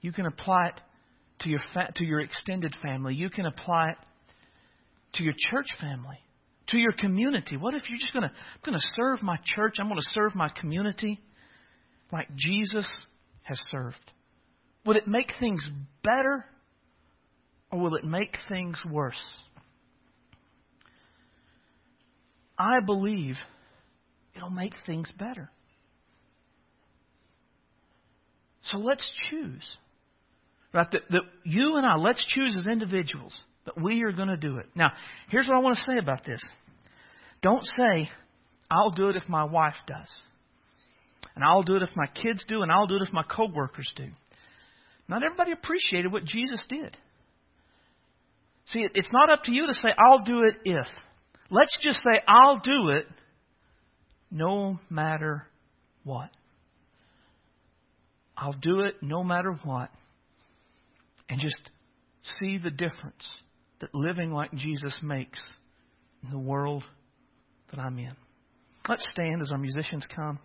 You 0.00 0.12
can 0.12 0.26
apply 0.26 0.68
it 0.68 0.80
to 1.40 1.48
your 1.48 1.60
fa- 1.72 1.92
to 1.96 2.04
your 2.04 2.20
extended 2.20 2.74
family. 2.82 3.14
You 3.14 3.30
can 3.30 3.46
apply 3.46 3.90
it 3.90 3.96
to 5.14 5.24
your 5.24 5.34
church 5.50 5.68
family, 5.80 6.18
to 6.68 6.78
your 6.78 6.92
community. 6.92 7.56
What 7.56 7.74
if 7.74 7.82
you're 7.88 7.98
just 7.98 8.12
going 8.12 8.78
to 8.78 8.86
serve 8.96 9.22
my 9.22 9.38
church? 9.54 9.76
I'm 9.80 9.88
to 9.88 9.96
serve 10.12 10.34
my 10.34 10.48
community 10.48 11.20
like 12.12 12.28
Jesus 12.36 12.88
has 13.42 13.58
served? 13.70 14.12
Would 14.84 14.96
it 14.96 15.08
make 15.08 15.32
things 15.40 15.66
better 16.02 16.44
or 17.70 17.78
will 17.80 17.96
it 17.96 18.04
make 18.04 18.36
things 18.48 18.80
worse? 18.88 19.20
I 22.58 22.80
believe 22.84 23.36
it'll 24.34 24.50
make 24.50 24.74
things 24.86 25.10
better. 25.18 25.50
So 28.70 28.78
let's 28.78 29.08
choose. 29.30 29.66
Right? 30.72 30.90
That, 30.90 31.02
that 31.10 31.22
you 31.44 31.76
and 31.76 31.86
I, 31.86 31.96
let's 31.96 32.24
choose 32.28 32.56
as 32.58 32.66
individuals 32.70 33.38
that 33.64 33.80
we 33.80 34.02
are 34.02 34.12
going 34.12 34.28
to 34.28 34.36
do 34.36 34.58
it. 34.58 34.66
Now, 34.74 34.92
here's 35.30 35.46
what 35.46 35.56
I 35.56 35.60
want 35.60 35.76
to 35.78 35.82
say 35.84 35.98
about 35.98 36.24
this. 36.24 36.40
Don't 37.42 37.64
say, 37.64 38.10
I'll 38.70 38.90
do 38.90 39.08
it 39.08 39.16
if 39.16 39.28
my 39.28 39.44
wife 39.44 39.74
does. 39.86 40.10
And 41.34 41.44
I'll 41.44 41.62
do 41.62 41.76
it 41.76 41.82
if 41.82 41.90
my 41.94 42.06
kids 42.06 42.44
do, 42.48 42.62
and 42.62 42.72
I'll 42.72 42.86
do 42.86 42.96
it 42.96 43.02
if 43.02 43.12
my 43.12 43.22
coworkers 43.22 43.90
do. 43.96 44.08
Not 45.08 45.22
everybody 45.22 45.52
appreciated 45.52 46.10
what 46.10 46.24
Jesus 46.24 46.62
did. 46.68 46.96
See, 48.66 48.86
it's 48.94 49.12
not 49.12 49.30
up 49.30 49.44
to 49.44 49.52
you 49.52 49.66
to 49.66 49.74
say, 49.74 49.88
I'll 49.96 50.24
do 50.24 50.42
it 50.44 50.56
if. 50.64 50.86
Let's 51.50 51.76
just 51.80 51.98
say, 51.98 52.20
I'll 52.26 52.58
do 52.58 52.88
it 52.90 53.06
no 54.30 54.80
matter 54.90 55.46
what. 56.02 56.30
I'll 58.36 58.52
do 58.52 58.80
it 58.80 58.96
no 59.02 59.24
matter 59.24 59.54
what. 59.64 59.90
And 61.28 61.40
just 61.40 61.58
see 62.38 62.58
the 62.58 62.70
difference 62.70 63.26
that 63.80 63.94
living 63.94 64.32
like 64.32 64.52
Jesus 64.54 64.96
makes 65.02 65.40
in 66.22 66.30
the 66.30 66.38
world 66.38 66.84
that 67.70 67.80
I'm 67.80 67.98
in. 67.98 68.12
Let's 68.88 69.06
stand 69.12 69.42
as 69.42 69.50
our 69.50 69.58
musicians 69.58 70.06
come. 70.14 70.38